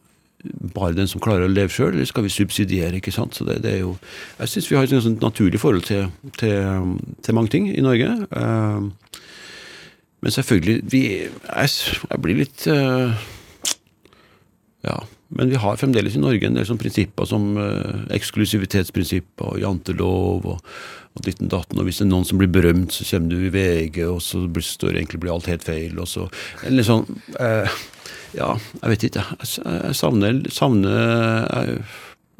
bare 0.74 0.96
den 0.96 1.08
som 1.08 1.20
klarer 1.20 1.44
å 1.44 1.52
leve 1.52 1.72
sjøl, 1.72 1.94
eller 1.94 2.08
skal 2.08 2.24
vi 2.24 2.32
subsidiere? 2.32 3.00
ikke 3.00 3.12
sant? 3.12 3.36
Så 3.36 3.44
det, 3.48 3.62
det 3.64 3.74
er 3.74 3.82
jo, 3.82 3.96
Jeg 4.38 4.48
syns 4.48 4.70
vi 4.70 4.76
har 4.76 4.84
et 4.84 5.02
sånt 5.04 5.24
naturlig 5.24 5.60
forhold 5.60 5.84
til, 5.88 6.08
til, 6.38 6.96
til, 7.22 7.34
mange 7.34 7.52
ting 7.52 7.68
i 7.72 7.84
Norge. 7.84 8.12
Eh, 8.30 8.80
men 10.20 10.36
selvfølgelig 10.36 10.80
vi, 10.92 11.02
jeg, 11.24 11.68
jeg 12.10 12.20
blir 12.20 12.36
litt 12.42 12.66
uh, 12.68 13.16
Ja. 14.86 14.96
Men 15.28 15.50
vi 15.52 15.58
har 15.62 15.76
fremdeles 15.78 16.16
i 16.16 16.22
Norge 16.22 16.48
en 16.48 16.56
del 16.58 16.66
sånne 16.66 16.82
prinsipper 16.82 17.28
som 17.28 17.52
uh, 17.60 18.00
eksklusivitetsprinsippet 18.16 19.44
og 19.46 19.60
jantelov 19.62 20.48
og, 20.54 20.72
og 21.14 21.24
ditten 21.26 21.50
datten. 21.52 21.78
Og 21.78 21.86
hvis 21.86 22.00
det 22.00 22.08
er 22.08 22.10
noen 22.10 22.26
som 22.26 22.40
blir 22.40 22.50
berømt, 22.50 22.96
så 22.96 23.06
kommer 23.06 23.30
du 23.34 23.46
i 23.46 23.52
VG, 23.54 24.00
og 24.08 24.18
så 24.24 24.42
blir, 24.50 24.66
står 24.66 24.96
egentlig 24.96 25.20
blir 25.22 25.34
alt 25.36 25.50
helt 25.52 25.66
feil. 25.66 26.00
og 26.00 26.08
så, 26.10 26.26
eller 26.66 26.86
sånn, 26.86 27.06
uh, 27.38 27.78
ja, 28.34 28.54
jeg 28.80 28.94
vet 28.94 29.08
ikke. 29.10 29.26
Jeg 29.44 29.98
savner, 29.98 30.40
savner 30.54 30.98
jeg, 30.98 31.82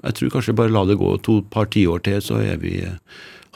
jeg, 0.03 0.17
tror 0.19 0.35
kanskje 0.35 0.57
bare 0.59 0.75
la 0.75 0.87
det 0.89 0.99
gå 0.99 1.13
to 1.27 1.41
par 1.53 1.71
tiår 1.71 2.03
til, 2.09 2.19
så 2.25 2.41
er 2.43 2.59
vi, 2.63 2.81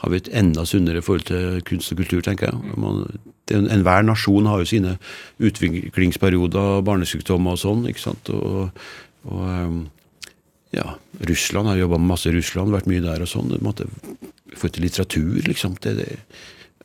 har 0.05 0.11
vi 0.13 0.21
et 0.21 0.29
enda 0.37 0.61
sunnere 0.69 1.01
forhold 1.01 1.25
til 1.25 1.63
kunst 1.65 1.89
og 1.93 1.97
kultur, 1.97 2.21
tenker 2.21 2.51
jeg. 2.51 3.57
Enhver 3.57 4.05
nasjon 4.05 4.45
har 4.45 4.61
jo 4.61 4.69
sine 4.69 4.95
utviklingsperioder, 5.41 6.83
barnesykdommer 6.85 7.57
og 7.57 7.61
sånn. 7.61 7.87
ikke 7.89 8.03
sant? 8.03 8.29
Og, 8.29 8.69
og 9.25 9.47
ehm, 9.49 9.79
ja, 10.75 10.91
Russland 11.25 11.71
har 11.71 11.81
jobba 11.81 11.97
masse 12.01 12.29
i 12.29 12.35
Russland, 12.35 12.73
vært 12.75 12.89
mye 12.91 13.01
der 13.01 13.25
og 13.25 13.31
sånn. 13.31 13.55
forhold 13.57 14.77
til 14.77 14.85
litteratur, 14.85 15.41
liksom. 15.49 15.79
Det, 15.81 15.95
det, 15.97 16.09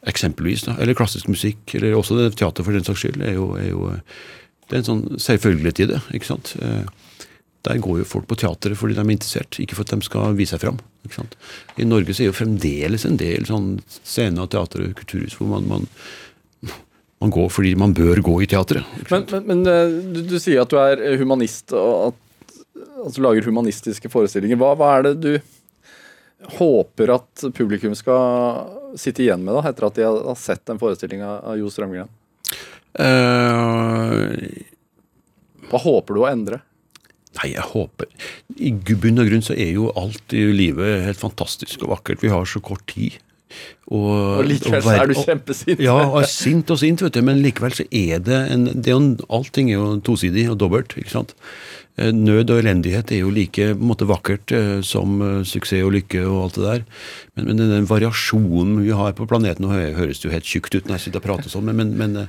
eksempelvis. 0.09 0.65
da, 0.65 0.79
Eller 0.81 0.97
klassisk 0.97 1.29
musikk, 1.29 1.75
eller 1.77 1.99
også 1.99 2.31
teater 2.33 2.65
for 2.65 2.73
den 2.73 2.89
saks 2.89 3.05
skyld. 3.05 3.21
er 3.21 3.37
jo, 3.37 3.53
er 3.61 3.69
jo 3.69 3.93
det 4.71 4.79
er 4.79 4.81
en 4.81 4.89
sånn 4.89 5.21
selvfølgelighet 5.21 5.85
i 5.85 5.91
det. 5.93 6.01
ikke 6.17 6.31
sant? 6.31 6.55
Eh, 6.63 6.89
der 7.67 7.81
går 7.83 8.01
jo 8.01 8.09
folk 8.09 8.29
på 8.29 8.39
teatret 8.41 8.79
fordi 8.79 8.97
de 8.97 9.03
er 9.03 9.13
interessert, 9.13 9.59
ikke 9.61 9.77
for 9.77 9.85
at 9.85 9.93
de 9.93 10.07
skal 10.07 10.37
vise 10.39 10.57
seg 10.57 10.63
fram. 10.63 10.81
I 11.81 11.89
Norge 11.89 12.15
så 12.15 12.25
er 12.25 12.31
jo 12.31 12.37
fremdeles 12.37 13.05
en 13.09 13.19
del 13.21 13.47
sånn 13.49 13.75
scener, 14.01 14.49
teater 14.51 14.87
og 14.87 14.97
kulturhus 15.01 15.37
hvor 15.39 15.51
man, 15.51 15.69
man, 15.69 15.87
man, 17.21 17.33
går 17.33 17.51
fordi 17.53 17.75
man 17.81 17.95
bør 17.97 18.23
gå 18.25 18.39
i 18.45 18.49
teatret. 18.51 18.89
Men, 19.11 19.27
men, 19.33 19.47
men 19.49 19.63
eh, 19.69 19.97
du, 20.15 20.23
du, 20.33 20.37
sier 20.41 20.65
at 20.65 20.73
du 20.73 20.79
er 20.81 21.21
humanist 21.21 21.75
og 21.77 22.11
at, 22.11 22.55
at 23.07 23.17
du 23.17 23.23
lager 23.25 23.49
humanistiske 23.49 24.13
forestillinger. 24.13 24.61
Hva, 24.61 24.73
hva, 24.81 24.95
er 24.97 25.11
det 25.11 25.15
du 25.21 25.33
håper 26.57 27.13
at 27.19 27.45
publikum 27.57 27.93
skal 27.99 28.97
sitte 28.99 29.27
igjen 29.27 29.45
med 29.45 29.59
da, 29.59 29.67
etter 29.69 29.89
at 29.91 30.01
de 30.01 30.09
har 30.09 30.41
sett 30.41 30.73
en 30.73 30.81
forestilling 30.81 31.25
av 31.27 31.53
Jo 31.61 31.69
Strømgren? 31.73 32.09
Uh, 32.91 34.33
Hva 35.71 35.79
håper 35.85 36.17
du 36.17 36.25
å 36.25 36.29
endre? 36.31 36.65
Nei, 37.39 37.53
jeg 37.53 37.63
håper 37.71 38.09
I 38.59 38.73
bunn 38.91 39.23
og 39.23 39.29
grunn 39.31 39.45
så 39.47 39.55
er 39.55 39.75
jo 39.77 39.91
alt 39.99 40.35
i 40.35 40.49
livet 40.51 41.05
helt 41.07 41.21
fantastisk 41.21 41.85
og 41.85 41.95
vakkert. 41.95 42.25
Vi 42.25 42.33
har 42.33 42.49
så 42.49 42.63
kort 42.65 42.83
tid. 42.91 43.21
Og, 43.91 44.11
og 44.39 44.47
likevel 44.47 44.83
så 44.85 44.95
er 44.95 45.11
du 45.11 45.17
kjempesint. 45.19 45.83
Ja, 45.83 45.97
og 46.07 46.27
sint 46.31 46.71
og 46.71 46.79
sint, 46.83 47.03
vet 47.03 47.17
du. 47.17 47.23
Men 47.27 47.43
likevel 47.43 47.75
så 47.75 47.87
er 47.91 48.23
det 48.23 48.41
en 48.55 48.69
det 48.71 48.95
er 48.95 49.27
Allting 49.31 49.71
er 49.73 49.79
jo 49.79 49.93
tosidig 50.07 50.47
og 50.51 50.59
dobbelt. 50.63 50.95
ikke 50.99 51.13
sant? 51.13 51.35
Eh, 51.99 52.13
nød 52.15 52.53
og 52.55 52.63
elendighet 52.63 53.11
er 53.13 53.25
jo 53.25 53.35
like 53.35 53.73
måte 53.79 54.07
vakkert 54.11 54.55
eh, 54.55 54.79
som 54.87 55.19
suksess 55.47 55.87
og 55.87 55.95
lykke 55.99 56.23
og 56.29 56.45
alt 56.45 56.59
det 56.59 56.67
der. 56.67 56.89
Men, 57.35 57.51
men 57.51 57.63
den 57.75 57.91
variasjonen 57.91 58.83
vi 58.85 58.95
har 58.95 59.15
på 59.19 59.29
planeten 59.31 59.67
Nå 59.67 59.75
høres 59.75 60.23
det 60.23 60.31
jo 60.31 60.35
helt 60.35 60.51
tjukt 60.51 60.75
ut 60.75 60.87
når 60.87 60.99
jeg 60.99 61.09
sitter 61.09 61.23
og 61.23 61.27
prater 61.27 61.53
sånn, 61.53 61.67
men, 61.71 61.95
men, 61.99 62.15
men 62.17 62.29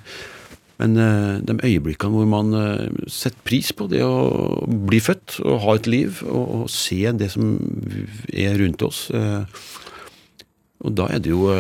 Men 0.81 0.97
eh, 0.97 1.41
de 1.45 1.57
øyeblikkene 1.61 2.15
hvor 2.15 2.25
man 2.29 2.53
eh, 2.57 2.89
setter 3.11 3.37
pris 3.45 3.69
på 3.77 3.85
det 3.91 4.01
å 4.01 4.65
bli 4.89 5.01
født 5.03 5.37
og 5.45 5.61
ha 5.65 5.77
et 5.77 5.89
liv, 5.91 6.23
og, 6.25 6.45
og 6.55 6.71
se 6.73 7.03
det 7.17 7.29
som 7.35 7.53
er 8.33 8.57
rundt 8.61 8.81
oss 8.85 9.05
eh, 9.13 9.65
Og 10.81 10.95
da 10.97 11.05
er 11.13 11.21
det 11.21 11.29
jo 11.35 11.51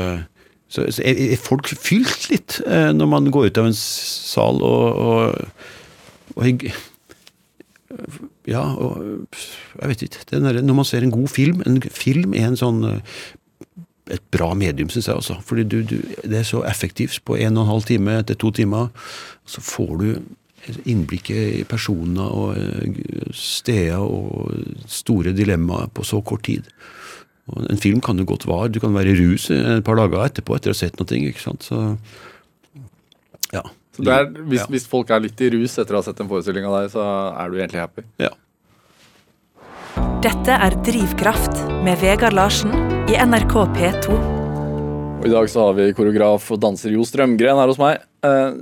så, 0.71 0.87
så 0.87 1.03
er, 1.05 1.19
er 1.35 1.41
folk 1.41 1.69
fylt 1.75 2.29
litt 2.31 2.61
når 2.65 3.09
man 3.11 3.27
går 3.33 3.51
ut 3.51 3.59
av 3.59 3.67
en 3.69 3.75
sal 3.77 4.63
og, 4.65 5.01
og, 5.03 5.19
og 6.39 6.65
ja, 8.47 8.63
og 8.63 9.27
jeg 9.75 9.91
vet 9.91 10.05
ikke. 10.07 10.39
Når 10.39 10.73
man 10.73 10.87
ser 10.87 11.03
en 11.03 11.11
god 11.11 11.27
film 11.27 11.59
En 11.67 11.81
film 11.83 12.33
er 12.33 12.47
en 12.47 12.55
sånn 12.57 12.79
et 14.11 14.23
bra 14.33 14.51
medium, 14.57 14.89
syns 14.91 15.07
jeg 15.07 15.15
også. 15.21 15.39
Fordi 15.47 15.63
du, 15.63 15.81
du, 15.87 15.97
det 16.23 16.41
er 16.41 16.47
så 16.47 16.63
effektivt. 16.67 17.21
På 17.25 17.37
en 17.39 17.57
og 17.57 17.63
en 17.65 17.71
halv 17.71 17.87
time 17.87 18.19
etter 18.21 18.35
to 18.39 18.51
timer 18.51 18.89
så 19.49 19.63
får 19.63 19.93
du 20.01 20.07
innblikket 20.85 21.61
i 21.61 21.63
personer 21.65 22.27
og 22.37 22.57
eh, 22.57 23.31
steder 23.33 23.97
og 24.03 24.51
store 24.91 25.33
dilemmaer 25.33 25.89
på 25.95 26.03
så 26.05 26.21
kort 26.21 26.43
tid. 26.45 26.67
Og 27.51 27.65
en 27.71 27.81
film 27.81 28.01
kan 28.05 28.19
jo 28.21 28.27
godt 28.29 28.45
vare. 28.47 28.69
Du 28.71 28.79
kan 28.79 28.93
være 28.93 29.15
i 29.15 29.17
rus 29.23 29.49
et 29.51 29.83
par 29.87 29.97
dager 29.97 30.27
etterpå 30.27 30.55
etter 30.55 30.71
å 30.71 30.75
ha 30.75 30.81
sett 30.83 30.99
noe. 31.01 31.17
ikke 31.17 31.41
sant? 31.41 31.65
Så 31.65 31.81
ja. 33.51 33.63
Så 33.91 34.05
det 34.07 34.13
er, 34.13 34.29
hvis, 34.47 34.61
Ja. 34.61 34.67
hvis 34.71 34.85
folk 34.87 35.09
er 35.11 35.19
litt 35.25 35.41
i 35.41 35.49
rus 35.51 35.73
etter 35.81 35.97
å 35.97 35.99
ha 35.99 36.05
sett 36.05 36.21
en 36.23 36.29
forestilling 36.29 36.63
av 36.69 36.77
deg, 36.77 36.91
så 36.93 37.03
er 37.35 37.49
du 37.49 37.57
egentlig 37.57 37.81
happy. 37.83 38.05
ja. 38.21 38.29
Dette 40.21 40.53
er 40.53 40.75
Drivkraft 40.85 41.63
med 41.83 41.97
Vegard 41.99 42.35
Larsen 42.37 42.69
i 43.11 43.17
NRK 43.19 43.53
P2. 43.75 44.13
Og 45.19 45.25
I 45.27 45.31
dag 45.33 45.49
så 45.51 45.65
har 45.65 45.73
vi 45.75 45.89
koreograf 45.95 46.45
og 46.53 46.61
danser 46.63 46.93
Jo 46.95 47.03
Strømgren 47.05 47.59
her 47.59 47.67
hos 47.67 47.79
meg. 47.81 47.99
Eh, 48.23 48.53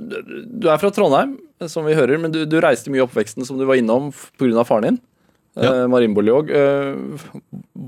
Du 0.59 0.65
er 0.71 0.79
fra 0.81 0.89
Trondheim, 0.93 1.35
som 1.69 1.85
vi 1.85 1.93
hører, 1.93 2.17
men 2.17 2.33
du, 2.33 2.41
du 2.49 2.57
reiste 2.63 2.89
mye 2.89 3.03
i 3.03 3.05
oppveksten 3.05 3.45
som 3.45 3.59
du 3.59 3.67
var 3.69 3.77
innom 3.77 4.09
pga. 4.41 4.65
faren 4.65 4.87
din. 4.87 4.99
Ja. 5.59 5.69
Ja. 5.69 5.85
Marimboliog. 5.91 6.49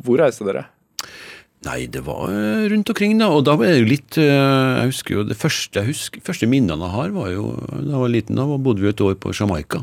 Hvor 0.05 0.21
reiste 0.21 0.45
dere? 0.45 0.67
Nei, 1.65 1.85
det 1.93 2.05
var 2.05 2.29
eh, 2.29 2.69
rundt 2.71 2.93
omkring, 2.93 3.17
da. 3.17 3.31
Og 3.33 3.43
da 3.49 3.57
var 3.57 3.69
det 3.69 3.81
jo 3.81 3.89
litt 3.89 4.17
eh, 4.21 4.29
Jeg 4.81 4.93
husker 4.93 5.17
jo 5.17 5.25
det 5.29 5.37
første 5.41 5.81
jeg 5.81 5.91
husker, 5.91 6.23
første 6.25 6.49
minnene 6.49 6.77
jeg 6.89 6.95
har, 6.95 7.11
var 7.17 7.33
jo 7.33 7.51
da 7.57 7.81
jeg 7.89 8.05
var 8.05 8.13
liten. 8.19 8.37
Da 8.37 8.61
bodde 8.69 8.85
vi 8.85 8.93
et 8.93 9.01
år 9.05 9.17
på 9.21 9.33
Jamaica. 9.33 9.81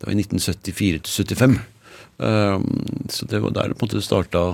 Det 0.00 0.08
var 0.08 0.16
i 0.16 0.20
1974 0.24 1.04
75. 1.28 1.60
Um, 2.14 2.62
så 3.10 3.26
det 3.26 3.40
var 3.42 3.50
der 3.56 3.72
på 3.74 3.82
en 3.82 3.88
måte 3.88 3.98
det 3.98 4.06
starta 4.06 4.44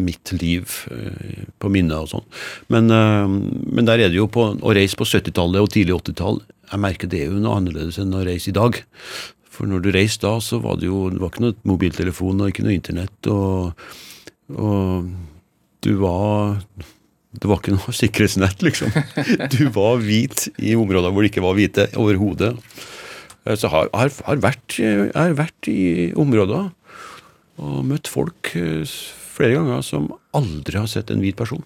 mitt 0.00 0.32
liv 0.38 0.70
eh, 0.90 1.44
på 1.60 1.70
minnet 1.72 1.96
og 1.98 2.08
sånn. 2.12 2.26
Men, 2.72 2.90
um, 2.94 3.34
men 3.70 3.88
der 3.88 4.00
er 4.00 4.12
det 4.12 4.18
jo 4.20 4.28
på 4.30 4.46
å 4.54 4.74
reise 4.76 4.98
på 4.98 5.06
70-tallet 5.08 5.60
og 5.62 5.70
tidlig 5.74 5.96
80-tall 5.98 6.40
Jeg 6.70 6.82
merker 6.84 7.10
det 7.10 7.24
er 7.24 7.32
jo 7.32 7.42
noe 7.42 7.58
annerledes 7.58 7.98
enn 8.00 8.14
å 8.14 8.22
reise 8.26 8.52
i 8.52 8.56
dag. 8.56 8.78
For 9.50 9.68
når 9.68 9.82
du 9.84 9.90
reiste 9.94 10.24
da, 10.28 10.38
så 10.40 10.60
var 10.62 10.78
det 10.80 10.88
jo 10.88 11.08
det 11.12 11.20
var 11.20 11.32
ikke 11.32 11.44
noe 11.48 11.58
mobiltelefon 11.68 12.40
og 12.40 12.52
ikke 12.52 12.64
noe 12.66 12.76
internett. 12.78 13.30
og 13.30 13.74
og 14.50 15.10
du 15.80 15.92
var 16.00 16.58
Det 17.30 17.46
var 17.46 17.60
ikke 17.60 17.76
noe 17.76 17.92
sikkerhetsnett, 18.02 18.62
liksom. 18.66 18.90
Du 19.54 19.68
var 19.74 20.00
hvit 20.02 20.48
i 20.58 20.74
områder 20.78 21.12
hvor 21.12 21.22
det 21.22 21.30
ikke 21.30 21.44
var 21.44 21.58
hvite 21.58 21.90
overhodet. 22.00 22.54
Eh, 23.46 23.54
Så 23.54 23.68
jeg 23.68 23.74
har, 23.74 23.90
har, 23.94 24.10
har 24.26 24.42
vært, 24.42 24.78
har 25.14 25.36
vært 25.38 25.70
i 25.70 26.10
områder 26.18 26.70
og 27.60 27.84
møtt 27.86 28.08
folk 28.10 28.54
eh, 28.58 28.88
flere 29.30 29.58
ganger 29.58 29.84
som 29.86 30.08
aldri 30.36 30.80
har 30.80 30.88
sett 30.90 31.12
en 31.12 31.22
hvit 31.22 31.38
person. 31.38 31.64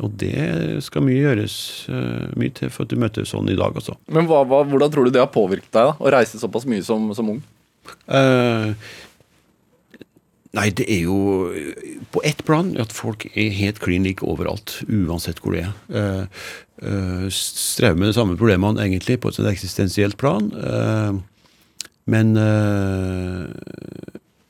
Og 0.00 0.08
det 0.16 0.80
skal 0.86 1.04
mye 1.04 1.20
gjøres 1.20 1.54
eh, 1.92 2.28
mye 2.40 2.52
til 2.56 2.70
for 2.72 2.86
at 2.86 2.92
du 2.92 3.00
møter 3.00 3.26
sånn 3.28 3.50
i 3.52 3.58
dag, 3.58 3.76
altså. 3.76 3.98
Men 4.08 4.28
hva, 4.30 4.40
hva, 4.48 4.62
Hvordan 4.64 4.92
tror 4.92 5.04
du 5.04 5.12
det 5.12 5.20
har 5.20 5.32
påvirket 5.32 5.68
deg 5.68 5.90
da, 5.90 5.96
å 6.00 6.12
reise 6.14 6.40
såpass 6.40 6.64
mye 6.68 6.84
som, 6.86 7.10
som 7.16 7.28
ung? 7.34 7.42
Uh, 8.08 8.72
nei, 10.56 10.70
det 10.78 10.86
er 10.88 11.02
jo 11.04 11.18
på 12.14 12.22
ett 12.24 12.40
plan 12.48 12.70
at 12.80 12.94
folk 12.96 13.26
er 13.34 13.52
helt 13.58 13.82
klin 13.84 14.06
like 14.08 14.24
overalt, 14.24 14.78
uansett 14.88 15.42
hvor 15.44 15.58
det 15.58 15.66
er. 15.66 15.76
Uh, 15.92 16.24
uh, 16.86 17.28
strever 17.28 18.00
med 18.00 18.14
de 18.14 18.16
samme 18.16 18.38
problemene 18.40 18.80
egentlig 18.86 19.18
på 19.20 19.34
et 19.34 19.44
eksistensielt 19.52 20.16
plan. 20.16 20.48
men, 22.08 22.32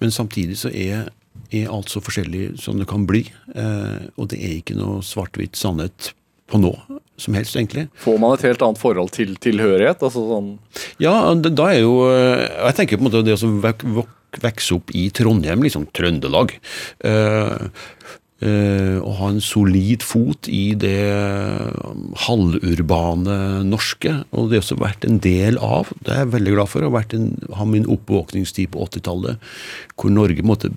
men 0.02 0.12
samtidig 0.14 0.58
så 0.60 0.70
er, 0.74 1.06
er 1.54 1.70
alt 1.72 1.92
så 1.92 2.02
forskjellig 2.04 2.56
som 2.60 2.80
det 2.80 2.88
kan 2.90 3.06
bli. 3.08 3.24
eh, 3.54 4.08
og 4.18 4.28
det 4.32 4.40
er 4.42 4.58
ikke 4.58 4.76
noe 4.78 5.00
svart-hvitt 5.06 5.56
sannhet 5.58 6.12
på 6.52 6.60
nå 6.60 6.72
som 7.16 7.36
helst, 7.38 7.54
egentlig. 7.56 7.86
Får 8.02 8.18
man 8.20 8.34
et 8.34 8.44
helt 8.44 8.62
annet 8.66 8.80
forhold 8.82 9.12
til 9.14 9.36
tilhørighet? 9.40 10.02
Altså 10.02 10.24
sånn 10.26 10.50
Ja, 11.00 11.14
da 11.38 11.68
er 11.70 11.80
jo 11.84 11.94
eh, 12.10 12.42
Jeg 12.66 12.76
tenker 12.80 12.98
på 12.98 13.06
en 13.06 13.08
måte 13.10 13.22
det 13.24 13.36
å 13.38 13.52
vokse 14.42 14.74
opp 14.76 14.90
i 14.96 15.06
Trondheim, 15.14 15.62
liksom 15.64 15.86
Trøndelag. 15.94 16.56
eh, 17.04 17.68
eh, 18.42 18.98
og 19.00 19.16
ha 19.20 19.30
en 19.32 19.42
solid 19.44 20.04
fot 20.06 20.48
i 20.50 20.74
det 20.78 20.98
halvurbane 22.26 23.36
norske. 23.68 24.14
Og 24.30 24.50
det 24.50 24.58
har 24.60 24.64
også 24.66 24.80
vært 24.82 25.06
en 25.08 25.20
del 25.22 25.60
av, 25.62 25.92
det 26.02 26.14
er 26.14 26.24
jeg 26.24 26.34
veldig 26.36 26.56
glad 26.56 26.72
for, 26.72 26.86
å 26.86 27.58
ha 27.58 27.68
min 27.68 27.88
oppvåkningstid 27.90 28.72
på 28.74 28.88
80-tallet, 28.88 29.52
hvor 29.96 30.14
Norge 30.14 30.46
måte 30.46 30.72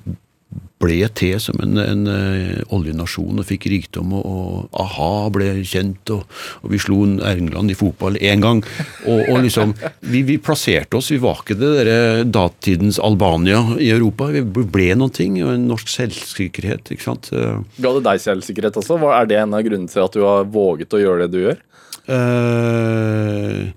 ble 0.81 1.07
til 1.15 1.37
som 1.41 1.57
en, 1.63 1.77
en 1.79 2.03
eh, 2.11 2.61
oljenasjon 2.75 3.39
og 3.41 3.47
fikk 3.47 3.67
rikdom, 3.71 4.11
og, 4.17 4.25
og 4.27 4.81
a-ha 4.83 5.29
ble 5.33 5.49
kjent, 5.65 6.11
og, 6.13 6.25
og 6.61 6.73
vi 6.73 6.79
slo 6.81 6.99
England 7.05 7.71
i 7.71 7.77
fotball 7.79 8.19
én 8.19 8.43
gang. 8.43 8.61
Og, 9.07 9.21
og 9.31 9.39
liksom, 9.45 9.73
vi, 10.05 10.25
vi 10.27 10.37
plasserte 10.41 10.99
oss, 10.99 11.11
vi 11.13 11.21
var 11.23 11.41
ikke 11.43 11.57
det 11.59 11.71
der 11.79 12.23
datidens 12.27 12.99
Albania 12.99 13.61
i 13.79 13.89
Europa. 13.95 14.29
Vi 14.35 14.43
ble 14.43 14.91
noen 14.99 15.15
ting, 15.15 15.39
og 15.45 15.55
en 15.55 15.67
norsk 15.71 15.91
selvsikkerhet, 15.95 16.91
ikke 16.93 17.07
sant. 17.07 17.31
Eh, 17.35 17.63
Ga 17.81 17.95
det 17.97 18.05
deg 18.09 18.23
selvsikkerhet 18.27 18.81
også? 18.83 18.99
Er 19.15 19.31
det 19.31 19.39
en 19.41 19.55
av 19.55 19.65
grunnene 19.65 19.91
til 19.91 20.05
at 20.05 20.15
du 20.15 20.25
har 20.27 20.47
våget 20.51 20.95
å 20.95 21.01
gjøre 21.01 21.25
det 21.25 21.33
du 21.33 21.43
gjør? 21.47 21.63
Uh, 22.05 23.71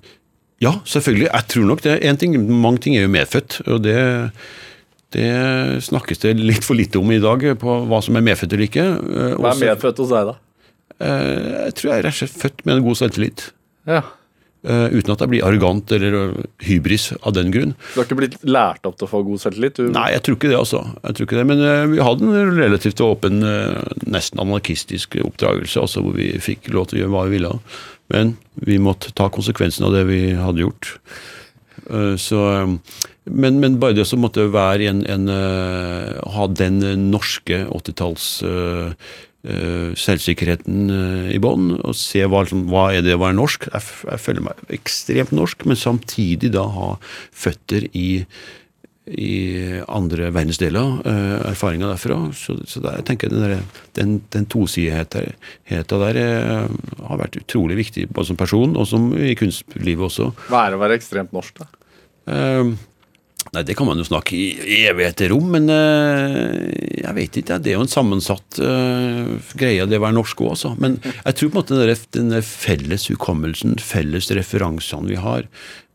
ja, 0.60 0.74
selvfølgelig. 0.84 1.28
Jeg 1.30 1.48
tror 1.54 1.68
nok 1.70 1.84
det. 1.86 1.98
En 2.04 2.18
ting, 2.20 2.34
mange 2.50 2.82
ting 2.84 2.98
er 2.98 3.06
jo 3.06 3.12
medfødt, 3.14 3.60
og 3.66 3.84
det, 3.86 3.96
det 5.14 5.82
snakkes 5.86 6.20
det 6.20 6.34
litt 6.36 6.66
for 6.66 6.76
lite 6.76 7.00
om 7.00 7.10
i 7.14 7.20
dag, 7.22 7.44
på 7.60 7.78
hva 7.88 8.02
som 8.04 8.18
er 8.18 8.24
medfødt 8.26 8.52
eller 8.52 8.66
ikke. 8.68 8.84
Eh, 8.84 9.34
Hva 9.40 9.54
er 9.54 9.62
medfødt 9.64 10.02
hos 10.02 10.12
deg, 10.12 10.28
da? 10.32 10.36
Eh, 10.98 11.48
jeg 11.68 11.74
tror 11.78 11.88
jeg 11.90 11.96
er 12.02 12.06
rett 12.08 12.16
og 12.16 12.20
slett 12.22 12.40
født 12.42 12.64
med 12.66 12.74
en 12.76 12.84
god 12.88 12.98
selvtillit. 13.00 13.44
Ja. 13.88 14.02
Eh, 14.68 14.88
uten 14.98 15.14
at 15.14 15.22
jeg 15.22 15.30
blir 15.32 15.44
arrogant 15.46 15.92
eller 15.96 16.32
hybris 16.66 17.06
av 17.22 17.32
den 17.38 17.52
grunn. 17.54 17.72
Du 17.94 18.00
har 18.00 18.08
ikke 18.08 18.18
blitt 18.18 18.36
lært 18.44 18.84
opp 18.90 18.98
til 18.98 19.06
å 19.06 19.10
få 19.14 19.22
god 19.24 19.40
selvtillit? 19.46 19.78
Du, 19.78 19.88
Nei, 19.94 20.08
jeg 20.16 20.24
tror 20.26 20.36
ikke 20.36 20.50
det, 20.50 20.58
altså. 20.58 20.82
Ikke 21.14 21.38
det, 21.38 21.46
Men 21.54 21.62
vi 21.94 22.02
hadde 22.04 22.28
en 22.28 22.52
relativt 22.58 23.00
åpen, 23.06 23.38
nesten 24.10 24.42
anarkistisk 24.44 25.16
oppdragelse, 25.24 25.80
altså 25.86 26.02
hvor 26.04 26.18
vi 26.18 26.32
fikk 26.42 26.68
lov 26.74 26.90
til 26.90 26.98
å 26.98 27.04
gjøre 27.04 27.14
hva 27.14 27.24
vi 27.30 27.36
ville. 27.38 27.54
Men 28.12 28.34
vi 28.66 28.76
måtte 28.82 29.14
ta 29.16 29.30
konsekvensen 29.32 29.86
av 29.88 29.94
det 29.96 30.04
vi 30.10 30.20
hadde 30.36 30.66
gjort. 30.66 30.96
Så, 32.20 32.40
men, 33.30 33.60
men 33.62 33.78
bare 33.82 33.96
det 33.96 34.06
som 34.08 34.22
måtte 34.24 34.48
være 34.52 34.90
en, 34.90 35.04
en 35.08 35.30
uh, 35.30 36.18
Ha 36.34 36.46
den 36.52 36.82
eh, 36.84 36.98
norske 36.98 37.64
80-talls 37.66 38.28
uh, 38.46 38.92
uh, 39.48 39.90
selvsikkerheten 39.98 40.92
eh, 40.92 41.32
i 41.36 41.40
bånn, 41.42 41.72
og 41.78 41.96
se 41.98 42.24
hva, 42.26 42.44
liksom, 42.44 42.66
hva 42.72 42.88
er 42.94 43.04
det 43.06 43.16
å 43.16 43.22
være 43.22 43.38
norsk. 43.38 43.68
Jeg, 43.72 43.98
jeg 44.12 44.24
føler 44.24 44.46
meg 44.48 44.78
ekstremt 44.78 45.34
norsk, 45.36 45.66
men 45.68 45.80
samtidig 45.80 46.52
da 46.56 46.66
ha 46.74 46.94
føtter 47.46 47.90
i 47.92 48.08
i 49.08 49.80
andre 49.88 50.28
verdensdeler, 50.34 50.98
eh, 51.08 51.50
erfaringer 51.50 51.92
derfra. 51.92 52.18
Så, 52.36 52.58
så 52.68 52.82
der, 52.84 52.98
jeg 52.98 53.06
tenker 53.08 53.32
den, 53.32 53.40
der, 53.40 53.62
den, 53.96 54.14
den 54.34 54.46
tosidigheten 54.50 55.32
der 55.68 56.20
eh, 56.20 56.68
har 57.08 57.22
vært 57.22 57.40
utrolig 57.40 57.78
viktig, 57.80 58.08
både 58.12 58.30
som 58.30 58.40
person 58.40 58.76
og 58.76 58.88
som 58.90 59.10
i 59.16 59.34
kunstlivet 59.38 60.08
også. 60.10 60.30
Hva 60.50 60.66
er 60.66 60.74
det 60.74 60.80
å 60.80 60.84
være 60.84 60.98
ekstremt 61.00 61.34
norsk, 61.36 61.62
da? 61.62 61.68
Eh, 62.28 62.74
nei, 63.54 63.62
det 63.66 63.74
kan 63.78 63.88
man 63.88 63.98
jo 64.00 64.06
snakke 64.08 64.36
i 64.36 64.78
evigheter 64.88 65.32
om, 65.36 65.48
men 65.54 65.68
eh, 65.72 67.02
jeg 67.04 67.14
vet 67.16 67.40
ikke. 67.40 67.58
Det 67.64 67.72
er 67.72 67.78
jo 67.78 67.84
en 67.86 67.92
sammensatt 67.92 68.60
eh, 68.62 69.34
greie, 69.58 69.86
det 69.88 69.98
å 70.00 70.04
være 70.06 70.16
norsk 70.18 70.42
òg, 70.44 70.54
altså. 70.56 70.74
Men 70.80 70.98
jeg 71.04 71.34
tror 71.38 71.50
på 71.50 71.54
en 71.54 71.60
måte 71.62 71.76
den, 71.76 71.84
der- 71.88 72.06
den 72.18 72.42
felles 72.46 73.08
hukommelsen, 73.12 73.78
felles 73.82 74.30
referansene 74.38 75.08
vi 75.14 75.20
har 75.24 75.48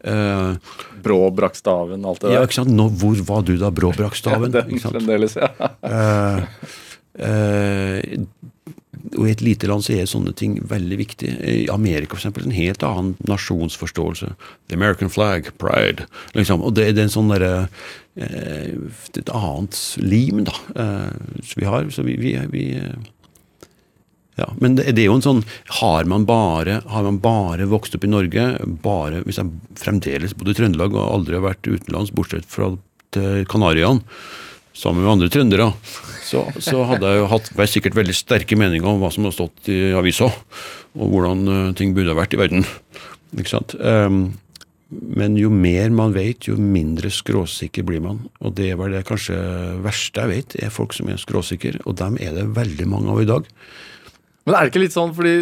Uh, 0.04 0.58
Brå, 1.00 1.30
Brakstaven, 1.32 2.02
alt 2.04 2.20
det 2.26 2.34
Ja, 2.34 2.42
ikke 2.44 2.58
sant? 2.58 2.74
Nå, 2.76 2.90
hvor 3.00 3.16
var 3.24 3.46
du 3.48 3.54
da, 3.56 3.70
Bråbrakstaven? 3.72 4.52
Den 4.52 4.68
ikke 4.76 4.82
sant? 4.84 4.98
fremdeles, 4.98 5.38
ja. 5.40 5.48
uh, 5.88 6.44
eh, 7.24 8.20
og 9.12 9.26
I 9.28 9.34
et 9.34 9.44
lite 9.44 9.68
land 9.68 9.84
så 9.84 9.96
er 9.98 10.08
sånne 10.08 10.32
ting 10.38 10.56
veldig 10.70 10.98
viktig. 11.02 11.32
I 11.44 11.64
Amerika 11.74 12.14
for 12.14 12.22
eksempel, 12.22 12.46
en 12.48 12.56
helt 12.56 12.84
annen 12.88 13.14
nasjonsforståelse. 13.28 14.32
The 14.72 14.78
American 14.80 15.12
flag, 15.12 15.50
pride. 15.60 16.08
liksom, 16.38 16.64
Og 16.64 16.76
det, 16.78 16.94
det 16.96 17.04
er 17.04 17.10
en 17.10 17.18
sånn 17.18 17.34
derre 17.34 17.52
eh, 18.16 18.72
Et 19.20 19.34
annet 19.36 19.82
lim, 20.00 20.46
da, 20.48 20.56
eh, 20.80 21.42
som 21.44 21.60
vi 21.60 21.68
har. 21.68 21.90
Så 21.92 22.08
vi, 22.08 22.16
vi, 22.22 22.38
vi, 22.54 22.64
Ja, 24.40 24.48
men 24.64 24.80
det, 24.80 24.88
det 24.96 25.04
er 25.04 25.12
jo 25.12 25.20
en 25.20 25.26
sånn 25.26 25.44
Har 25.82 26.08
man 26.10 26.24
bare, 26.26 26.80
har 26.90 27.04
man 27.06 27.20
bare 27.22 27.68
vokst 27.70 27.94
opp 27.98 28.08
i 28.08 28.14
Norge, 28.14 28.48
bare 28.86 29.22
hvis 29.28 29.42
jeg 29.42 29.52
fremdeles 29.84 30.34
bodde 30.38 30.56
i 30.56 30.62
Trøndelag 30.62 30.96
og 30.96 31.12
aldri 31.20 31.38
har 31.38 31.46
vært 31.52 31.68
utenlands, 31.68 32.16
bortsett 32.16 32.48
fra 32.50 32.72
Kanariøyene, 33.14 34.02
sammen 34.74 35.04
med 35.06 35.12
andre 35.14 35.30
trøndere, 35.34 35.70
så, 36.26 36.46
så 36.58 36.84
hadde 36.90 37.10
jeg 37.12 37.22
jo 37.22 37.28
hatt 37.30 37.50
vært 37.58 37.74
sikkert 37.76 37.98
veldig 38.00 38.16
sterke 38.18 38.58
meninger 38.58 38.90
om 38.90 39.02
hva 39.04 39.12
som 39.14 39.28
har 39.28 39.36
stått 39.36 39.70
i 39.70 39.92
avisa, 39.98 40.32
og 40.98 41.12
hvordan 41.14 41.44
eh, 41.54 41.68
ting 41.78 41.94
burde 41.94 42.14
ha 42.14 42.18
vært 42.18 42.34
i 42.34 42.42
verden. 42.42 42.66
Ikke 43.38 43.54
sant? 43.54 43.76
Ehm, 43.82 44.24
men 44.94 45.38
jo 45.40 45.50
mer 45.54 45.94
man 45.94 46.14
vet, 46.14 46.48
jo 46.50 46.58
mindre 46.58 47.10
skråsikker 47.14 47.86
blir 47.88 48.02
man. 48.04 48.20
Og 48.46 48.54
det 48.58 48.74
var 48.78 48.92
det 48.94 49.06
kanskje 49.08 49.38
verste 49.86 50.22
jeg 50.26 50.32
vet, 50.34 50.58
er 50.62 50.74
folk 50.74 50.94
som 50.94 51.10
er 51.10 51.22
skråsikre, 51.22 51.80
og 51.86 51.98
dem 52.02 52.20
er 52.22 52.36
det 52.38 52.50
veldig 52.58 52.90
mange 52.90 53.14
av 53.14 53.24
i 53.24 53.30
dag. 53.30 53.48
Men 54.46 54.58
er 54.58 54.66
det 54.68 54.74
ikke 54.74 54.84
litt 54.84 54.96
sånn 54.98 55.14
fordi 55.16 55.34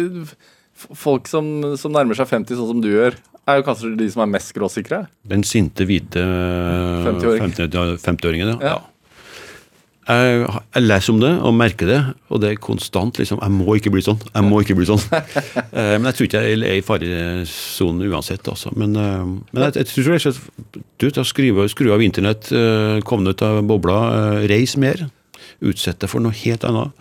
folk 0.96 1.28
som, 1.30 1.50
som 1.78 1.92
nærmer 1.94 2.16
seg 2.18 2.30
50, 2.30 2.56
sånn 2.58 2.70
som 2.74 2.80
du 2.84 2.88
gjør, 2.92 3.18
er 3.50 3.58
jo 3.58 3.66
kanskje 3.66 3.92
de 3.98 4.06
som 4.12 4.22
er 4.24 4.30
mest 4.36 4.52
skråsikre? 4.52 5.02
Den 5.28 5.42
sinte, 5.46 5.84
hvite 5.88 6.22
50-åringen, 6.22 7.54
50 7.58 8.02
50-åringen, 8.06 8.54
Ja. 8.62 8.76
ja. 8.76 8.80
Jeg, 10.02 10.46
jeg 10.74 10.82
leser 10.82 11.12
om 11.12 11.20
det 11.22 11.30
og 11.46 11.52
merker 11.54 11.86
det, 11.86 11.98
og 12.26 12.40
det 12.42 12.48
er 12.50 12.56
konstant 12.58 13.20
liksom 13.20 13.38
Jeg 13.38 13.54
må 13.54 13.76
ikke 13.78 13.92
bli 13.94 14.02
sånn. 14.02 14.18
Jeg 14.32 14.46
må 14.48 14.58
ikke 14.64 14.76
bli 14.78 14.88
sånn. 14.88 15.02
Eh, 15.72 15.94
men 15.96 16.04
jeg 16.10 16.16
tror 16.18 16.26
ikke 16.26 16.40
jeg 16.44 16.56
er 16.58 16.76
i 16.76 16.84
faresonen 16.84 18.10
uansett, 18.12 18.44
altså. 18.50 18.68
Men, 18.76 18.92
eh, 18.98 19.22
men 19.54 19.64
jeg, 19.64 19.76
jeg 19.80 19.88
tror 19.88 20.10
jeg 20.12 20.24
slett 20.26 20.80
Du, 21.00 21.06
ta 21.14 21.24
skrive, 21.24 21.64
skru 21.72 21.88
av 21.94 22.02
internett, 22.04 22.50
eh, 22.52 22.98
kom 23.08 23.24
ut 23.24 23.44
av 23.46 23.62
bobla, 23.68 23.98
eh, 24.18 24.48
reis 24.52 24.76
mer. 24.80 25.06
Utsett 25.64 26.02
deg 26.02 26.12
for 26.12 26.24
noe 26.24 26.36
helt 26.42 26.66
annet. 26.68 26.92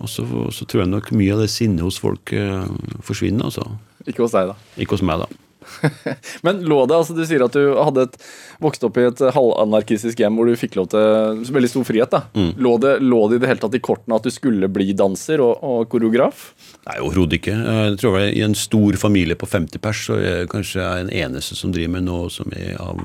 Og 0.00 0.10
så, 0.12 0.26
så 0.52 0.66
tror 0.68 0.84
jeg 0.84 0.92
nok 0.92 1.10
mye 1.16 1.36
av 1.36 1.44
det 1.44 1.50
sinnet 1.52 1.84
hos 1.84 2.00
folk 2.02 2.34
eh, 2.36 2.66
forsvinner, 3.06 3.48
altså. 3.48 3.64
Ikke 4.04 4.26
hos 4.26 4.36
deg, 4.36 4.52
da. 4.52 4.74
Ikke 4.80 4.98
hos 4.98 5.06
meg, 5.06 5.24
da. 5.24 5.40
Men 6.46 6.62
lå 6.66 6.78
det, 6.86 6.96
altså 6.96 7.16
du 7.16 7.22
sier 7.28 7.44
at 7.44 7.56
du 7.56 7.74
hadde 7.76 8.06
et, 8.08 8.16
vokst 8.62 8.84
opp 8.86 9.00
i 9.00 9.06
et 9.08 9.22
halvanarkistisk 9.36 10.22
hjem 10.22 10.38
hvor 10.38 10.48
du 10.50 10.58
fikk 10.60 10.78
lov 10.78 10.90
til 10.92 11.44
veldig 11.56 11.72
stor 11.72 11.86
frihet. 11.88 12.14
da. 12.14 12.52
Lå, 12.60 12.76
det, 12.82 12.96
lå 13.04 13.20
det 13.30 13.40
i 13.40 13.42
det 13.44 13.50
hele 13.52 13.64
tatt 13.64 13.76
i 13.78 13.82
kortene 13.84 14.18
at 14.18 14.26
du 14.26 14.32
skulle 14.34 14.70
bli 14.72 14.92
danser 14.96 15.42
og, 15.44 15.64
og 15.64 15.90
koreograf? 15.92 16.50
Nei, 16.88 16.98
overhodet 16.98 17.40
ikke. 17.40 17.56
Jeg 17.56 18.00
tror 18.00 18.18
jeg 18.20 18.38
I 18.38 18.46
en 18.46 18.58
stor 18.58 18.98
familie 19.00 19.38
på 19.38 19.48
50 19.50 19.84
pers 19.84 20.06
så 20.08 20.18
er 20.18 20.42
jeg 20.42 20.52
kanskje 20.54 20.80
jeg 20.82 21.06
den 21.06 21.14
eneste 21.24 21.58
som 21.58 21.74
driver 21.74 21.96
med 21.98 22.08
noe 22.08 22.32
som 22.32 22.50
er 22.56 22.74
av 22.80 23.00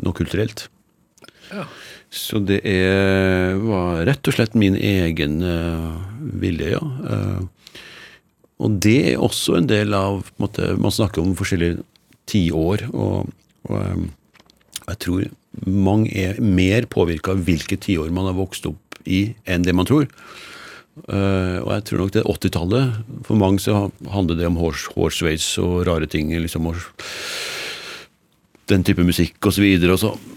noe 0.00 0.16
kulturelt. 0.16 0.68
Så 2.10 2.40
det 2.42 2.60
er, 2.66 3.54
var 3.62 4.02
rett 4.08 4.26
og 4.26 4.34
slett 4.34 4.56
min 4.58 4.74
egen 4.74 5.40
uh, 5.46 5.94
vilje, 6.42 6.74
ja. 6.74 6.82
Uh, 6.82 7.78
og 8.60 8.76
det 8.84 8.98
er 9.12 9.22
også 9.22 9.56
en 9.56 9.68
del 9.70 9.94
av 9.96 10.20
på 10.26 10.34
en 10.36 10.44
måte, 10.44 10.66
Man 10.76 10.92
snakker 10.92 11.22
om 11.22 11.36
forskjellige 11.38 11.80
tiår, 12.30 12.86
og, 12.94 13.30
og 13.68 13.76
eh, 13.80 14.06
jeg 14.90 15.02
tror 15.04 15.28
mange 15.66 16.10
er 16.14 16.38
mer 16.42 16.86
påvirka 16.90 17.34
av 17.34 17.42
hvilke 17.46 17.78
tiår 17.80 18.12
man 18.14 18.30
har 18.30 18.38
vokst 18.38 18.68
opp 18.70 19.00
i, 19.04 19.30
enn 19.50 19.66
det 19.66 19.74
man 19.76 19.88
tror. 19.88 20.06
Uh, 21.08 21.62
og 21.62 21.70
jeg 21.76 21.84
tror 21.88 22.02
nok 22.02 22.12
det 22.14 22.20
er 22.22 22.28
80-tallet. 22.28 22.98
For 23.26 23.38
mange 23.40 23.62
så 23.62 23.86
handler 24.12 24.38
det 24.38 24.48
om 24.48 24.58
hårs, 24.60 24.88
hårsveis 24.94 25.46
og 25.62 25.84
rare 25.88 26.08
ting. 26.10 26.32
liksom 26.34 26.68
og 26.70 26.80
Den 28.70 28.84
type 28.84 29.02
musikk 29.06 29.38
osv. 29.46 29.64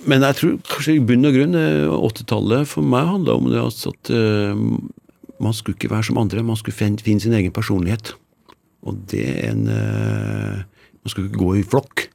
Men 0.06 0.24
jeg 0.24 0.40
tror 0.40 0.58
kanskje 0.70 0.98
i 0.98 1.04
bunn 1.04 1.30
og 1.30 1.36
grunn 1.36 1.58
eh, 1.60 1.90
80-tallet 1.90 2.70
for 2.70 2.86
meg 2.86 3.10
handla 3.10 3.38
om 3.38 3.50
det 3.52 3.62
altså 3.62 3.94
at 3.94 4.14
uh, 4.14 4.56
man 5.44 5.54
skulle 5.54 5.76
ikke 5.76 5.92
være 5.92 6.08
som 6.10 6.22
andre, 6.22 6.46
man 6.46 6.60
skulle 6.60 6.78
finne 6.78 7.20
sin 7.20 7.36
egen 7.36 7.52
personlighet. 7.52 8.14
Og 8.84 9.00
det 9.12 9.24
er 9.24 9.52
en 9.52 9.68
eh, 9.72 10.64
Man 11.04 11.12
skal 11.14 11.28
ikke 11.28 11.42
gå 11.44 11.52
i 11.60 11.64
flokk. 11.68 12.08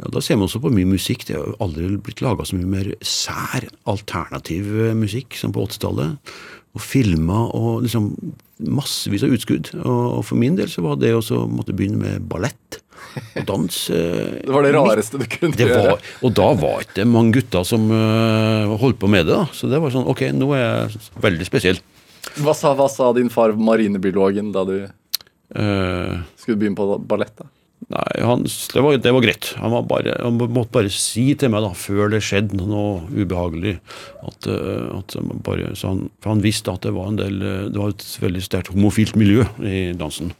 Ja, 0.00 0.08
da 0.10 0.20
ser 0.24 0.38
man 0.40 0.48
også 0.48 0.58
på 0.64 0.72
mye 0.74 0.88
musikk. 0.90 1.26
Det 1.28 1.36
har 1.38 1.52
aldri 1.62 1.92
blitt 2.02 2.22
laga 2.24 2.46
så 2.48 2.56
mye 2.58 2.66
mer 2.72 2.88
sær, 3.04 3.68
alternativ 3.90 4.70
eh, 4.88 4.94
musikk 4.98 5.36
som 5.38 5.52
på 5.54 5.62
80-tallet. 5.68 6.32
Og 6.74 6.82
filma 6.82 7.44
og 7.54 7.84
liksom 7.84 8.08
massevis 8.74 9.22
av 9.26 9.30
utskudd. 9.36 9.70
Og, 9.84 10.24
for 10.26 10.38
min 10.40 10.56
del 10.58 10.66
så 10.72 10.82
var 10.82 10.96
det 10.98 11.12
også 11.14 11.44
å 11.44 11.50
måtte 11.50 11.74
begynne 11.76 12.00
med 12.00 12.24
ballett 12.30 12.80
og 13.38 13.44
dans. 13.46 13.76
eh, 13.94 14.40
Det 14.48 14.50
var 14.56 14.66
det 14.66 14.72
rareste 14.74 15.20
du 15.20 15.26
kunne 15.30 15.54
det 15.54 15.68
gjøre. 15.68 15.84
var, 15.92 16.02
og 16.26 16.34
da 16.34 16.48
var 16.58 16.82
ikke 16.82 16.98
det 16.98 17.06
mange 17.12 17.36
gutter 17.38 17.62
som 17.68 17.86
eh, 17.94 18.74
holdt 18.82 18.98
på 19.04 19.10
med 19.14 19.28
det. 19.28 19.36
da. 19.36 19.46
Så 19.54 19.70
det 19.70 19.78
var 19.84 19.94
sånn, 19.94 20.08
ok, 20.10 20.24
nå 20.34 20.50
er 20.58 20.64
jeg 20.64 21.04
veldig 21.22 21.46
spesiell. 21.46 21.78
Hva 22.42 22.56
sa, 22.58 22.72
hva 22.74 22.88
sa 22.90 23.12
din 23.14 23.30
far, 23.30 23.54
marinebiologen, 23.54 24.50
da 24.56 24.66
du 24.66 24.76
Eh, 25.54 26.14
skulle 26.40 26.56
begynne 26.58 26.74
på 26.74 26.96
ballett? 27.06 27.34
da? 27.38 27.44
Nei, 27.92 28.08
han, 28.24 28.44
det, 28.46 28.82
var, 28.84 28.98
det 29.02 29.12
var 29.16 29.24
greit. 29.24 29.50
Han, 29.60 29.74
var 29.74 29.86
bare, 29.90 30.16
han 30.22 30.38
måtte 30.40 30.72
bare 30.74 30.92
si 30.92 31.26
til 31.38 31.52
meg 31.52 31.64
da, 31.66 31.72
før 31.76 32.12
det 32.14 32.22
skjedde 32.24 32.58
noe 32.60 33.04
ubehagelig, 33.12 33.76
at, 34.24 34.48
eh, 34.50 34.86
at 34.98 35.16
bare, 35.46 35.72
så 35.78 35.92
han, 35.92 36.06
For 36.24 36.34
han 36.34 36.44
visste 36.44 36.72
at 36.72 36.86
det 36.86 36.94
var 36.96 37.10
en 37.10 37.18
del 37.20 37.40
eh, 37.42 37.64
Det 37.72 37.80
var 37.80 37.94
et 37.94 38.06
veldig 38.24 38.44
sterkt 38.44 38.72
homofilt 38.74 39.18
miljø 39.20 39.46
i 39.62 39.90
dansen. 39.98 40.32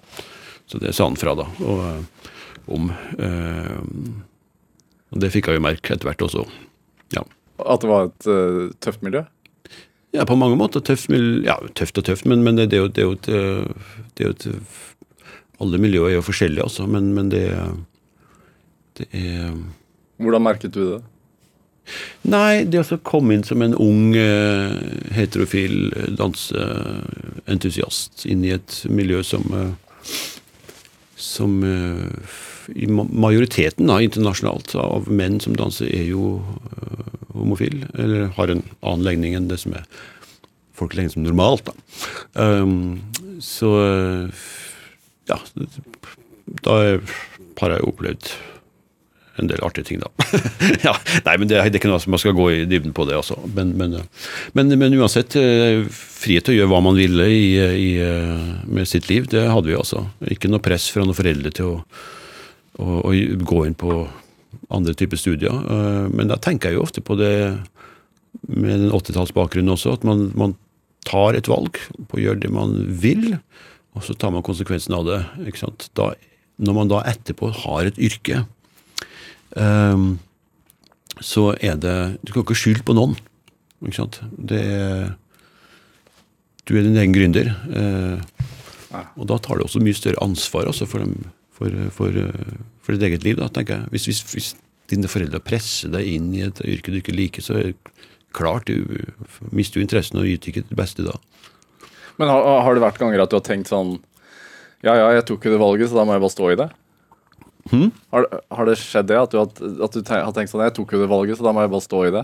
Så 0.71 0.81
det 0.81 0.95
sa 0.97 1.09
han 1.09 1.19
fra 1.21 1.37
da, 1.39 1.49
og, 1.65 1.83
eh, 1.89 2.31
om. 2.75 2.93
eh, 3.19 4.33
og 5.15 5.21
det 5.23 5.31
fikk 5.31 5.47
jeg 5.47 5.61
jo 5.61 5.63
merke 5.63 5.95
etter 5.95 6.09
hvert 6.09 6.25
også. 6.27 6.43
Ja. 7.15 7.23
At 7.63 7.85
det 7.85 7.91
var 7.91 8.09
et 8.09 8.27
uh, 8.27 8.73
tøft 8.83 9.05
miljø? 9.07 9.23
Ja, 10.15 10.25
på 10.27 10.37
mange 10.39 10.59
måter 10.59 10.83
tøft. 10.83 11.11
Ja, 11.45 11.57
tøft 11.79 11.99
og 11.99 12.07
tøft, 12.07 12.27
men, 12.31 12.43
men 12.47 12.59
det, 12.59 12.69
det, 12.73 12.79
er 12.79 12.85
jo, 12.85 12.91
det 12.91 13.03
er 13.03 13.07
jo 13.07 13.15
et, 13.15 13.29
øh, 13.29 13.95
det 14.15 14.25
er 14.25 14.29
jo 14.29 14.35
et 14.35 14.47
Alle 15.63 15.79
miljøer 15.79 16.11
er 16.11 16.17
jo 16.19 16.27
forskjellige, 16.27 16.67
altså, 16.67 16.87
men, 16.91 17.15
men 17.15 17.31
det, 17.33 17.47
det 18.99 19.07
er 19.15 19.55
Hvordan 20.23 20.47
merket 20.47 20.75
du 20.75 20.83
det? 20.87 21.03
Nei, 22.25 22.65
det 22.65 22.81
å 22.81 22.97
komme 23.05 23.35
inn 23.37 23.45
som 23.45 23.63
en 23.65 23.75
ung, 23.77 24.15
eh, 24.17 24.73
heterofil 25.13 25.93
eh, 25.93 26.11
danseentusiast 26.17 28.25
inn 28.31 28.45
i 28.47 28.55
et 28.57 28.85
miljø 28.89 29.23
som 29.27 29.45
eh, 29.53 29.73
Som 31.21 31.63
i 32.75 32.87
majoriteten 32.89 33.87
da, 33.89 34.01
internasjonalt 34.03 34.75
av 34.81 35.09
menn 35.13 35.41
som 35.41 35.57
danser, 35.57 35.87
er 35.87 36.05
jo 36.09 36.43
homofil, 37.33 37.87
eller 37.95 38.27
har 38.37 38.49
en 38.51 38.63
annen 38.81 39.05
legning 39.07 39.35
enn 39.37 39.49
det 39.49 39.59
som 39.63 39.73
er 39.79 39.85
folk 40.75 40.97
legger 40.97 41.15
som 41.15 41.25
normalt. 41.25 41.69
Da. 41.69 41.73
Um, 42.35 43.01
så 43.41 43.71
ja, 45.31 45.39
da 46.64 46.81
har 47.61 47.77
jeg 47.77 47.87
opplevd 47.89 48.33
en 49.41 49.49
del 49.51 49.62
artige 49.66 49.89
ting, 49.89 50.03
da. 50.03 50.11
ja, 50.87 50.93
nei, 51.27 51.35
men 51.41 51.49
det, 51.51 51.59
det 51.59 51.75
er 51.75 51.81
ikke 51.81 51.91
noe 51.91 52.12
man 52.12 52.20
skal 52.22 52.37
gå 52.39 52.45
i 52.53 52.64
dybden 52.70 52.95
på 52.95 53.07
det, 53.09 53.16
altså. 53.18 53.35
Men, 53.57 53.72
men, 53.79 53.97
men, 54.55 54.70
men 54.79 54.95
uansett, 54.95 55.35
eh, 55.41 55.83
frihet 55.91 56.47
til 56.47 56.55
å 56.55 56.59
gjøre 56.61 56.70
hva 56.70 56.83
man 56.87 56.99
ville 56.99 57.27
i, 57.27 57.49
i, 57.59 57.89
eh, 58.03 58.45
med 58.70 58.87
sitt 58.91 59.09
liv, 59.11 59.27
det 59.33 59.49
hadde 59.51 59.72
vi 59.72 59.79
altså. 59.79 60.05
Ikke 60.31 60.51
noe 60.53 60.62
press 60.62 60.87
fra 60.95 61.03
noen 61.03 61.18
foreldre 61.18 61.51
til 61.57 61.72
å, 61.72 61.79
å, 62.79 63.01
å 63.11 63.14
gå 63.51 63.64
inn 63.66 63.75
på 63.79 64.05
andre 64.75 64.95
typer 64.99 65.18
studier. 65.18 65.51
Eh, 65.51 66.05
Men 66.14 66.31
da 66.31 66.39
tenker 66.39 66.70
jeg 66.70 66.79
jo 66.79 66.87
ofte 66.87 67.03
på 67.05 67.18
det 67.18 67.35
med 68.47 68.70
den 68.85 68.93
80-tallsbakgrunnen 68.95 69.75
også, 69.75 69.97
at 69.99 70.07
man, 70.07 70.29
man 70.39 70.55
tar 71.09 71.37
et 71.37 71.51
valg 71.51 71.79
på 72.09 72.18
å 72.18 72.22
gjøre 72.22 72.43
det 72.47 72.55
man 72.55 72.79
vil, 73.03 73.35
og 73.95 74.05
så 74.07 74.17
tar 74.19 74.33
man 74.35 74.45
konsekvensen 74.47 74.95
av 74.97 75.07
det. 75.07 75.21
ikke 75.49 75.63
sant? 75.63 75.89
Da, 75.99 76.13
når 76.59 76.79
man 76.79 76.91
da 76.91 77.03
etterpå 77.07 77.51
har 77.65 77.91
et 77.91 78.01
yrke, 78.03 78.45
um, 79.59 80.17
så 81.23 81.53
er 81.63 81.79
det 81.79 82.19
Du 82.27 82.33
kan 82.33 82.43
ikke 82.43 82.59
skylde 82.59 82.83
på 82.83 82.97
noen. 82.97 83.15
ikke 83.85 84.01
sant? 84.01 84.21
Det 84.35 84.61
er 84.61 85.15
Du 86.67 86.75
er 86.79 86.83
din 86.83 86.97
egen 86.97 87.15
gründer. 87.15 87.55
Uh, 87.71 88.19
og 89.19 89.27
da 89.29 89.39
tar 89.39 89.59
du 89.59 89.65
også 89.65 89.83
mye 89.83 89.95
større 89.95 90.23
ansvar 90.23 90.67
altså, 90.71 90.87
for, 90.87 91.03
dem, 91.03 91.27
for, 91.53 91.71
for, 91.91 92.15
for 92.81 92.95
ditt 92.95 93.03
eget 93.09 93.25
liv, 93.27 93.37
da, 93.37 93.49
tenker 93.51 93.81
jeg. 93.81 93.91
Hvis, 93.91 94.07
hvis, 94.07 94.21
hvis 94.33 94.51
dine 94.91 95.11
foreldre 95.11 95.43
presser 95.43 95.93
deg 95.93 96.09
inn 96.09 96.31
i 96.35 96.45
et 96.47 96.61
yrke 96.65 96.93
du 96.93 97.01
ikke 97.01 97.15
liker, 97.17 97.45
så 97.45 97.59
er 97.59 97.71
det 97.71 97.95
klart 98.35 98.71
du 98.71 98.85
mister 99.55 99.81
jo 99.81 99.87
interessen 99.87 100.21
og 100.21 100.29
yter 100.29 100.51
ikke 100.51 100.67
det 100.69 100.79
beste 100.79 101.07
da. 101.07 101.17
Men 102.19 102.29
har, 102.31 102.62
har 102.62 102.75
det 102.79 102.83
vært 102.85 102.99
ganger 103.03 103.25
at 103.25 103.31
du 103.33 103.37
har 103.41 103.47
tenkt 103.47 103.69
sånn 103.73 103.97
Ja, 104.85 104.95
ja, 105.01 105.11
jeg 105.17 105.27
tok 105.27 105.45
jo 105.49 105.55
det 105.57 105.61
valget, 105.62 105.89
så 105.91 105.97
da 105.99 106.05
må 106.07 106.12
jeg 106.15 106.23
bare 106.27 106.37
stå 106.37 106.51
i 106.53 106.57
det? 106.61 106.71
Har, 108.12 108.27
har 108.53 108.67
det 108.69 108.75
skjedd 108.77 109.07
det? 109.09 109.17
At 109.17 109.33
du, 109.33 109.39
at 109.41 109.95
du 109.97 110.03
te- 110.05 110.19
har 110.21 110.33
tenkt 110.37 110.51
sånn 110.53 110.61
Jeg 110.67 110.75
tok 110.77 110.91
jo 110.93 110.99
det 111.01 111.09
valget, 111.09 111.39
så 111.39 111.47
da 111.47 111.53
må 111.57 111.62
jeg 111.65 111.71
bare 111.73 111.81
stå 111.87 112.01
i 112.05 112.11
det? 112.12 112.23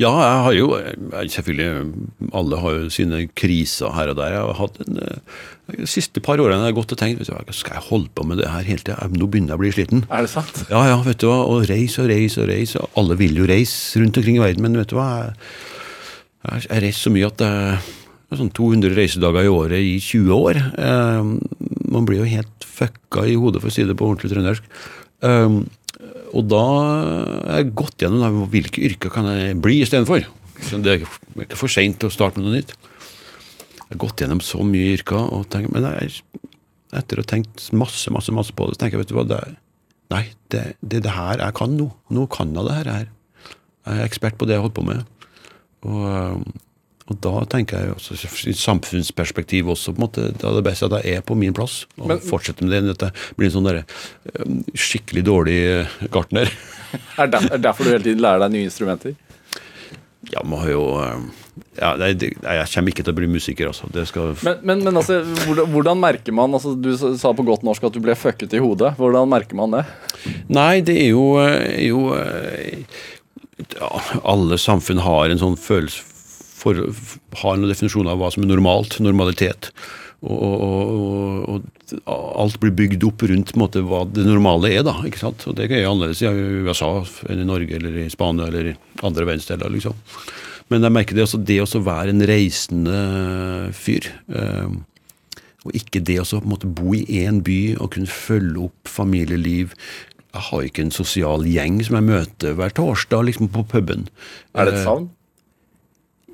Ja, 0.00 0.08
jeg 0.16 0.38
har 0.46 0.54
jo 0.56 0.68
jeg- 0.80 1.32
Selvfølgelig, 1.34 1.68
alle 2.40 2.60
har 2.62 2.72
jo 2.78 2.88
sine 2.96 3.18
kriser 3.36 3.92
her 3.92 4.08
og 4.14 4.16
der. 4.16 4.32
Jeg 4.32 4.46
har 4.48 4.54
hatt 4.62 4.80
en, 4.86 4.96
eh, 5.04 5.76
De 5.76 5.84
siste 5.92 6.22
par 6.24 6.40
årene 6.40 6.62
har 6.64 6.72
jeg 6.72 6.78
gått 6.80 6.92
og 6.96 6.98
tenkt 7.02 7.20
du, 7.20 7.52
Skal 7.52 7.74
jeg 7.76 7.84
holde 7.90 8.08
på 8.16 8.24
med 8.24 8.38
det 8.40 8.48
her 8.48 8.64
hele 8.64 8.80
tida? 8.80 8.96
Nå 9.12 9.28
begynner 9.28 9.52
jeg 9.52 9.58
å 9.60 9.64
bli 9.66 9.72
sliten. 9.76 10.06
Er 10.10 10.24
det 10.24 10.30
sant? 10.32 10.64
Ja, 10.72 10.80
ja, 10.88 10.96
vet 11.04 11.18
du 11.20 11.26
hva. 11.28 11.44
Og 11.44 11.68
reise 11.68 12.00
og 12.02 12.08
reise 12.08 12.40
og 12.40 12.48
reise. 12.48 12.80
Alle 12.96 13.14
vil 13.20 13.36
jo 13.36 13.44
reise 13.46 14.00
rundt 14.00 14.16
omkring 14.16 14.40
i 14.40 14.44
verden, 14.46 14.62
men 14.64 14.72
vet 14.80 14.88
du 14.88 14.96
hva? 14.96 15.10
Jeg, 15.28 15.36
jeg, 16.48 16.66
jeg 16.70 16.82
reiser 16.88 17.10
så 17.10 17.12
mye 17.12 17.26
at 17.28 17.44
jeg, 17.44 17.78
sånn 18.36 18.52
200 18.52 18.92
reisedager 18.96 19.46
i 19.46 19.52
året 19.52 19.80
i 19.80 19.96
20 20.04 20.34
år. 20.36 20.58
Eh, 20.76 21.30
man 21.88 22.08
blir 22.08 22.20
jo 22.20 22.28
helt 22.28 22.66
fucka 22.68 23.24
i 23.24 23.36
hodet, 23.40 23.62
for 23.62 23.70
å 23.70 23.74
si 23.74 23.86
det 23.88 23.96
på 23.96 24.08
ordentlig 24.08 24.32
trøndersk. 24.34 24.66
Um, 25.24 25.62
og 26.36 26.44
da 26.46 26.64
har 26.68 27.62
jeg 27.62 27.72
gått 27.78 28.04
gjennom 28.04 28.22
da, 28.22 28.28
hvilke 28.52 28.84
yrker 28.86 29.10
kan 29.10 29.26
jeg 29.32 29.56
bli 29.64 29.80
istedenfor. 29.82 30.26
Det 30.68 30.92
er 30.92 31.00
ikke 31.00 31.58
for 31.58 31.72
seint 31.72 32.04
å 32.04 32.12
starte 32.12 32.38
med 32.38 32.48
noe 32.48 32.58
nytt. 32.60 32.74
Jeg 33.78 33.94
har 33.94 34.02
gått 34.04 34.22
gjennom 34.22 34.42
så 34.44 34.60
mye 34.66 34.92
yrker, 34.98 35.30
og 35.32 35.48
tenker, 35.50 35.72
men 35.72 35.88
jeg, 35.88 36.20
etter 36.98 37.18
å 37.18 37.24
ha 37.24 37.30
tenkt 37.32 37.64
masse 37.72 38.12
masse, 38.12 38.34
masse 38.34 38.54
på 38.54 38.68
det, 38.68 38.76
så 38.76 38.84
tenker 38.84 38.98
jeg 38.98 39.06
vet 39.06 39.14
du 39.14 39.16
hva, 39.16 39.26
det, 39.30 39.40
er, 39.40 39.56
nei, 40.12 40.24
det 40.52 40.60
er 40.60 40.74
det, 40.82 41.02
det, 41.06 41.14
her 41.16 41.40
jeg 41.40 41.56
kan 41.58 41.76
nå. 41.78 41.88
Nå 42.14 42.28
kan 42.34 42.52
jeg 42.52 42.68
det 42.68 42.76
her. 42.76 42.92
Jeg 43.88 43.96
er 43.96 44.04
ekspert 44.04 44.38
på 44.38 44.48
det 44.48 44.58
jeg 44.58 44.66
holder 44.66 44.76
på 44.76 44.88
med. 44.90 45.30
Og, 45.88 46.58
og 47.08 47.16
da 47.24 47.42
tenker 47.48 47.80
jeg 47.80 47.94
også, 47.94 48.16
i 48.50 48.54
samfunnsperspektiv 48.56 49.70
også, 49.72 49.94
på 49.94 50.02
en 50.02 50.04
måte, 50.04 50.26
da 50.36 50.50
er 50.50 50.58
det 50.58 50.64
best 50.66 50.84
at 50.84 50.96
jeg 50.98 51.18
er 51.18 51.24
på 51.24 51.36
min 51.38 51.56
plass. 51.56 51.80
Og 51.96 52.10
Men, 52.10 52.20
fortsetter 52.20 52.66
med 52.66 52.74
det. 52.74 52.92
Dette 52.92 53.12
blir 53.38 53.48
en 53.48 53.54
sånn 53.56 53.68
der, 53.68 53.80
um, 54.44 54.60
skikkelig 54.76 55.24
dårlig 55.28 55.58
gartner. 56.12 56.52
Er 57.20 57.28
det 57.28 57.58
derfor 57.60 57.84
du 57.84 57.90
hele 57.90 58.00
tiden 58.00 58.22
lærer 58.24 58.40
deg 58.40 58.54
nye 58.54 58.64
instrumenter? 58.64 59.12
Ja, 60.32 60.40
må 60.44 60.62
jo 60.64 60.82
um, 60.96 61.26
ja, 61.76 61.90
nei, 62.00 62.14
Jeg 62.16 62.68
kommer 62.72 62.92
ikke 62.92 63.04
til 63.04 63.12
å 63.12 63.16
bli 63.18 63.28
musiker, 63.28 63.68
altså. 63.68 63.90
Men, 63.92 64.62
men, 64.62 64.82
men, 64.86 64.96
altså, 64.96 65.20
hvordan, 65.44 65.68
hvordan, 65.72 66.00
merker 66.00 66.36
man 66.36 66.56
altså, 66.56 66.72
Du 66.74 66.90
sa 66.96 67.32
på 67.36 67.44
godt 67.46 67.64
norsk 67.66 67.84
at 67.88 67.96
du 67.96 68.00
ble 68.04 68.16
fucket 68.16 68.56
i 68.56 68.62
hodet. 68.62 68.94
Hvordan 68.96 69.28
merker 69.30 69.58
man 69.58 69.76
det? 69.76 69.84
Nei, 70.48 70.80
det 70.84 70.96
er 71.04 71.12
jo, 71.12 71.26
jo 71.84 72.02
ja, 73.76 73.92
Alle 74.24 74.58
samfunn 74.60 75.04
har 75.04 75.28
en 75.28 75.44
sånn 75.44 75.58
følelse 75.60 76.07
for, 76.58 76.82
Har 77.40 77.56
noen 77.56 77.70
definisjon 77.70 78.10
av 78.10 78.20
hva 78.20 78.30
som 78.34 78.44
er 78.44 78.52
normalt. 78.52 78.98
Normalitet. 79.04 79.70
Og, 80.18 80.34
og, 80.42 81.52
og, 81.54 82.16
alt 82.42 82.58
blir 82.58 82.74
bygd 82.74 83.04
opp 83.06 83.22
rundt 83.30 83.54
måte, 83.60 83.84
hva 83.86 84.02
det 84.10 84.26
normale 84.26 84.72
er. 84.74 84.82
da, 84.86 84.96
ikke 85.06 85.22
sant? 85.22 85.46
Og 85.46 85.54
Det 85.58 85.68
er 85.70 85.86
annerledes 85.86 86.24
i 86.26 86.32
USA 86.66 86.90
enn 87.30 87.44
i 87.44 87.46
Norge 87.46 87.78
eller 87.78 88.02
i 88.02 88.10
Spania 88.10 88.50
eller 88.50 88.72
i 88.72 88.76
andre 89.06 89.28
verdensdeler. 89.28 89.70
liksom. 89.70 89.94
Men 90.68 90.84
jeg 90.84 90.96
merker 90.96 91.16
det 91.16 91.24
også, 91.24 91.40
det 91.40 91.62
å 91.62 91.84
være 91.86 92.12
en 92.12 92.26
reisende 92.28 92.98
fyr. 93.76 94.10
Eh, 94.28 94.74
og 95.66 95.74
ikke 95.76 96.02
det 96.04 96.18
å 96.22 96.40
bo 96.66 96.94
i 96.96 97.04
én 97.22 97.42
by 97.44 97.78
og 97.78 97.92
kunne 97.96 98.10
følge 98.10 98.68
opp 98.68 98.90
familieliv. 98.90 99.74
Jeg 100.34 100.44
har 100.50 100.66
ikke 100.66 100.84
en 100.84 100.94
sosial 100.94 101.46
gjeng 101.48 101.80
som 101.86 101.98
jeg 101.98 102.08
møter 102.08 102.58
hver 102.58 102.74
torsdag 102.76 103.30
liksom 103.30 103.50
på 103.54 103.64
puben. 103.70 104.08
Er 104.54 104.68
det 104.68 104.76
et 104.76 104.84
savn? 104.86 105.08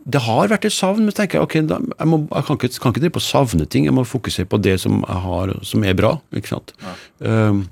Det 0.05 0.21
har 0.21 0.51
vært 0.53 0.67
et 0.69 0.75
savn, 0.75 1.07
men 1.07 1.17
tenker 1.17 1.41
jeg, 1.41 1.47
ok, 1.47 1.55
da, 1.71 1.79
jeg, 1.81 2.09
må, 2.11 2.19
jeg, 2.29 2.45
kan 2.45 2.59
ikke, 2.59 2.81
kan 2.83 2.93
ikke 2.93 3.05
drive 3.07 3.17
på 3.17 3.23
å 3.23 3.25
savne 3.25 3.67
ting. 3.71 3.87
Jeg 3.89 3.97
må 3.97 4.05
fokusere 4.05 4.51
på 4.51 4.61
det 4.61 4.77
som 4.83 5.01
jeg 5.01 5.23
har, 5.25 5.55
som 5.65 5.87
er 5.87 5.97
bra. 5.97 6.19
ikke 6.37 6.53
sant? 6.53 6.75
Ja. 6.85 6.93
Um, 7.25 7.65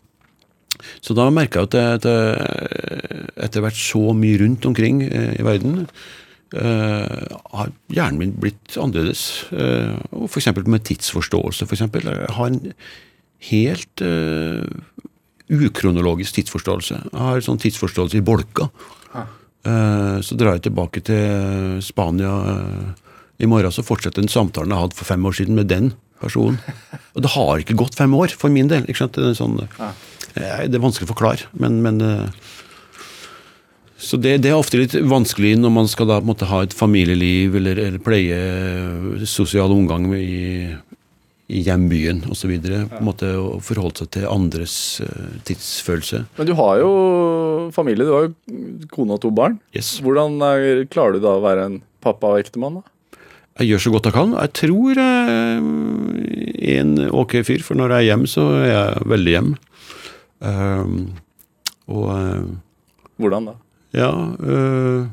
så 1.05 1.15
da 1.15 1.29
merka 1.31 1.63
jeg 1.63 1.69
at 1.69 2.07
det, 2.07 2.17
etter 3.45 3.65
hvert 3.65 3.79
så 3.79 4.15
mye 4.17 4.41
rundt 4.41 4.67
omkring 4.67 5.03
eh, 5.05 5.35
i 5.39 5.45
verden, 5.47 5.85
eh, 6.57 7.37
har 7.53 7.73
hjernen 7.93 8.19
min 8.19 8.35
blitt 8.41 8.79
annerledes. 8.81 9.45
Eh, 9.53 9.93
og 10.17 10.27
F.eks. 10.31 10.51
med 10.65 10.87
tidsforståelse. 10.89 11.69
For 11.69 11.77
eksempel. 11.77 12.09
jeg 12.09 12.35
har 12.39 12.51
en 12.51 12.75
helt 13.53 14.03
uh, 14.07 14.63
ukronologisk 15.51 16.37
tidsforståelse. 16.39 16.99
Jeg 17.11 17.23
har 17.27 17.39
en 17.39 17.47
sånn 17.49 17.63
tidsforståelse 17.63 18.21
i 18.21 18.27
bolka. 18.27 18.69
Uh, 19.11 19.27
så 19.63 20.35
drar 20.35 20.57
jeg 20.57 20.65
tilbake 20.65 21.03
til 21.07 21.77
Spania 21.87 22.33
i 23.39 23.47
morgen, 23.47 23.71
så 23.75 23.85
fortsetter 23.87 24.23
den 24.23 24.33
samtalen 24.33 24.75
jeg 24.75 24.85
hadde 24.85 24.99
for 24.99 25.07
fem 25.07 25.29
år 25.29 25.37
siden 25.39 25.59
med 25.59 25.71
den 25.71 25.93
personen. 26.23 26.59
Og 27.15 27.23
det 27.23 27.31
har 27.35 27.63
ikke 27.63 27.79
gått 27.79 27.99
fem 27.99 28.15
år, 28.19 28.35
for 28.39 28.51
min 28.51 28.71
del. 28.71 28.87
Det 28.87 28.97
er, 29.23 29.37
sånn, 29.39 29.61
det, 30.35 30.43
er 30.67 30.83
vanskelig 30.83 31.07
å 31.07 31.13
forklare, 31.13 31.47
men, 31.55 31.79
men 31.85 32.03
så 34.03 34.19
det, 34.19 34.41
det, 34.43 34.51
er 34.51 34.59
ofte 34.59 34.81
litt 34.81 34.97
vanskelig 35.07 35.55
når 35.63 35.73
man 35.77 35.89
skal 35.91 36.09
da 36.11 36.19
måtte 36.27 36.49
ha 36.51 36.65
et 36.65 36.75
familieliv 36.75 37.55
eller, 37.61 37.79
eller 37.79 38.03
pleie 38.03 39.27
sosial 39.31 39.71
omgang 39.71 40.09
i, 40.17 40.75
i 41.53 41.63
hjembyen 41.67 42.23
osv. 42.33 42.53
Og 42.53 43.59
forholde 43.65 44.03
seg 44.03 44.13
til 44.17 44.29
andres 44.31 44.77
uh, 45.05 45.37
tidsfølelse. 45.49 46.25
Men 46.39 46.49
du 46.49 46.55
har 46.59 46.81
jo 46.83 46.93
familie, 47.75 48.09
du 48.09 48.15
har 48.17 48.29
jo 48.29 48.87
kone 48.93 49.19
og 49.19 49.23
to 49.25 49.33
barn. 49.35 49.59
Yes. 49.77 49.95
Hvordan 50.05 50.41
er, 50.47 50.87
klarer 50.93 51.19
du 51.19 51.25
da 51.25 51.37
å 51.37 51.45
være 51.45 51.69
en 51.69 51.79
pappa 52.05 52.35
og 52.35 52.43
ektemann? 52.43 52.81
da? 52.81 52.89
Jeg 53.61 53.69
gjør 53.69 53.83
så 53.85 53.93
godt 53.93 54.09
jeg 54.09 54.17
kan. 54.17 54.33
Jeg 54.39 54.53
tror 54.57 55.01
jeg 55.03 55.25
er 56.63 56.79
en 56.81 56.95
ok 57.13 57.37
fyr, 57.45 57.65
for 57.65 57.79
når 57.79 57.93
jeg 57.93 57.99
er 57.99 58.09
hjemme, 58.13 58.31
så 58.31 58.47
er 58.63 58.71
jeg 58.71 59.11
veldig 59.13 59.35
hjemme. 59.37 59.59
Um, 60.43 60.95
og 61.93 62.07
uh, 62.11 62.47
Hvordan 63.21 63.45
da? 63.47 63.53
Ja 63.95 64.09
uh, 64.11 65.05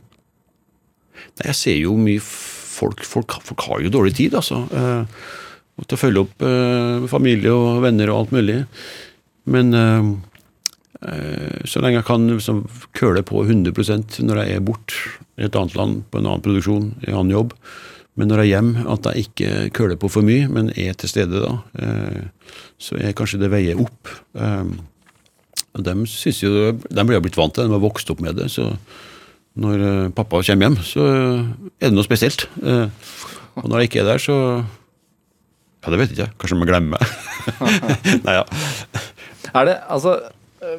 Nei, 1.38 1.44
jeg 1.52 1.58
ser 1.60 1.76
jo 1.78 1.94
mye 2.00 2.24
folk, 2.24 3.04
folk, 3.06 3.36
folk 3.46 3.66
har 3.68 3.84
jo 3.84 3.92
dårlig 3.94 4.16
tid, 4.18 4.38
altså. 4.40 4.64
Øh, 5.80 5.86
til 5.88 5.98
å 5.98 6.02
følge 6.02 6.24
opp 6.26 6.44
eh, 6.46 7.08
familie 7.12 7.54
og 7.54 7.84
venner 7.84 8.12
og 8.12 8.24
alt 8.24 8.34
mulig. 8.36 8.64
Men 9.50 9.74
eh, 9.74 10.10
så 11.66 11.82
lenge 11.82 12.02
jeg 12.02 12.08
kan 12.10 12.28
liksom, 12.28 12.66
køle 12.98 13.24
på 13.24 13.46
100 13.46 14.26
når 14.26 14.44
jeg 14.44 14.58
er 14.58 14.66
borte 14.66 14.96
i 15.40 15.48
et 15.48 15.56
annet 15.56 15.78
land, 15.80 16.04
på 16.12 16.20
en 16.20 16.28
annen 16.28 16.44
produksjon, 16.44 16.92
i 17.06 17.12
en 17.12 17.22
annen 17.22 17.38
jobb. 17.38 17.56
Men 18.20 18.28
når 18.28 18.42
jeg 18.42 18.50
er 18.50 18.54
hjemme, 18.58 18.84
at 18.92 19.06
jeg 19.08 19.30
ikke 19.30 19.52
køler 19.78 20.00
på 20.00 20.10
for 20.12 20.28
mye, 20.28 20.50
men 20.52 20.74
er 20.76 20.98
til 21.00 21.08
stede 21.08 21.40
da, 21.40 21.54
så 22.76 22.98
er 23.00 23.16
kanskje 23.16 23.40
det 23.40 23.48
veier 23.54 23.80
opp. 23.80 24.12
Og 24.36 25.86
de, 25.86 25.94
synes 26.04 26.42
jo, 26.44 26.74
de 26.76 27.06
blir 27.08 27.16
jo 27.16 27.24
blitt 27.24 27.40
vant 27.40 27.56
til 27.56 27.70
de 27.70 27.78
har 27.78 27.80
vokst 27.80 28.12
opp 28.12 28.20
med 28.26 28.36
det. 28.36 28.50
Så 28.52 28.66
når 29.56 29.86
uh, 29.86 30.12
pappa 30.12 30.42
kommer 30.44 30.68
hjem, 30.68 30.76
så 30.84 31.06
er 31.80 31.86
det 31.86 31.94
noe 31.96 32.04
spesielt. 32.04 32.44
Og 32.60 33.72
når 33.72 33.86
jeg 33.86 33.92
ikke 33.94 34.04
er 34.04 34.12
der, 34.12 34.20
så 34.20 34.36
Ja, 35.80 35.94
det 35.94 36.00
vet 36.02 36.12
jeg 36.12 36.20
ikke. 36.20 36.36
Kanskje 36.42 36.60
vi 36.60 36.68
glemmer. 36.70 37.14
Nei, 38.26 38.36
ja. 38.36 38.44
Er 39.56 39.66
det, 39.66 39.78
altså 39.90 40.20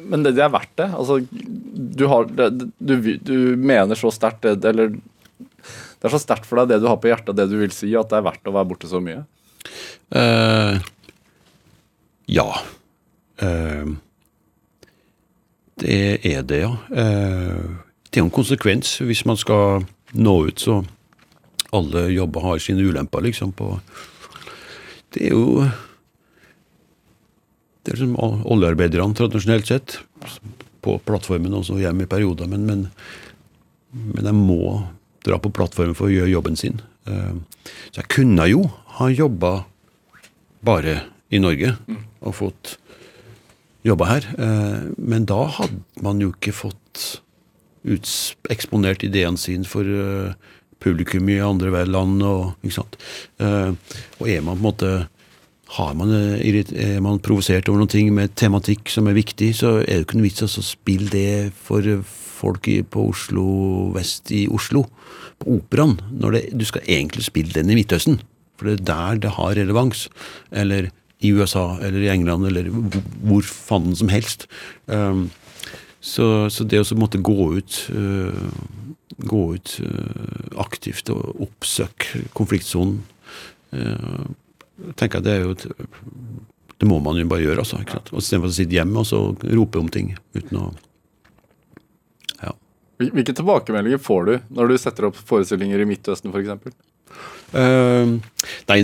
Men 0.05 0.21
det, 0.23 0.35
det 0.37 0.43
er 0.45 0.51
verdt 0.53 0.75
det? 0.77 0.87
Altså, 0.93 1.17
du, 1.31 2.05
har, 2.07 2.29
du, 2.29 2.93
du 3.17 3.37
mener 3.57 3.97
så 3.97 4.11
sterkt 4.13 4.45
det 4.45 4.69
Eller 4.69 4.93
det 6.01 6.09
er 6.09 6.13
så 6.15 6.21
sterkt 6.21 6.47
for 6.49 6.57
deg 6.61 6.71
det 6.71 6.79
du 6.81 6.87
har 6.89 6.97
på 6.97 7.11
hjertet, 7.11 7.35
det 7.37 7.45
du 7.51 7.59
vil 7.59 7.73
si, 7.75 7.91
at 7.93 8.09
det 8.09 8.17
er 8.17 8.25
verdt 8.25 8.47
å 8.49 8.53
være 8.55 8.69
borte 8.71 8.87
så 8.89 8.97
mye? 9.05 9.19
Uh, 10.09 10.81
ja. 12.25 12.47
Uh, 13.37 13.91
det 15.81 15.99
er 16.25 16.41
det, 16.49 16.63
ja. 16.63 16.71
Uh, 16.89 17.77
det 18.09 18.17
er 18.17 18.23
jo 18.23 18.31
en 18.31 18.33
konsekvens 18.33 18.95
hvis 19.05 19.21
man 19.29 19.37
skal 19.37 19.85
nå 20.17 20.35
ut, 20.49 20.65
så 20.65 20.79
alle 21.69 22.07
jobber 22.15 22.49
har 22.49 22.65
sine 22.65 22.81
ulemper, 22.81 23.21
liksom. 23.29 23.53
på 23.53 23.75
Det 25.11 25.27
er 25.27 25.35
jo 25.35 25.65
Det 27.81 27.95
er 27.95 27.97
som 28.03 28.15
oljearbeiderne 28.21 29.17
tradisjonelt 29.17 29.67
sett, 29.67 29.97
på 30.81 30.99
plattformen 31.05 31.53
også 31.57 31.79
hjemme 31.81 32.05
i 32.05 32.09
perioder, 32.09 32.45
men, 32.49 32.65
men, 32.65 32.83
men 33.91 34.27
jeg 34.27 34.37
må 34.37 34.83
dra 35.25 35.39
på 35.41 35.49
plattformen 35.53 35.97
for 35.97 36.09
å 36.09 36.13
gjøre 36.13 36.29
jobben 36.29 36.57
sin. 36.57 36.77
Eh, 37.09 37.33
så 37.89 38.03
jeg 38.03 38.11
kunne 38.13 38.45
jo 38.49 38.67
ha 38.99 39.09
jobba 39.09 39.63
bare 40.65 40.99
i 41.33 41.41
Norge 41.41 41.73
og 42.21 42.37
fått 42.37 42.75
jobba 43.87 44.09
her. 44.11 44.29
Eh, 44.37 44.87
men 44.97 45.25
da 45.29 45.43
hadde 45.57 45.81
man 46.05 46.21
jo 46.21 46.31
ikke 46.33 46.53
fått 46.55 47.05
eksponert 48.53 49.01
ideen 49.05 49.39
sin 49.41 49.65
for 49.65 49.85
eh, 49.85 50.33
publikum 50.81 51.29
i 51.31 51.39
andre 51.43 51.85
land. 51.87 52.21
Og, 52.25 52.53
ikke 52.65 52.79
sant? 52.81 52.99
Eh, 53.41 53.97
og 54.19 54.29
er 54.29 54.45
man 54.45 54.57
på 54.57 54.61
en 54.61 54.69
måte 54.69 54.93
har 55.71 55.93
man, 55.95 56.09
er 56.11 56.97
man 56.99 57.21
provosert 57.23 57.69
over 57.71 57.79
noen 57.79 57.91
ting 57.91 58.09
med 58.11 58.33
tematikk 58.35 58.91
som 58.91 59.07
er 59.07 59.15
viktig, 59.15 59.53
så 59.55 59.77
er 59.79 60.01
det 60.01 60.03
ikke 60.03 60.17
noe 60.19 60.27
vits 60.27 60.43
å 60.43 60.63
spille 60.67 61.07
det 61.13 61.53
for 61.55 61.85
folk 62.41 62.67
på 62.91 63.05
Oslo 63.13 63.45
vest 63.95 64.33
i 64.35 64.41
Oslo, 64.51 64.83
på 65.39 65.55
Operaen, 65.55 65.95
når 66.11 66.35
det, 66.35 66.41
du 66.59 66.65
skal 66.67 66.83
egentlig 66.89 67.23
spille 67.29 67.55
den 67.55 67.71
i 67.71 67.77
Midtøsten. 67.79 68.19
For 68.59 68.67
det 68.67 68.81
er 68.81 68.89
der 68.89 69.21
det 69.23 69.35
har 69.37 69.55
relevans. 69.57 70.09
Eller 70.51 70.91
i 71.21 71.31
USA 71.33 71.77
eller 71.81 72.01
i 72.01 72.09
England 72.09 72.47
eller 72.49 72.69
hvor 72.69 73.45
fanden 73.45 73.95
som 73.97 74.09
helst. 74.09 74.47
Um, 74.87 75.29
så, 76.01 76.49
så, 76.49 76.65
det 76.65 76.81
å 76.81 76.97
måtte 76.97 77.21
gå 77.21 77.51
ut 77.59 77.77
gå 79.17 79.41
ut 79.55 79.73
uh, 79.83 80.59
aktivt 80.61 81.11
og 81.13 81.41
oppsøke 81.47 82.25
konfliktsonen 82.37 83.01
uh, 83.75 84.29
tenker 84.97 85.19
jeg 85.19 85.25
det 85.27 85.33
er 85.33 85.43
jo 85.45 85.55
et, 85.55 85.65
Det 86.81 86.87
må 86.89 86.99
man 87.03 87.19
jo 87.19 87.27
bare 87.29 87.43
gjøre, 87.45 87.61
altså. 87.61 87.81
ikke 87.81 87.99
sant? 87.99 88.13
Og 88.13 88.23
Istedenfor 88.23 88.49
å 88.49 88.55
sitte 88.55 88.77
hjemme 88.77 89.03
og 89.03 89.09
så 89.09 89.19
rope 89.53 89.81
om 89.81 89.89
ting 89.93 90.15
uten 90.37 90.61
å 90.61 90.69
ja. 92.41 92.55
Hvilke 93.01 93.35
tilbakemeldinger 93.37 94.01
får 94.01 94.23
du 94.29 94.33
når 94.57 94.71
du 94.71 94.79
setter 94.81 95.09
opp 95.11 95.19
forestillinger 95.19 95.83
i 95.83 95.89
Midtøsten 95.89 96.33
f.eks.? 96.33 96.73
Uh, 97.51 98.17
nei, 98.71 98.79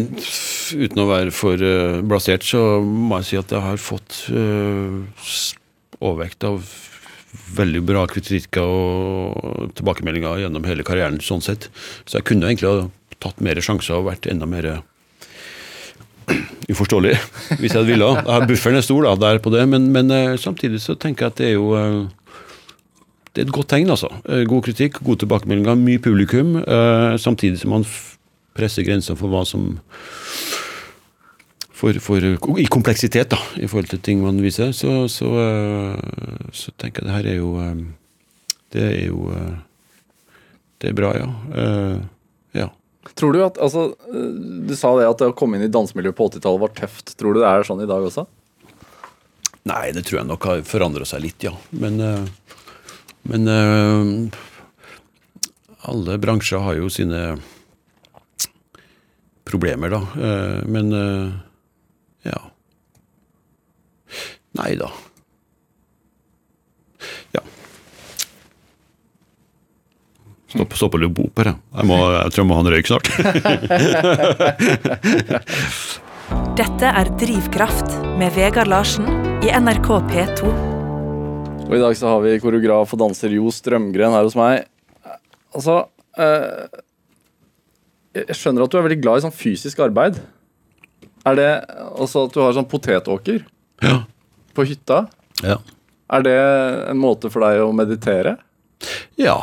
uten 0.75 0.99
å 0.99 1.07
være 1.07 1.31
for 1.31 1.61
uh, 1.63 2.01
blasert, 2.03 2.43
så 2.43 2.81
må 2.83 3.21
jeg 3.21 3.29
si 3.29 3.39
at 3.39 3.53
jeg 3.55 3.63
har 3.63 3.79
fått 3.79 4.25
uh, 4.35 4.99
overvekt 6.01 6.43
av 6.47 6.67
veldig 7.57 7.81
bra 7.87 8.03
kritikker 8.09 8.63
og 8.63 9.71
tilbakemeldinger 9.77 10.43
gjennom 10.43 10.67
hele 10.67 10.85
karrieren, 10.87 11.21
sånn 11.23 11.43
sett. 11.45 11.69
Så 12.05 12.19
jeg 12.19 12.27
kunne 12.29 12.49
egentlig 12.49 12.69
ha 12.69 12.87
tatt 13.23 13.41
mer 13.43 13.59
sjanser 13.63 13.97
og 13.97 14.09
vært 14.11 14.29
enda 14.29 14.49
mer 14.49 14.69
uforståelig, 16.67 17.15
hvis 17.61 17.75
jeg 17.77 17.87
ville. 17.87 18.11
Jeg 18.19 18.27
har 18.27 18.47
bufferen 18.49 18.79
er 18.79 18.85
stor 18.85 19.07
da, 19.07 19.15
der 19.21 19.41
på 19.43 19.53
det, 19.53 19.63
men, 19.71 19.89
men 19.95 20.11
eh, 20.11 20.35
samtidig 20.41 20.81
så 20.83 20.97
tenker 20.99 21.27
jeg 21.27 21.33
at 21.33 21.39
det 21.39 21.49
er 21.51 21.55
jo 21.55 21.71
eh, 21.79 22.01
det 23.31 23.43
er 23.43 23.47
et 23.47 23.53
godt 23.53 23.69
tegn, 23.71 23.91
altså. 23.93 24.09
Eh, 24.27 24.43
God 24.49 24.65
kritikk, 24.65 24.99
gode 25.05 25.23
tilbakemeldinger, 25.23 25.79
mye 25.79 26.01
publikum. 26.03 26.57
samtidig 27.21 27.61
som 27.61 27.75
man 27.77 27.85
presser 28.57 28.83
grenser 28.83 29.15
for 29.15 29.31
hva 29.31 29.45
som 29.45 29.77
for, 31.77 31.93
for, 32.01 32.23
I 32.59 32.65
kompleksitet, 32.65 33.29
da, 33.29 33.37
i 33.61 33.67
forhold 33.69 33.91
til 33.91 34.01
ting 34.01 34.23
man 34.23 34.39
viser. 34.41 34.73
Så, 34.73 35.05
så, 35.13 35.29
eh, 35.43 36.49
så 36.55 36.73
tenker 36.81 37.03
jeg 37.03 37.09
det 37.09 37.17
her 37.17 37.29
er 37.33 37.37
jo 37.37 37.53
eh, 37.61 37.83
Det 38.73 38.85
er 38.87 39.03
jo 39.05 39.29
eh, 39.35 39.53
Det 40.81 40.89
er 40.89 40.97
bra, 40.97 41.13
ja. 41.17 41.29
Ja. 42.57 42.67
Tror 43.17 43.33
du 43.33 43.43
at 43.45 43.59
altså, 43.61 43.91
Du 44.09 44.73
sa 44.77 44.95
det 44.97 45.07
at 45.09 45.21
det 45.21 45.29
å 45.29 45.37
komme 45.37 45.57
inn 45.57 45.67
i 45.67 45.71
dansemiljøet 45.73 46.17
på 46.17 46.29
80-tallet 46.31 46.65
var 46.65 46.75
tøft. 46.81 47.13
Tror 47.19 47.33
du 47.33 47.41
det 47.43 47.49
er 47.49 47.65
sånn 47.67 47.85
i 47.85 47.89
dag 47.89 48.09
også? 48.09 48.25
Nei, 49.67 49.91
det 49.93 50.05
tror 50.07 50.21
jeg 50.21 50.29
nok 50.29 50.45
har 50.47 50.61
forandra 50.65 51.05
seg 51.05 51.25
litt, 51.25 51.43
ja. 51.43 51.51
Men, 51.75 51.99
men 53.27 53.49
alle 55.91 56.15
bransjer 56.23 56.63
har 56.63 56.77
jo 56.79 56.87
sine 56.93 57.25
problemer, 59.49 59.91
da. 59.91 60.63
Men 60.71 60.95
ja. 62.31 62.41
Nei 64.57 64.71
da. 64.79 64.89
Ja. 67.35 67.43
Stopp, 70.47 70.73
stopp 70.79 70.95
å 70.95 71.01
løpe 71.01 71.27
opp 71.27 71.41
her. 71.43 71.49
Jeg, 71.53 71.85
må, 71.89 71.97
jeg 72.15 72.31
tror 72.33 72.41
jeg 72.41 72.49
må 72.49 72.55
ha 72.57 72.63
en 72.63 72.71
røyk 72.73 72.87
snart. 72.89 73.07
Dette 76.57 76.87
er 76.89 77.11
Drivkraft 77.21 77.89
med 78.17 78.33
Vegard 78.35 78.69
Larsen 78.71 79.05
i 79.45 79.51
NRK 79.53 79.89
P2. 80.09 80.49
Og 81.67 81.75
i 81.75 81.81
dag 81.83 81.93
så 81.99 82.09
har 82.13 82.23
vi 82.23 82.39
koreograf 82.41 82.93
og 82.95 83.01
danser 83.03 83.35
Jo 83.35 83.51
Strømgren 83.53 84.15
her 84.15 84.23
hos 84.25 84.37
meg. 84.39 84.65
Altså 85.51 85.75
eh, 86.17 86.65
Jeg 88.15 88.37
skjønner 88.39 88.63
at 88.63 88.71
du 88.71 88.77
er 88.79 88.85
veldig 88.87 89.01
glad 89.03 89.19
i 89.19 89.25
sånn 89.27 89.35
fysisk 89.35 89.83
arbeid. 89.83 90.17
Er 91.27 91.35
det 91.39 91.49
altså 91.97 92.25
at 92.27 92.35
du 92.35 92.39
har 92.43 92.55
sånn 92.55 92.69
potetåker 92.71 93.43
Ja. 93.83 93.99
på 94.55 94.65
hytta? 94.69 95.07
ja. 95.43 95.59
Er 96.07 96.21
det 96.23 96.35
en 96.87 96.97
måte 97.03 97.27
for 97.29 97.43
deg 97.43 97.59
å 97.65 97.73
meditere? 97.75 98.37
Ja, 99.19 99.35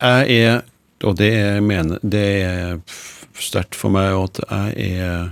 jeg 0.00 0.38
er 0.46 0.62
Og 1.04 1.14
det 1.20 1.28
er, 1.36 1.60
mener, 1.62 2.00
det 2.02 2.22
er 2.42 2.78
sterkt 3.38 3.76
for 3.78 3.92
meg 3.94 4.16
at 4.16 4.40
jeg 4.48 4.96
er 4.98 5.28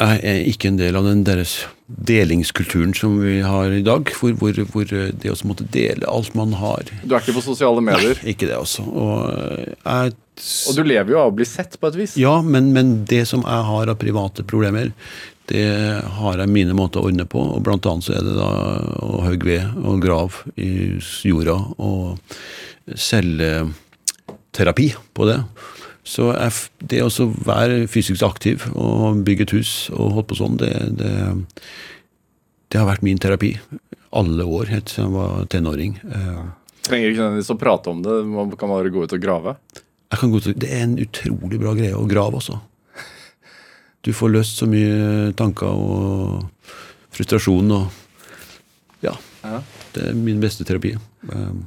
Jeg 0.00 0.20
er 0.24 0.40
ikke 0.48 0.70
en 0.72 0.78
del 0.80 0.96
av 0.96 1.04
den 1.04 1.20
deres 1.28 1.58
delingskulturen 2.08 2.94
som 2.96 3.18
vi 3.20 3.40
har 3.44 3.68
i 3.74 3.82
dag, 3.84 4.08
hvor, 4.16 4.32
hvor, 4.40 4.56
hvor 4.72 4.86
det 4.88 5.28
å 5.28 5.36
måtte 5.44 5.66
dele 5.74 6.08
alt 6.08 6.32
man 6.38 6.54
har 6.56 6.88
Du 7.02 7.12
er 7.14 7.20
ikke 7.20 7.34
på 7.36 7.42
sosiale 7.44 7.82
medier. 7.84 8.16
Ikke 8.24 8.48
det, 8.48 8.56
altså. 8.56 8.86
Og 8.88 9.28
jeg 9.84 10.14
Og 10.70 10.76
du 10.76 10.82
lever 10.86 11.14
jo 11.14 11.20
av 11.20 11.32
å 11.32 11.36
bli 11.36 11.46
sett, 11.48 11.76
på 11.80 11.90
et 11.90 11.98
vis. 11.98 12.16
Ja, 12.20 12.40
men, 12.42 12.72
men 12.76 13.04
det 13.08 13.24
som 13.28 13.44
jeg 13.44 13.66
har 13.68 13.92
av 13.92 13.98
private 14.00 14.44
problemer, 14.48 14.92
det 15.50 15.66
har 16.20 16.38
jeg 16.38 16.52
mine 16.52 16.74
måter 16.78 17.02
å 17.02 17.08
ordne 17.10 17.26
på. 17.28 17.42
og 17.56 17.64
Blant 17.66 17.86
annet 17.90 18.06
så 18.06 18.14
er 18.16 18.22
det 18.26 18.36
da 18.38 18.50
å 19.02 19.20
hogge 19.26 19.48
ved 19.48 19.82
og 19.82 20.00
grave 20.04 20.52
i 20.60 20.70
jorda 21.26 21.56
og 21.82 22.18
celleterapi 22.94 24.88
på 25.16 25.28
det. 25.28 25.40
Så 26.06 26.30
jeg, 26.32 26.52
det 26.90 27.02
å 27.04 27.26
være 27.46 27.84
fysisk 27.90 28.24
aktiv 28.26 28.64
og 28.72 29.20
bygge 29.26 29.46
et 29.48 29.54
hus 29.58 29.72
og 29.92 30.14
holde 30.16 30.28
på 30.30 30.38
sånn, 30.38 30.56
det, 30.62 30.72
det, 30.98 31.12
det 32.72 32.80
har 32.80 32.88
vært 32.88 33.04
min 33.06 33.20
terapi. 33.20 33.52
Alle 34.16 34.46
år, 34.46 34.72
helt 34.72 34.90
siden 34.90 35.10
jeg 35.10 35.14
var 35.18 35.44
tenåring. 35.52 35.98
Eh, 36.02 36.40
Trenger 36.86 37.12
ikke 37.12 37.20
nødvendigvis 37.20 37.52
å 37.54 37.60
prate 37.60 37.92
om 37.92 38.00
det, 38.02 38.16
man 38.26 38.50
kan 38.58 38.72
bare 38.72 38.90
gå 38.90 39.04
ut 39.04 39.14
og 39.14 39.22
grave. 39.22 39.54
Jeg 40.10 40.18
kan 40.18 40.32
gå 40.32 40.40
det 40.58 40.66
er 40.66 40.84
en 40.84 40.98
utrolig 40.98 41.60
bra 41.62 41.74
greie 41.78 41.94
å 41.94 42.06
grave, 42.10 42.40
også. 42.40 42.58
Du 44.02 44.12
får 44.16 44.32
løst 44.32 44.58
så 44.58 44.66
mye 44.70 45.30
tanker 45.36 45.68
og 45.70 46.46
frustrasjon 47.14 47.74
og 47.76 47.90
Ja. 49.04 49.12
Ja. 49.44 49.60
Det 49.94 50.08
er 50.10 50.16
min 50.16 50.40
beste 50.40 50.64
terapi. 50.68 50.94
Um, 51.32 51.66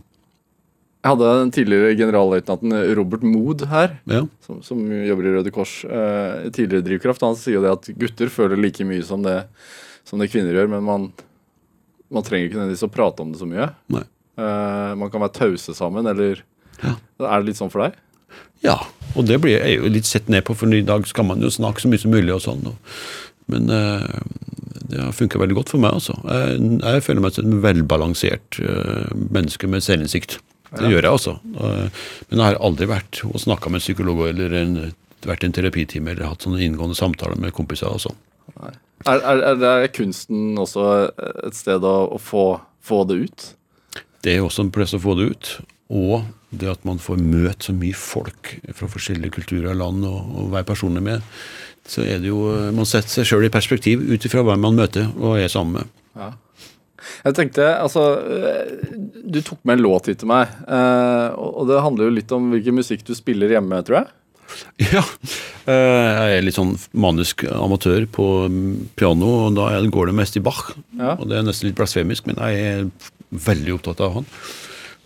Jeg 1.03 1.11
hadde 1.11 1.29
den 1.39 1.51
tidligere 1.51 1.95
generalløytnanten 1.99 2.75
Robert 2.95 3.23
Mood 3.27 3.65
her, 3.67 3.97
ja. 4.07 4.21
som, 4.45 4.61
som 4.63 4.79
jobber 4.87 5.25
i 5.27 5.33
Røde 5.35 5.51
Kors. 5.51 5.81
Eh, 5.83 6.45
tidligere 6.55 6.85
drivkraft. 6.85 7.25
Han 7.25 7.35
sier 7.35 7.57
jo 7.57 7.63
det 7.65 7.73
at 7.73 7.89
gutter 7.99 8.31
føler 8.31 8.55
like 8.61 8.85
mye 8.87 9.03
som 9.03 9.25
det, 9.25 9.41
som 10.07 10.21
det 10.21 10.29
kvinner 10.31 10.55
gjør, 10.55 10.69
men 10.71 10.85
man, 10.87 11.09
man 12.13 12.23
trenger 12.23 12.47
ikke 12.47 12.61
nødvendigvis 12.61 12.87
å 12.87 12.93
prate 12.93 13.25
om 13.25 13.33
det 13.33 13.41
så 13.41 13.49
mye. 13.49 13.67
Eh, 13.93 14.93
man 15.01 15.11
kan 15.11 15.25
være 15.25 15.35
tause 15.41 15.75
sammen, 15.75 16.07
eller 16.07 16.43
Ja. 16.83 16.95
Er 17.19 17.39
det 17.41 17.51
litt 17.51 17.59
sånn 17.59 17.71
for 17.73 17.83
deg? 17.83 17.99
Ja. 18.65 18.79
Og 19.13 19.27
det 19.29 19.37
blir 19.43 19.59
jeg 19.59 19.77
jo 19.77 19.91
litt 19.93 20.09
sett 20.09 20.29
ned 20.31 20.45
på, 20.47 20.55
for 20.57 20.73
i 20.73 20.85
dag 20.85 21.05
skal 21.09 21.27
man 21.29 21.43
jo 21.43 21.51
snakke 21.53 21.83
så 21.83 21.91
mye 21.91 22.01
som 22.01 22.13
mulig 22.13 22.33
og 22.33 22.41
sånn. 22.41 22.63
Men 23.51 23.69
eh, 23.69 24.23
det 24.89 25.01
har 25.01 25.13
funka 25.15 25.41
veldig 25.41 25.57
godt 25.59 25.73
for 25.73 25.83
meg, 25.83 25.99
altså. 25.99 26.15
Jeg, 26.25 26.57
jeg 26.81 27.05
føler 27.05 27.25
meg 27.25 27.35
som 27.35 27.47
en 27.49 27.61
velbalansert 27.63 28.59
eh, 28.63 29.13
menneske 29.13 29.69
med 29.69 29.85
selvinnsikt. 29.85 30.39
Det 30.73 30.89
gjør 30.89 31.03
jeg, 31.05 31.11
altså. 31.11 31.37
Eh, 31.53 32.03
men 32.29 32.39
jeg 32.39 32.45
har 32.47 32.61
aldri 32.65 32.89
vært 32.89 33.21
og 33.29 33.39
snakka 33.43 33.69
med 33.69 33.81
en 33.81 33.85
psykolog 33.85 34.23
eller 34.31 34.55
en, 34.63 34.77
vært 35.27 35.45
i 35.45 35.51
en 35.51 35.57
terapitime 35.59 36.13
eller 36.13 36.31
hatt 36.31 36.47
sånne 36.47 36.63
inngående 36.65 36.97
samtaler 36.97 37.39
med 37.39 37.53
kompiser 37.55 37.93
og 37.93 38.01
sånn. 38.07 38.17
Er, 39.09 39.19
er, 39.19 39.65
er 39.67 39.91
kunsten 39.93 40.55
også 40.59 40.87
et 41.45 41.57
sted 41.57 41.83
å, 41.85 41.97
å 42.15 42.19
få, 42.21 42.47
få 42.83 43.03
det 43.09 43.19
ut? 43.27 43.49
Det 44.23 44.37
er 44.37 44.45
også 44.45 44.65
en 44.65 44.73
plass 44.73 44.95
å 44.95 45.01
få 45.03 45.17
det 45.19 45.29
ut. 45.33 45.51
Og 45.93 46.23
det 46.59 46.69
at 46.71 46.85
man 46.87 46.99
får 47.01 47.19
møte 47.23 47.69
så 47.69 47.73
mye 47.75 47.95
folk 47.97 48.53
fra 48.77 48.89
forskjellige 48.91 49.33
kulturer 49.39 49.71
og 49.73 49.79
land 49.81 50.05
og, 50.09 50.31
og 50.43 50.51
være 50.53 50.67
personlig 50.69 51.03
med, 51.05 51.25
så 51.87 52.05
er 52.07 52.21
det 52.23 52.29
jo 52.31 52.39
Man 52.75 52.87
setter 52.87 53.11
seg 53.11 53.27
sjøl 53.27 53.49
i 53.49 53.51
perspektiv 53.51 54.03
ut 54.07 54.23
ifra 54.29 54.43
hvem 54.47 54.61
man 54.63 54.77
møter 54.77 55.09
og 55.19 55.35
er 55.41 55.49
sammen 55.51 55.81
med. 55.81 55.93
Ja. 56.15 56.29
Jeg 57.25 57.35
tenkte, 57.35 57.65
altså 57.83 58.03
eh, 58.23 58.91
Du 59.27 59.41
tok 59.43 59.59
med 59.67 59.75
en 59.77 59.83
låt 59.83 60.07
hit 60.07 60.21
til 60.21 60.29
meg. 60.31 60.47
eh, 60.63 61.33
og 61.35 61.67
det 61.67 61.81
handler 61.83 62.07
jo 62.07 62.13
litt 62.15 62.31
om 62.35 62.45
hvilken 62.53 62.77
musikk 62.79 63.03
du 63.09 63.11
spiller 63.17 63.51
hjemme, 63.57 63.81
tror 63.83 63.99
jeg. 64.03 64.13
Ja. 64.93 65.01
eh, 65.65 66.09
Jeg 66.29 66.37
er 66.37 66.45
litt 66.45 66.55
sånn 66.59 66.75
manisk 66.95 67.43
amatør 67.51 68.05
på 68.13 68.27
mm, 68.47 68.73
piano, 68.99 69.33
og 69.49 69.57
da 69.59 69.67
går 69.91 70.11
det 70.11 70.15
mest 70.21 70.37
i 70.39 70.43
Bach. 70.45 70.69
Ja. 70.95 71.17
Og 71.17 71.27
det 71.31 71.39
er 71.41 71.47
nesten 71.47 71.67
litt 71.71 71.79
blasfemisk, 71.79 72.29
men 72.29 72.39
jeg 72.39 72.67
er 72.69 72.87
veldig 73.51 73.75
opptatt 73.79 74.03
av 74.05 74.19
han. 74.21 74.29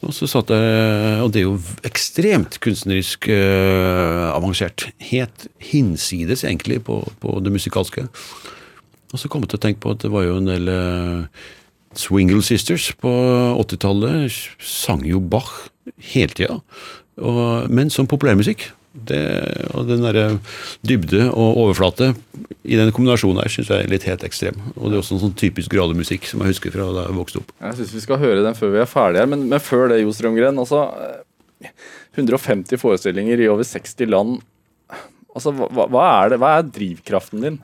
Og 0.05 0.13
så 0.13 0.27
satt 0.29 0.51
jeg, 0.53 1.21
og 1.23 1.31
det 1.33 1.41
er 1.41 1.47
jo 1.47 1.57
ekstremt 1.87 2.59
kunstnerisk 2.61 3.27
eh, 3.33 4.25
avansert. 4.29 4.85
Helt 5.09 5.47
hinsides, 5.71 6.43
egentlig, 6.45 6.83
på, 6.85 6.99
på 7.21 7.39
det 7.41 7.53
musikalske. 7.55 8.05
Og 9.13 9.21
så 9.21 9.31
kom 9.31 9.43
jeg 9.43 9.53
til 9.53 9.59
å 9.61 9.65
tenke 9.65 9.81
på 9.83 9.95
at 9.95 10.03
det 10.03 10.11
var 10.13 10.27
jo 10.27 10.37
en 10.37 10.51
del 10.51 10.69
eh, 10.69 11.47
Swingle 11.97 12.43
Sisters 12.45 12.91
på 13.01 13.11
80-tallet. 13.57 14.37
Sang 14.61 15.01
jo 15.07 15.23
Bach 15.23 15.71
hele 16.13 16.35
tida. 16.37 16.59
Men 17.73 17.89
som 17.89 18.05
populærmusikk. 18.05 18.67
Det, 19.05 19.19
og 19.77 19.85
den 19.87 20.01
derre 20.01 20.39
dybde 20.87 21.27
og 21.29 21.57
overflate 21.61 22.15
i 22.65 22.75
den 22.79 22.89
kombinasjonen 22.91 23.39
her 23.43 23.51
syns 23.53 23.69
jeg 23.69 23.85
er 23.85 23.91
litt 23.91 24.07
helt 24.09 24.23
ekstrem. 24.25 24.57
Og 24.75 24.89
det 24.89 24.97
er 24.97 25.01
også 25.03 25.15
en 25.17 25.21
sånn 25.21 25.35
typisk 25.37 25.69
grademusikk 25.71 26.25
som 26.27 26.41
jeg 26.41 26.55
husker 26.55 26.73
fra 26.73 26.87
da 26.95 27.05
jeg 27.05 27.15
vokste 27.19 27.41
opp. 27.43 27.53
Jeg 27.61 27.77
syns 27.77 27.93
vi 27.93 28.01
skal 28.03 28.17
høre 28.23 28.41
den 28.43 28.57
før 28.57 28.73
vi 28.73 28.81
er 28.81 28.89
ferdige 28.89 29.21
her. 29.23 29.29
Men, 29.31 29.45
men 29.51 29.59
før 29.63 29.87
det, 29.93 30.01
Jo 30.01 30.11
Strømgren. 30.17 30.57
Altså, 30.59 30.81
eh, 31.61 31.69
150 32.17 32.81
forestillinger 32.81 33.39
i 33.45 33.47
over 33.53 33.63
60 33.63 34.09
land. 34.09 34.39
Altså, 35.35 35.53
hva, 35.53 35.85
hva, 35.93 36.05
er 36.23 36.33
det, 36.33 36.39
hva 36.41 36.55
er 36.57 36.71
drivkraften 36.73 37.43
din? 37.45 37.59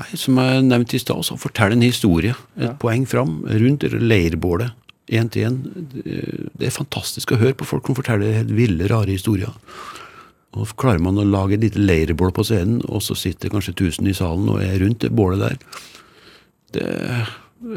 Nei, 0.00 0.16
som 0.16 0.38
jeg 0.40 0.62
nevnte 0.64 0.96
i 0.96 1.00
stad, 1.02 1.20
så 1.28 1.36
fortell 1.38 1.74
en 1.76 1.84
historie. 1.84 2.32
Et 2.56 2.64
Ja. 2.70 2.72
poeng 2.72 3.06
fram 3.06 3.42
rundt 3.46 3.82
leirbålet. 3.92 4.72
Én 5.10 5.30
til 5.32 5.48
én. 5.48 5.56
Det 5.90 6.68
er 6.68 6.74
fantastisk 6.74 7.32
å 7.34 7.40
høre 7.40 7.56
på 7.58 7.66
folk 7.66 7.88
som 7.88 7.96
forteller 7.98 8.36
helt 8.36 8.52
ville, 8.54 8.86
rare 8.90 9.10
historier. 9.10 9.50
Og 10.54 10.70
klarer 10.78 11.02
man 11.02 11.18
å 11.18 11.26
lage 11.26 11.56
et 11.56 11.64
lite 11.64 11.82
leirbål 11.82 12.32
på 12.34 12.44
scenen, 12.46 12.82
og 12.90 13.02
så 13.02 13.16
sitter 13.18 13.50
kanskje 13.52 13.74
1000 13.76 14.10
i 14.10 14.16
salen 14.16 14.50
og 14.50 14.62
er 14.62 14.78
rundt 14.82 15.02
det 15.04 15.12
bålet 15.14 15.42
der, 15.42 15.56
det 16.74 16.86
er 16.86 17.32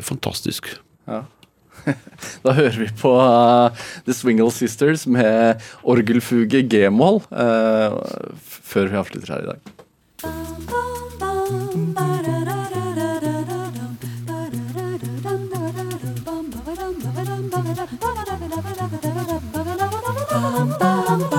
fantastisk. 0.05 0.69
Ja. 1.09 1.23
Da 2.45 2.53
hører 2.55 2.77
vi 2.79 2.87
på 3.01 3.11
uh, 3.17 3.73
The 4.05 4.13
Swingle 4.15 4.53
Sisters 4.53 5.07
med 5.09 5.59
orgelfuge 5.83 6.61
G-moll 6.69 7.19
uh, 7.33 7.97
før 8.45 8.93
vi 8.93 9.01
avslutter 9.01 9.33
her 9.33 9.43
i 9.43 9.49
dag. 9.51 9.59
Ja, 10.23 12.22
Du 20.79 21.32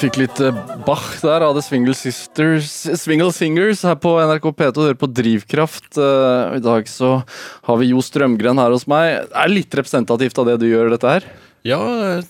fikk 0.00 0.18
litt 0.20 0.40
eh, 0.44 0.56
Bach 0.86 1.06
der 1.22 1.44
av 1.46 1.56
The 1.56 1.62
Swingle 1.64 1.94
Sisters 1.96 2.68
Swingle 3.00 3.32
Singers 3.34 3.82
her 3.86 3.96
på 4.00 4.12
NRK 4.20 4.50
P2. 4.52 4.70
Du 4.76 4.82
hører 4.84 4.98
på 5.00 5.08
Drivkraft. 5.08 5.96
Eh, 5.96 6.56
I 6.58 6.62
dag 6.64 6.88
så 6.90 7.18
har 7.68 7.80
vi 7.80 7.90
Jo 7.92 8.02
Strømgren 8.04 8.60
her 8.60 8.74
hos 8.74 8.86
meg. 8.90 9.26
Det 9.30 9.42
er 9.42 9.52
litt 9.52 9.76
representativt 9.78 10.40
av 10.42 10.50
det 10.50 10.56
du 10.62 10.66
gjør, 10.68 10.92
dette 10.92 11.12
her? 11.16 11.28
Ja, 11.66 11.80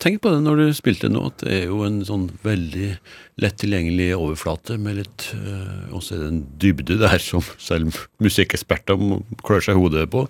tenk 0.01 0.23
på 0.25 0.31
det 0.33 0.41
når 0.45 0.63
du 0.63 0.67
spilte 0.77 1.11
nå, 1.13 1.27
at 1.29 1.43
det 1.43 1.53
er 1.53 1.65
jo 1.69 1.83
en 1.85 1.99
sånn 2.09 2.31
veldig 2.47 2.95
lett 3.43 3.59
tilgjengelig 3.61 4.15
overflate 4.17 4.79
med 4.81 5.03
litt 5.03 5.27
øh, 5.37 5.91
Også 5.99 6.17
er 6.17 6.23
det 6.23 6.31
en 6.31 6.45
dybde 6.63 6.97
der 7.03 7.21
som 7.21 7.45
selv 7.61 7.99
musikkeksperter 8.23 8.97
klør 9.45 9.67
seg 9.67 9.77
hodet 9.77 10.07
på. 10.13 10.25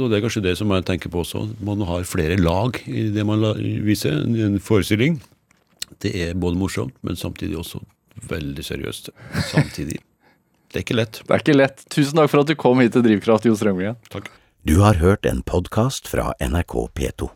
Og 0.00 0.06
det 0.08 0.16
er 0.18 0.24
kanskje 0.24 0.42
det 0.48 0.56
som 0.58 0.72
jeg 0.72 0.86
tenker 0.88 1.12
på 1.12 1.20
også. 1.22 1.44
Man 1.62 1.84
har 1.86 2.08
flere 2.08 2.40
lag 2.40 2.80
i 2.88 3.10
det 3.12 3.26
man 3.28 3.44
viser. 3.84 4.24
i 4.24 4.48
En 4.48 4.56
forestilling. 4.58 5.20
Det 6.00 6.12
er 6.16 6.36
både 6.38 6.58
morsomt, 6.60 6.94
men 7.06 7.18
samtidig 7.18 7.58
også 7.60 7.82
veldig 8.30 8.64
seriøst. 8.64 9.10
Samtidig. 9.50 10.00
Det 10.70 10.80
er 10.80 10.84
ikke 10.84 10.98
lett. 10.98 11.22
Det 11.26 11.34
er 11.34 11.42
ikke 11.42 11.56
lett. 11.56 11.84
Tusen 11.90 12.20
takk 12.20 12.30
for 12.32 12.44
at 12.44 12.50
du 12.50 12.56
kom 12.58 12.80
hit 12.82 12.94
til 12.94 13.04
Drivkraft, 13.06 13.48
Jo 13.48 13.56
Strømgren. 13.58 13.98
Takk. 14.12 14.30
Du 14.68 14.76
har 14.84 15.00
hørt 15.00 15.26
en 15.26 15.40
podkast 15.42 16.10
fra 16.10 16.34
NRK 16.40 16.76
P2. 16.94 17.30